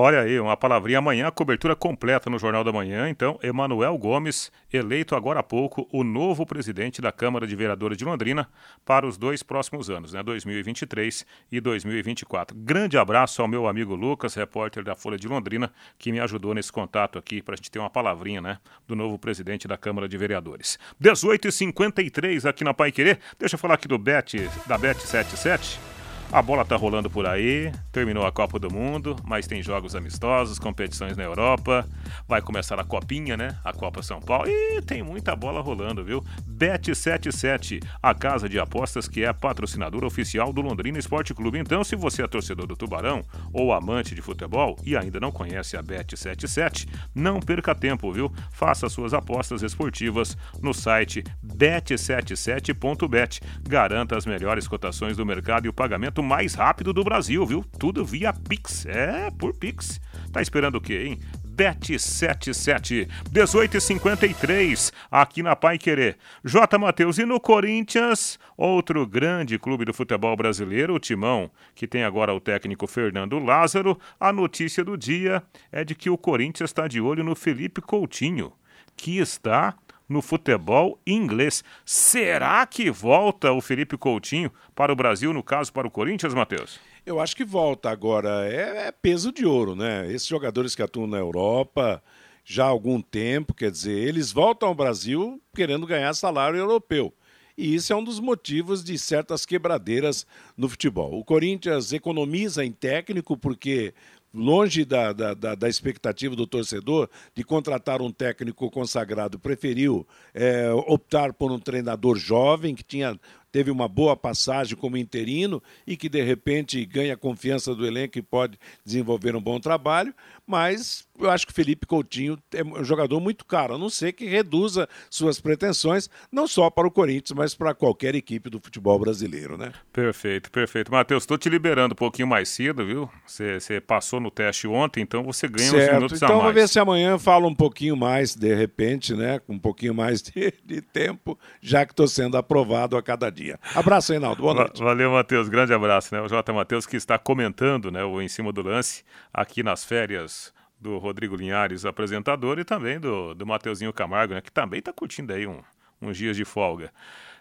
Olha 0.00 0.20
aí, 0.20 0.38
uma 0.38 0.56
palavrinha 0.56 0.98
amanhã, 0.98 1.28
cobertura 1.28 1.74
completa 1.74 2.30
no 2.30 2.38
Jornal 2.38 2.62
da 2.62 2.70
Manhã. 2.70 3.08
Então, 3.08 3.36
Emanuel 3.42 3.98
Gomes, 3.98 4.52
eleito 4.72 5.16
agora 5.16 5.40
há 5.40 5.42
pouco 5.42 5.88
o 5.92 6.04
novo 6.04 6.46
presidente 6.46 7.02
da 7.02 7.10
Câmara 7.10 7.48
de 7.48 7.56
Vereadores 7.56 7.98
de 7.98 8.04
Londrina 8.04 8.48
para 8.86 9.04
os 9.04 9.16
dois 9.18 9.42
próximos 9.42 9.90
anos, 9.90 10.12
né, 10.12 10.22
2023 10.22 11.26
e 11.50 11.60
2024. 11.60 12.56
Grande 12.56 12.96
abraço 12.96 13.42
ao 13.42 13.48
meu 13.48 13.66
amigo 13.66 13.96
Lucas, 13.96 14.36
repórter 14.36 14.84
da 14.84 14.94
Folha 14.94 15.18
de 15.18 15.26
Londrina, 15.26 15.72
que 15.98 16.12
me 16.12 16.20
ajudou 16.20 16.54
nesse 16.54 16.70
contato 16.70 17.18
aqui 17.18 17.42
para 17.42 17.54
a 17.54 17.56
gente 17.56 17.68
ter 17.68 17.80
uma 17.80 17.90
palavrinha, 17.90 18.40
né, 18.40 18.58
do 18.86 18.94
novo 18.94 19.18
presidente 19.18 19.66
da 19.66 19.76
Câmara 19.76 20.08
de 20.08 20.16
Vereadores. 20.16 20.78
18h53 21.02 22.48
aqui 22.48 22.62
na 22.62 22.72
Pai 22.72 22.92
Querer. 22.92 23.18
Deixa 23.36 23.56
eu 23.56 23.58
falar 23.58 23.74
aqui 23.74 23.88
do 23.88 23.98
Bet, 23.98 24.48
da 24.64 24.78
Bet 24.78 25.00
77. 25.00 25.97
A 26.30 26.42
bola 26.42 26.62
tá 26.62 26.76
rolando 26.76 27.08
por 27.08 27.26
aí, 27.26 27.72
terminou 27.90 28.26
a 28.26 28.30
Copa 28.30 28.58
do 28.58 28.70
Mundo, 28.70 29.16
mas 29.24 29.46
tem 29.46 29.62
jogos 29.62 29.96
amistosos, 29.96 30.58
competições 30.58 31.16
na 31.16 31.24
Europa, 31.24 31.88
vai 32.28 32.42
começar 32.42 32.78
a 32.78 32.84
Copinha, 32.84 33.34
né? 33.34 33.56
A 33.64 33.72
Copa 33.72 34.02
São 34.02 34.20
Paulo 34.20 34.46
e 34.46 34.82
tem 34.82 35.02
muita 35.02 35.34
bola 35.34 35.62
rolando, 35.62 36.04
viu? 36.04 36.22
Bet77, 36.46 37.82
a 38.02 38.14
casa 38.14 38.46
de 38.46 38.58
apostas 38.58 39.08
que 39.08 39.24
é 39.24 39.32
patrocinadora 39.32 40.06
oficial 40.06 40.52
do 40.52 40.60
Londrina 40.60 40.98
Esporte 40.98 41.32
Clube. 41.32 41.58
Então, 41.58 41.82
se 41.82 41.96
você 41.96 42.22
é 42.22 42.28
torcedor 42.28 42.66
do 42.66 42.76
Tubarão 42.76 43.24
ou 43.50 43.72
amante 43.72 44.14
de 44.14 44.20
futebol 44.20 44.76
e 44.84 44.98
ainda 44.98 45.18
não 45.18 45.32
conhece 45.32 45.78
a 45.78 45.82
Bet77, 45.82 46.86
não 47.14 47.40
perca 47.40 47.74
tempo, 47.74 48.12
viu? 48.12 48.30
Faça 48.52 48.90
suas 48.90 49.14
apostas 49.14 49.62
esportivas 49.62 50.36
no 50.60 50.74
site 50.74 51.24
bet77.bet. 51.42 53.40
Garanta 53.66 54.14
as 54.14 54.26
melhores 54.26 54.68
cotações 54.68 55.16
do 55.16 55.24
mercado 55.24 55.64
e 55.64 55.70
o 55.70 55.72
pagamento 55.72 56.17
mais 56.22 56.54
rápido 56.54 56.92
do 56.92 57.04
Brasil, 57.04 57.44
viu? 57.46 57.64
Tudo 57.78 58.04
via 58.04 58.32
Pix. 58.32 58.86
É, 58.86 59.30
por 59.30 59.54
Pix. 59.54 60.00
Tá 60.32 60.42
esperando 60.42 60.76
o 60.76 60.80
quê, 60.80 61.04
hein? 61.06 61.18
Bet77, 61.58 63.08
18,53 63.32 64.92
aqui 65.10 65.42
na 65.42 65.56
Pai 65.56 65.76
Querer. 65.76 66.16
J. 66.44 66.78
Matheus, 66.78 67.18
e 67.18 67.24
no 67.24 67.40
Corinthians, 67.40 68.38
outro 68.56 69.04
grande 69.04 69.58
clube 69.58 69.84
do 69.84 69.92
futebol 69.92 70.36
brasileiro, 70.36 70.94
o 70.94 71.00
Timão, 71.00 71.50
que 71.74 71.88
tem 71.88 72.04
agora 72.04 72.32
o 72.32 72.38
técnico 72.38 72.86
Fernando 72.86 73.40
Lázaro. 73.40 73.98
A 74.20 74.32
notícia 74.32 74.84
do 74.84 74.96
dia 74.96 75.42
é 75.72 75.82
de 75.82 75.96
que 75.96 76.08
o 76.08 76.16
Corinthians 76.16 76.70
está 76.70 76.86
de 76.86 77.00
olho 77.00 77.24
no 77.24 77.34
Felipe 77.34 77.80
Coutinho, 77.80 78.52
que 78.96 79.18
está 79.18 79.74
no 80.08 80.22
futebol 80.22 80.98
inglês. 81.06 81.62
Será 81.84 82.64
que 82.66 82.90
volta 82.90 83.52
o 83.52 83.60
Felipe 83.60 83.96
Coutinho 83.96 84.50
para 84.74 84.92
o 84.92 84.96
Brasil, 84.96 85.32
no 85.32 85.42
caso 85.42 85.72
para 85.72 85.86
o 85.86 85.90
Corinthians, 85.90 86.34
Matheus? 86.34 86.80
Eu 87.04 87.20
acho 87.20 87.36
que 87.36 87.44
volta 87.44 87.90
agora. 87.90 88.48
É, 88.50 88.88
é 88.88 88.92
peso 88.92 89.32
de 89.32 89.44
ouro, 89.44 89.74
né? 89.74 90.10
Esses 90.12 90.26
jogadores 90.26 90.74
que 90.74 90.82
atuam 90.82 91.06
na 91.06 91.18
Europa 91.18 92.02
já 92.44 92.64
há 92.64 92.68
algum 92.68 93.02
tempo, 93.02 93.52
quer 93.52 93.70
dizer, 93.70 94.08
eles 94.08 94.32
voltam 94.32 94.70
ao 94.70 94.74
Brasil 94.74 95.38
querendo 95.54 95.86
ganhar 95.86 96.14
salário 96.14 96.58
europeu. 96.58 97.12
E 97.58 97.74
isso 97.74 97.92
é 97.92 97.96
um 97.96 98.04
dos 98.04 98.20
motivos 98.20 98.84
de 98.84 98.96
certas 98.96 99.44
quebradeiras 99.44 100.24
no 100.56 100.68
futebol. 100.68 101.18
O 101.18 101.24
Corinthians 101.24 101.92
economiza 101.92 102.64
em 102.64 102.70
técnico 102.70 103.36
porque 103.36 103.92
longe 104.32 104.84
da, 104.84 105.12
da, 105.12 105.34
da, 105.34 105.54
da, 105.54 105.68
expectativa 105.68 106.36
do 106.36 106.46
torcedor 106.46 107.08
de 107.34 107.42
contratar 107.42 108.02
um 108.02 108.12
técnico 108.12 108.70
consagrado, 108.70 109.38
preferiu 109.38 110.06
é, 110.34 110.70
optar 110.86 111.32
por 111.32 111.50
um 111.50 111.58
treinador 111.58 112.16
jovem 112.16 112.74
que 112.74 112.84
tinha 112.84 113.18
teve 113.50 113.70
uma 113.70 113.88
boa 113.88 114.16
passagem 114.16 114.76
como 114.76 114.96
interino 114.96 115.62
e 115.86 115.96
que 115.96 116.08
de 116.08 116.22
repente 116.22 116.84
ganha 116.84 117.14
a 117.14 117.16
confiança 117.16 117.74
do 117.74 117.86
elenco 117.86 118.18
e 118.18 118.22
pode 118.22 118.58
desenvolver 118.84 119.34
um 119.34 119.40
bom 119.40 119.58
trabalho, 119.58 120.14
mas 120.46 121.06
eu 121.18 121.30
acho 121.30 121.46
que 121.46 121.52
Felipe 121.52 121.86
Coutinho 121.86 122.38
é 122.54 122.62
um 122.62 122.84
jogador 122.84 123.20
muito 123.20 123.44
caro, 123.44 123.74
a 123.74 123.78
não 123.78 123.90
ser 123.90 124.12
que 124.12 124.26
reduza 124.26 124.88
suas 125.10 125.40
pretensões, 125.40 126.08
não 126.30 126.46
só 126.46 126.70
para 126.70 126.86
o 126.86 126.90
Corinthians, 126.90 127.36
mas 127.36 127.54
para 127.54 127.74
qualquer 127.74 128.14
equipe 128.14 128.48
do 128.48 128.60
futebol 128.60 128.98
brasileiro, 128.98 129.56
né? 129.58 129.72
Perfeito, 129.92 130.50
perfeito. 130.50 130.92
Matheus, 130.92 131.24
estou 131.24 131.36
te 131.36 131.48
liberando 131.48 131.92
um 131.92 131.96
pouquinho 131.96 132.28
mais 132.28 132.48
cedo, 132.48 132.86
viu? 132.86 133.10
Você 133.26 133.80
passou 133.80 134.20
no 134.20 134.30
teste 134.30 134.68
ontem, 134.68 135.00
então 135.00 135.22
você 135.24 135.48
ganha 135.48 135.70
certo. 135.70 135.90
uns 135.90 135.94
minutos 135.94 136.16
então, 136.16 136.28
a 136.28 136.30
mais. 136.30 136.38
Então, 136.38 136.40
vamos 136.40 136.54
ver 136.54 136.68
se 136.68 136.78
amanhã 136.78 137.18
fala 137.18 137.46
um 137.46 137.54
pouquinho 137.54 137.96
mais, 137.96 138.34
de 138.34 138.54
repente, 138.54 139.14
né? 139.14 139.38
Com 139.40 139.54
um 139.54 139.58
pouquinho 139.58 139.94
mais 139.94 140.22
de, 140.22 140.52
de 140.64 140.80
tempo, 140.80 141.38
já 141.60 141.84
que 141.84 141.92
estou 141.92 142.06
sendo 142.06 142.36
aprovado 142.36 142.96
a 142.96 143.02
cada 143.02 143.30
dia 143.30 143.37
dia. 143.38 143.58
Abraço, 143.74 144.12
Reinaldo. 144.12 144.42
Boa 144.42 144.54
noite. 144.54 144.82
Valeu, 144.82 145.12
Matheus. 145.12 145.48
Grande 145.48 145.72
abraço. 145.72 146.14
Né? 146.14 146.20
O 146.20 146.28
J. 146.28 146.52
Matheus 146.52 146.86
que 146.86 146.96
está 146.96 147.18
comentando 147.18 147.90
né, 147.90 148.04
o 148.04 148.20
Em 148.20 148.28
Cima 148.28 148.52
do 148.52 148.62
Lance 148.62 149.04
aqui 149.32 149.62
nas 149.62 149.84
férias 149.84 150.52
do 150.80 150.98
Rodrigo 150.98 151.34
Linhares, 151.34 151.84
apresentador, 151.84 152.58
e 152.58 152.64
também 152.64 153.00
do, 153.00 153.34
do 153.34 153.46
Mateuzinho 153.46 153.92
Camargo, 153.92 154.34
né, 154.34 154.40
que 154.40 154.52
também 154.52 154.78
está 154.78 154.92
curtindo 154.92 155.32
aí 155.32 155.46
um, 155.46 155.60
uns 156.00 156.16
dias 156.16 156.36
de 156.36 156.44
folga. 156.44 156.92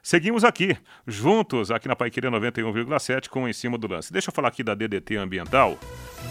Seguimos 0.07 0.45
aqui, 0.45 0.73
juntos, 1.05 1.69
aqui 1.69 1.85
na 1.85 1.93
Paiqueria 1.93 2.31
91,7 2.31 3.27
com 3.27 3.45
Em 3.45 3.51
Cima 3.51 3.77
do 3.77 3.89
Lance. 3.89 4.13
Deixa 4.13 4.29
eu 4.29 4.33
falar 4.33 4.47
aqui 4.47 4.63
da 4.63 4.73
DDT 4.73 5.17
Ambiental. 5.17 5.77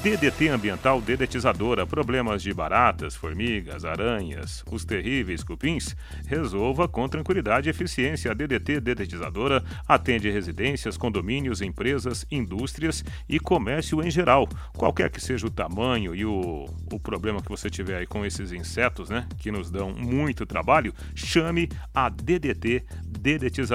DDT 0.02 0.48
Ambiental 0.48 0.98
Dedetizadora. 0.98 1.86
Problemas 1.86 2.42
de 2.42 2.54
baratas, 2.54 3.14
formigas, 3.14 3.84
aranhas, 3.84 4.64
os 4.70 4.82
terríveis 4.82 5.44
cupins? 5.44 5.94
Resolva 6.26 6.88
com 6.88 7.06
tranquilidade 7.06 7.68
e 7.68 7.70
eficiência. 7.70 8.30
A 8.30 8.34
DDT 8.34 8.80
Dedetizadora 8.80 9.62
atende 9.86 10.30
residências, 10.30 10.96
condomínios, 10.96 11.60
empresas, 11.60 12.24
indústrias 12.30 13.04
e 13.28 13.38
comércio 13.38 14.02
em 14.02 14.10
geral. 14.10 14.48
Qualquer 14.72 15.10
que 15.10 15.20
seja 15.20 15.46
o 15.46 15.50
tamanho 15.50 16.14
e 16.14 16.24
o, 16.24 16.64
o 16.90 16.98
problema 16.98 17.42
que 17.42 17.50
você 17.50 17.68
tiver 17.68 17.98
aí 17.98 18.06
com 18.06 18.24
esses 18.24 18.52
insetos, 18.52 19.10
né, 19.10 19.28
que 19.36 19.50
nos 19.50 19.70
dão 19.70 19.92
muito 19.92 20.46
trabalho, 20.46 20.94
chame 21.14 21.68
a 21.92 22.08
DDT 22.08 22.82
Dedetizadora. 23.04 23.65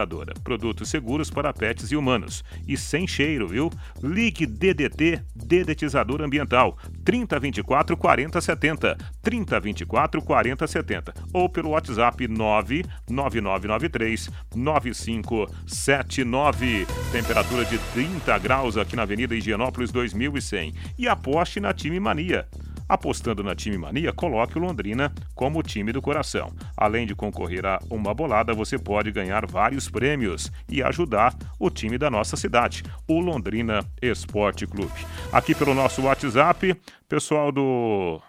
Produtos 0.44 0.90
seguros 0.90 1.30
para 1.30 1.54
pets 1.54 1.92
e 1.92 1.96
humanos. 1.96 2.44
E 2.68 2.76
sem 2.78 3.08
cheiro, 3.08 3.48
viu? 3.48 3.72
Ligue 4.02 4.46
DDT 4.46 5.22
Dedetizadora 5.36 6.26
Ambiental 6.26 6.78
3024 7.04 7.98
4070 7.98 8.98
3024 9.22 10.22
4070 10.22 11.14
ou 11.34 11.50
pelo 11.50 11.70
WhatsApp 11.70 12.28
99993 12.28 14.30
9579. 14.56 16.88
Temperatura 17.12 17.66
de 17.66 17.80
30 17.94 18.38
graus 18.40 18.78
aqui 18.78 18.96
na 18.96 19.02
Avenida 19.04 19.36
Higienópolis 19.36 19.92
2100. 19.92 20.74
E 20.98 21.08
aposte 21.08 21.60
na 21.60 21.72
Time 21.74 22.00
Mania. 22.00 22.48
Apostando 22.92 23.42
na 23.42 23.56
Time 23.56 23.78
Mania, 23.78 24.12
coloque 24.12 24.58
o 24.58 24.62
Londrina 24.62 25.14
como 25.34 25.64
time 25.64 25.94
do 25.94 26.02
coração. 26.02 26.54
Além 26.76 27.08
de 27.08 27.16
concorrer 27.16 27.66
a 27.66 27.80
uma 27.90 28.14
bolada, 28.14 28.54
você 28.54 28.78
pode 28.78 29.14
ganhar 29.14 29.46
vários 29.46 29.90
prêmios 29.90 30.52
e 30.68 30.84
ajudar 30.84 31.34
o 31.58 31.70
time 31.70 31.98
da 31.98 32.10
nossa 32.10 32.36
cidade, 32.36 32.84
o 33.08 33.22
Londrina 33.22 33.80
Esporte 34.02 34.68
Clube. 34.68 34.92
Aqui 35.32 35.56
pelo 35.56 35.74
nosso 35.74 36.02
WhatsApp, 36.02 36.76
pessoal 37.08 37.50
do 37.50 38.22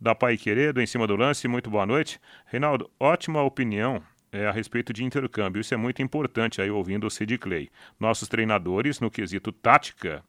da 0.00 0.14
Pai 0.14 0.38
Querer, 0.38 0.78
Em 0.78 0.86
Cima 0.86 1.06
do 1.06 1.14
Lance, 1.14 1.46
muito 1.46 1.68
boa 1.68 1.84
noite. 1.84 2.18
Reinaldo, 2.46 2.90
ótima 2.98 3.42
opinião 3.42 4.02
é, 4.32 4.46
a 4.46 4.50
respeito 4.50 4.94
de 4.94 5.04
intercâmbio. 5.04 5.60
Isso 5.60 5.74
é 5.74 5.76
muito 5.76 6.00
importante 6.00 6.62
aí 6.62 6.70
ouvindo 6.70 7.06
o 7.06 7.10
Sid 7.10 7.36
Clay. 7.36 7.68
Nossos 8.00 8.28
treinadores, 8.28 8.98
no 8.98 9.10
quesito 9.10 9.52
tática, 9.52 10.22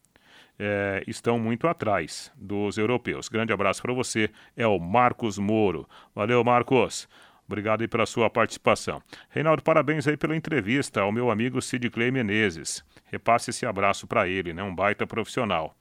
é, 0.59 1.03
estão 1.07 1.37
muito 1.37 1.67
atrás 1.67 2.31
dos 2.35 2.77
europeus. 2.77 3.29
Grande 3.29 3.53
abraço 3.53 3.81
para 3.81 3.93
você, 3.93 4.29
é 4.55 4.65
o 4.65 4.79
Marcos 4.79 5.37
Moro. 5.37 5.87
Valeu, 6.15 6.43
Marcos. 6.43 7.07
Obrigado 7.47 7.81
aí 7.81 7.87
pela 7.87 8.05
sua 8.05 8.29
participação. 8.29 9.01
Reinaldo, 9.29 9.63
parabéns 9.63 10.05
aí 10.05 10.17
pela 10.17 10.35
entrevista 10.35 11.01
ao 11.01 11.13
meu 11.13 11.31
amigo 11.31 11.61
Sid 11.61 11.89
Clay 11.89 12.11
Menezes. 12.11 12.83
Repasse 13.05 13.51
esse 13.51 13.65
abraço 13.65 14.05
para 14.05 14.27
ele, 14.27 14.53
né? 14.53 14.61
Um 14.61 14.75
baita 14.75 15.07
profissional. 15.07 15.73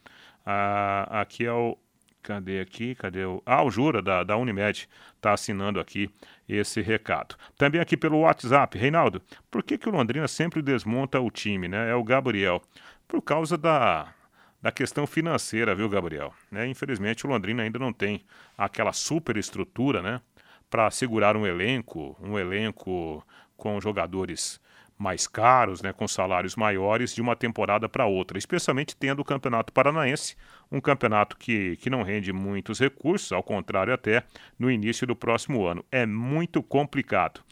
Ah, 0.45 1.21
aqui 1.21 1.45
é 1.45 1.53
o. 1.53 1.77
Cadê 2.23 2.61
aqui? 2.61 2.95
Cadê 2.95 3.25
o. 3.25 3.43
Ah, 3.45 3.65
o 3.65 3.71
Jura, 3.71 4.01
da, 4.01 4.23
da 4.23 4.37
Unimed, 4.37 4.89
está 5.17 5.33
assinando 5.33 5.81
aqui 5.81 6.09
esse 6.49 6.81
recado. 6.81 7.35
Também 7.57 7.81
aqui 7.81 7.97
pelo 7.97 8.21
WhatsApp. 8.21 8.79
Reinaldo, 8.79 9.21
por 9.51 9.65
que, 9.65 9.77
que 9.77 9.89
o 9.89 9.93
Londrina 9.93 10.29
sempre 10.29 10.63
desmonta 10.63 11.19
o 11.19 11.33
time, 11.33 11.67
né? 11.67 11.91
É 11.91 11.95
o 11.97 12.05
Gabriel. 12.05 12.63
Por 13.09 13.23
causa 13.23 13.59
da, 13.59 14.15
da 14.61 14.73
questão 14.73 15.07
financeira, 15.07 15.75
viu, 15.75 15.89
Gabriel? 15.89 16.33
Né? 16.51 16.67
Infelizmente, 16.67 17.27
o 17.27 17.29
Londrina 17.29 17.63
ainda 17.63 17.79
não 17.79 17.93
tem 17.93 18.25
aquela 18.57 18.93
super 18.93 19.37
estrutura, 19.37 20.03
né? 20.03 20.21
Para 20.69 20.91
segurar 20.91 21.37
um 21.37 21.47
elenco, 21.47 22.17
um 22.21 22.39
elenco 22.39 23.25
com 23.57 23.81
jogadores 23.81 24.61
mais 24.99 25.27
caros, 25.27 25.83
né, 25.83 25.93
com 25.93 26.09
salários 26.09 26.57
maiores 26.57 27.15
de 27.15 27.21
uma 27.21 27.37
temporada 27.37 27.89
para 27.89 28.07
outra, 28.07 28.39
especialmente 28.39 28.97
tendo 28.97 29.21
o 29.21 29.25
Campeonato 29.25 29.73
Paranaense, 29.73 30.37
um 30.73 30.81
campeonato 30.81 31.37
que, 31.37 31.77
que 31.77 31.91
não 31.91 32.03
rende 32.03 32.33
muitos 32.33 32.79
recursos, 32.79 33.31
ao 33.33 33.43
contrário 33.43 33.93
até 33.93 34.23
no 34.59 34.71
início 34.71 35.07
do 35.07 35.15
próximo 35.15 35.67
ano. 35.67 35.85
É 35.93 36.07
muito 36.07 36.63
complicado. 36.63 37.43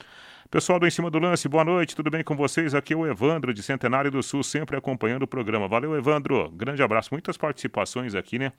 Pessoal 0.54 0.78
do 0.78 0.86
Em 0.86 0.90
Cima 0.90 1.10
do 1.10 1.18
Lance, 1.18 1.48
boa 1.48 1.64
noite, 1.64 1.96
tudo 1.96 2.12
bem 2.12 2.22
com 2.22 2.36
vocês? 2.36 2.76
Aqui 2.76 2.92
é 2.92 2.96
o 2.96 3.04
Evandro, 3.04 3.52
de 3.52 3.60
Centenário 3.60 4.08
do 4.08 4.22
Sul, 4.22 4.44
sempre 4.44 4.76
acompanhando 4.76 5.24
o 5.24 5.26
programa. 5.26 5.66
Valeu, 5.66 5.96
Evandro. 5.96 6.48
Grande 6.52 6.80
abraço. 6.80 7.08
Muitas 7.10 7.36
participações 7.36 8.14
aqui, 8.14 8.38
né? 8.38 8.52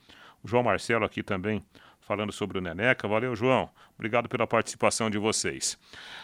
O 0.43 0.48
João 0.50 0.62
Marcelo 0.62 1.06
aqui 1.06 1.24
também 1.24 1.64
falando 2.08 2.32
sobre 2.32 2.58
o 2.58 2.62
Neneca. 2.62 3.08
Valeu, 3.08 3.36
João. 3.36 3.70
Obrigado 3.95 4.28
pela 4.28 4.45
participação 4.45 5.10
de 5.10 5.18
vocês. 5.18 5.78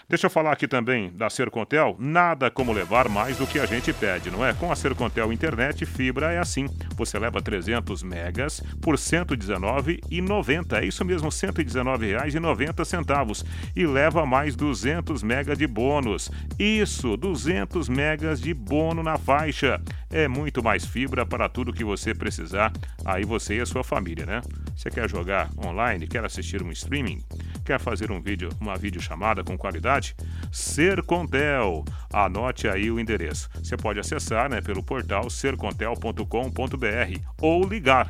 Deixa 0.07 0.25
eu 0.25 0.29
falar 0.29 0.51
aqui 0.51 0.67
também 0.67 1.09
da 1.11 1.29
Sercontel. 1.29 1.95
Nada 1.97 2.51
como 2.51 2.73
levar 2.73 3.07
mais 3.07 3.37
do 3.37 3.47
que 3.47 3.57
a 3.57 3.65
gente 3.65 3.93
pede, 3.93 4.29
não 4.29 4.45
é? 4.45 4.53
Com 4.53 4.69
a 4.69 4.75
Sercontel 4.75 5.31
Internet 5.31 5.85
Fibra 5.85 6.33
é 6.33 6.37
assim. 6.37 6.67
Você 6.97 7.17
leva 7.17 7.41
300 7.41 8.03
megas 8.03 8.61
por 8.81 8.95
R$ 8.95 9.01
119,90. 9.01 10.81
É 10.81 10.85
isso 10.85 11.05
mesmo, 11.05 11.29
R$ 11.29 11.35
119,90 11.35 13.45
e 13.73 13.85
leva 13.85 14.25
mais 14.25 14.53
200 14.55 15.23
megas 15.23 15.57
de 15.57 15.65
bônus. 15.65 16.29
Isso, 16.59 17.15
200 17.15 17.87
megas 17.87 18.41
de 18.41 18.53
bônus 18.53 19.05
na 19.05 19.17
faixa. 19.17 19.81
É 20.09 20.27
muito 20.27 20.61
mais 20.61 20.85
fibra 20.85 21.25
para 21.25 21.47
tudo 21.47 21.71
que 21.71 21.85
você 21.85 22.13
precisar. 22.13 22.73
Aí 23.05 23.23
você 23.23 23.55
e 23.55 23.61
a 23.61 23.65
sua 23.65 23.83
família, 23.83 24.25
né? 24.25 24.41
Você 24.75 24.89
quer 24.89 25.09
jogar 25.09 25.49
online, 25.57 25.70
quer 26.07 26.23
assistir 26.25 26.61
um 26.63 26.71
streaming? 26.71 27.23
Quer 27.65 27.79
fazer 27.79 28.11
um 28.11 28.21
vídeo, 28.21 28.49
uma 28.59 28.77
videochamada 28.77 29.43
com 29.43 29.57
qualidade? 29.57 30.15
Sercontel. 30.51 31.85
Anote 32.11 32.67
aí 32.67 32.91
o 32.91 32.99
endereço. 32.99 33.49
Você 33.55 33.77
pode 33.77 33.99
acessar 33.99 34.49
né, 34.49 34.61
pelo 34.61 34.83
portal 34.83 35.29
sercontel.com.br 35.29 37.19
ou 37.39 37.67
ligar 37.67 38.09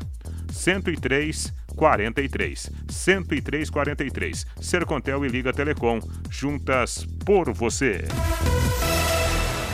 103 0.52 1.54
43 1.76 2.72
103 2.90 3.70
43 3.70 4.48
Sercontel 4.60 5.26
e 5.26 5.30
Liga 5.30 5.54
Telecom 5.54 6.00
juntas 6.30 7.06
por 7.26 7.52
você. 7.54 8.06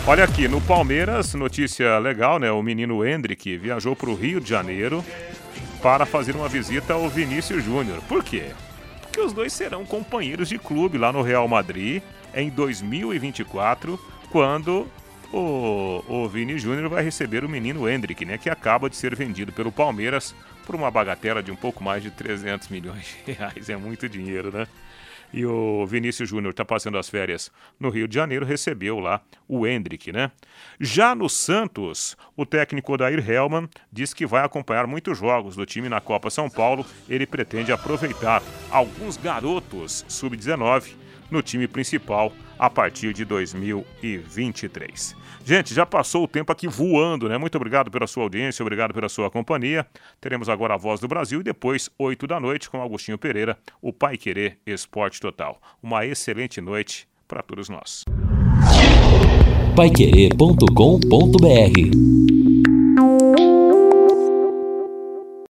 Olha 0.06 0.24
aqui, 0.24 0.48
no 0.48 0.62
Palmeiras, 0.62 1.34
notícia 1.34 1.98
legal, 1.98 2.40
né? 2.40 2.50
O 2.50 2.64
menino 2.64 3.06
Hendrick 3.06 3.58
viajou 3.58 3.94
para 3.94 4.10
o 4.10 4.16
Rio 4.16 4.40
de 4.40 4.48
Janeiro 4.50 5.04
para 5.82 6.06
fazer 6.06 6.36
uma 6.36 6.50
visita 6.50 6.94
ao 6.94 7.10
Vinícius 7.10 7.64
Júnior. 7.64 8.02
Por 8.08 8.24
quê? 8.24 8.52
que 9.18 9.22
os 9.22 9.34
dois 9.34 9.52
serão 9.52 9.84
companheiros 9.84 10.48
de 10.48 10.60
clube 10.60 10.96
lá 10.96 11.12
no 11.12 11.24
Real 11.24 11.48
Madrid 11.48 12.04
em 12.36 12.52
2024, 12.52 14.00
quando 14.30 14.88
o, 15.34 16.04
o 16.08 16.30
Vini 16.30 16.60
Júnior 16.60 16.88
vai 16.88 17.04
receber 17.04 17.44
o 17.44 17.50
menino 17.50 17.90
Hendrick, 17.90 18.24
né, 18.24 18.38
que 18.38 18.48
acaba 18.48 18.88
de 18.88 18.96
ser 18.96 19.16
vendido 19.16 19.52
pelo 19.52 19.72
Palmeiras 19.72 20.36
por 20.68 20.76
uma 20.76 20.92
bagatela 20.92 21.42
de 21.42 21.50
um 21.52 21.56
pouco 21.56 21.84
mais 21.84 22.04
de 22.04 22.12
300 22.12 22.68
milhões 22.68 23.08
de 23.26 23.32
reais. 23.32 23.68
É 23.70 23.76
muito 23.76 24.08
dinheiro, 24.08 24.56
né? 24.56 24.68
E 25.34 25.46
o 25.46 25.86
Vinícius 25.86 26.30
Júnior 26.30 26.52
está 26.52 26.64
passando 26.64 26.98
as 26.98 27.10
férias 27.10 27.52
no 27.80 27.90
Rio 27.90 28.08
de 28.08 28.16
Janeiro, 28.16 28.46
recebeu 28.46 29.00
lá 29.00 29.22
o 29.48 29.68
Hendrick, 29.68 30.12
né? 30.12 30.32
Já 30.80 31.14
no 31.14 31.30
Santos, 31.30 32.18
o 32.36 32.46
técnico 32.46 32.94
Odair 32.94 33.30
Hellman 33.30 33.70
diz 33.92 34.14
que 34.14 34.26
vai 34.26 34.44
acompanhar 34.44 34.88
muitos 34.88 35.18
jogos 35.18 35.56
do 35.56 35.66
time 35.66 35.90
na 35.90 36.02
Copa 36.02 36.30
São 36.30 36.50
Paulo. 36.50 36.86
Ele 37.10 37.26
pretende 37.26 37.72
aproveitar 37.72 38.42
alguns 38.72 39.18
garotos 39.18 40.06
sub-19 40.08 40.94
no 41.30 41.42
time 41.42 41.68
principal 41.68 42.32
a 42.58 42.70
partir 42.70 43.14
de 43.14 43.26
2023. 43.26 45.16
Gente, 45.46 45.74
já 45.74 45.86
passou 45.86 46.26
o 46.26 46.28
tempo 46.28 46.52
aqui 46.52 46.68
voando, 46.68 47.30
né? 47.30 47.38
Muito 47.38 47.56
obrigado 47.56 47.90
pela 47.90 48.06
sua 48.06 48.24
audiência, 48.24 48.64
obrigado 48.64 48.94
pela 48.94 49.08
sua 49.08 49.32
companhia. 49.32 49.88
Teremos 50.20 50.50
agora 50.50 50.74
a 50.74 50.78
Voz 50.78 51.00
do 51.00 51.08
Brasil 51.08 51.40
e 51.40 51.44
depois, 51.44 51.90
8 51.98 52.28
da 52.28 52.40
noite, 52.40 52.70
com 52.70 52.82
Agostinho 52.82 53.18
Pereira, 53.18 53.58
o 53.82 53.94
Pai 53.94 54.18
Querer 54.18 54.58
Esporte 54.66 55.22
Total. 55.22 55.62
Uma 55.82 56.06
excelente 56.06 56.60
noite 56.60 57.08
para 57.28 57.42
todos 57.42 57.70
nós. 57.70 58.04
Paiquerê.com.br 59.76 62.37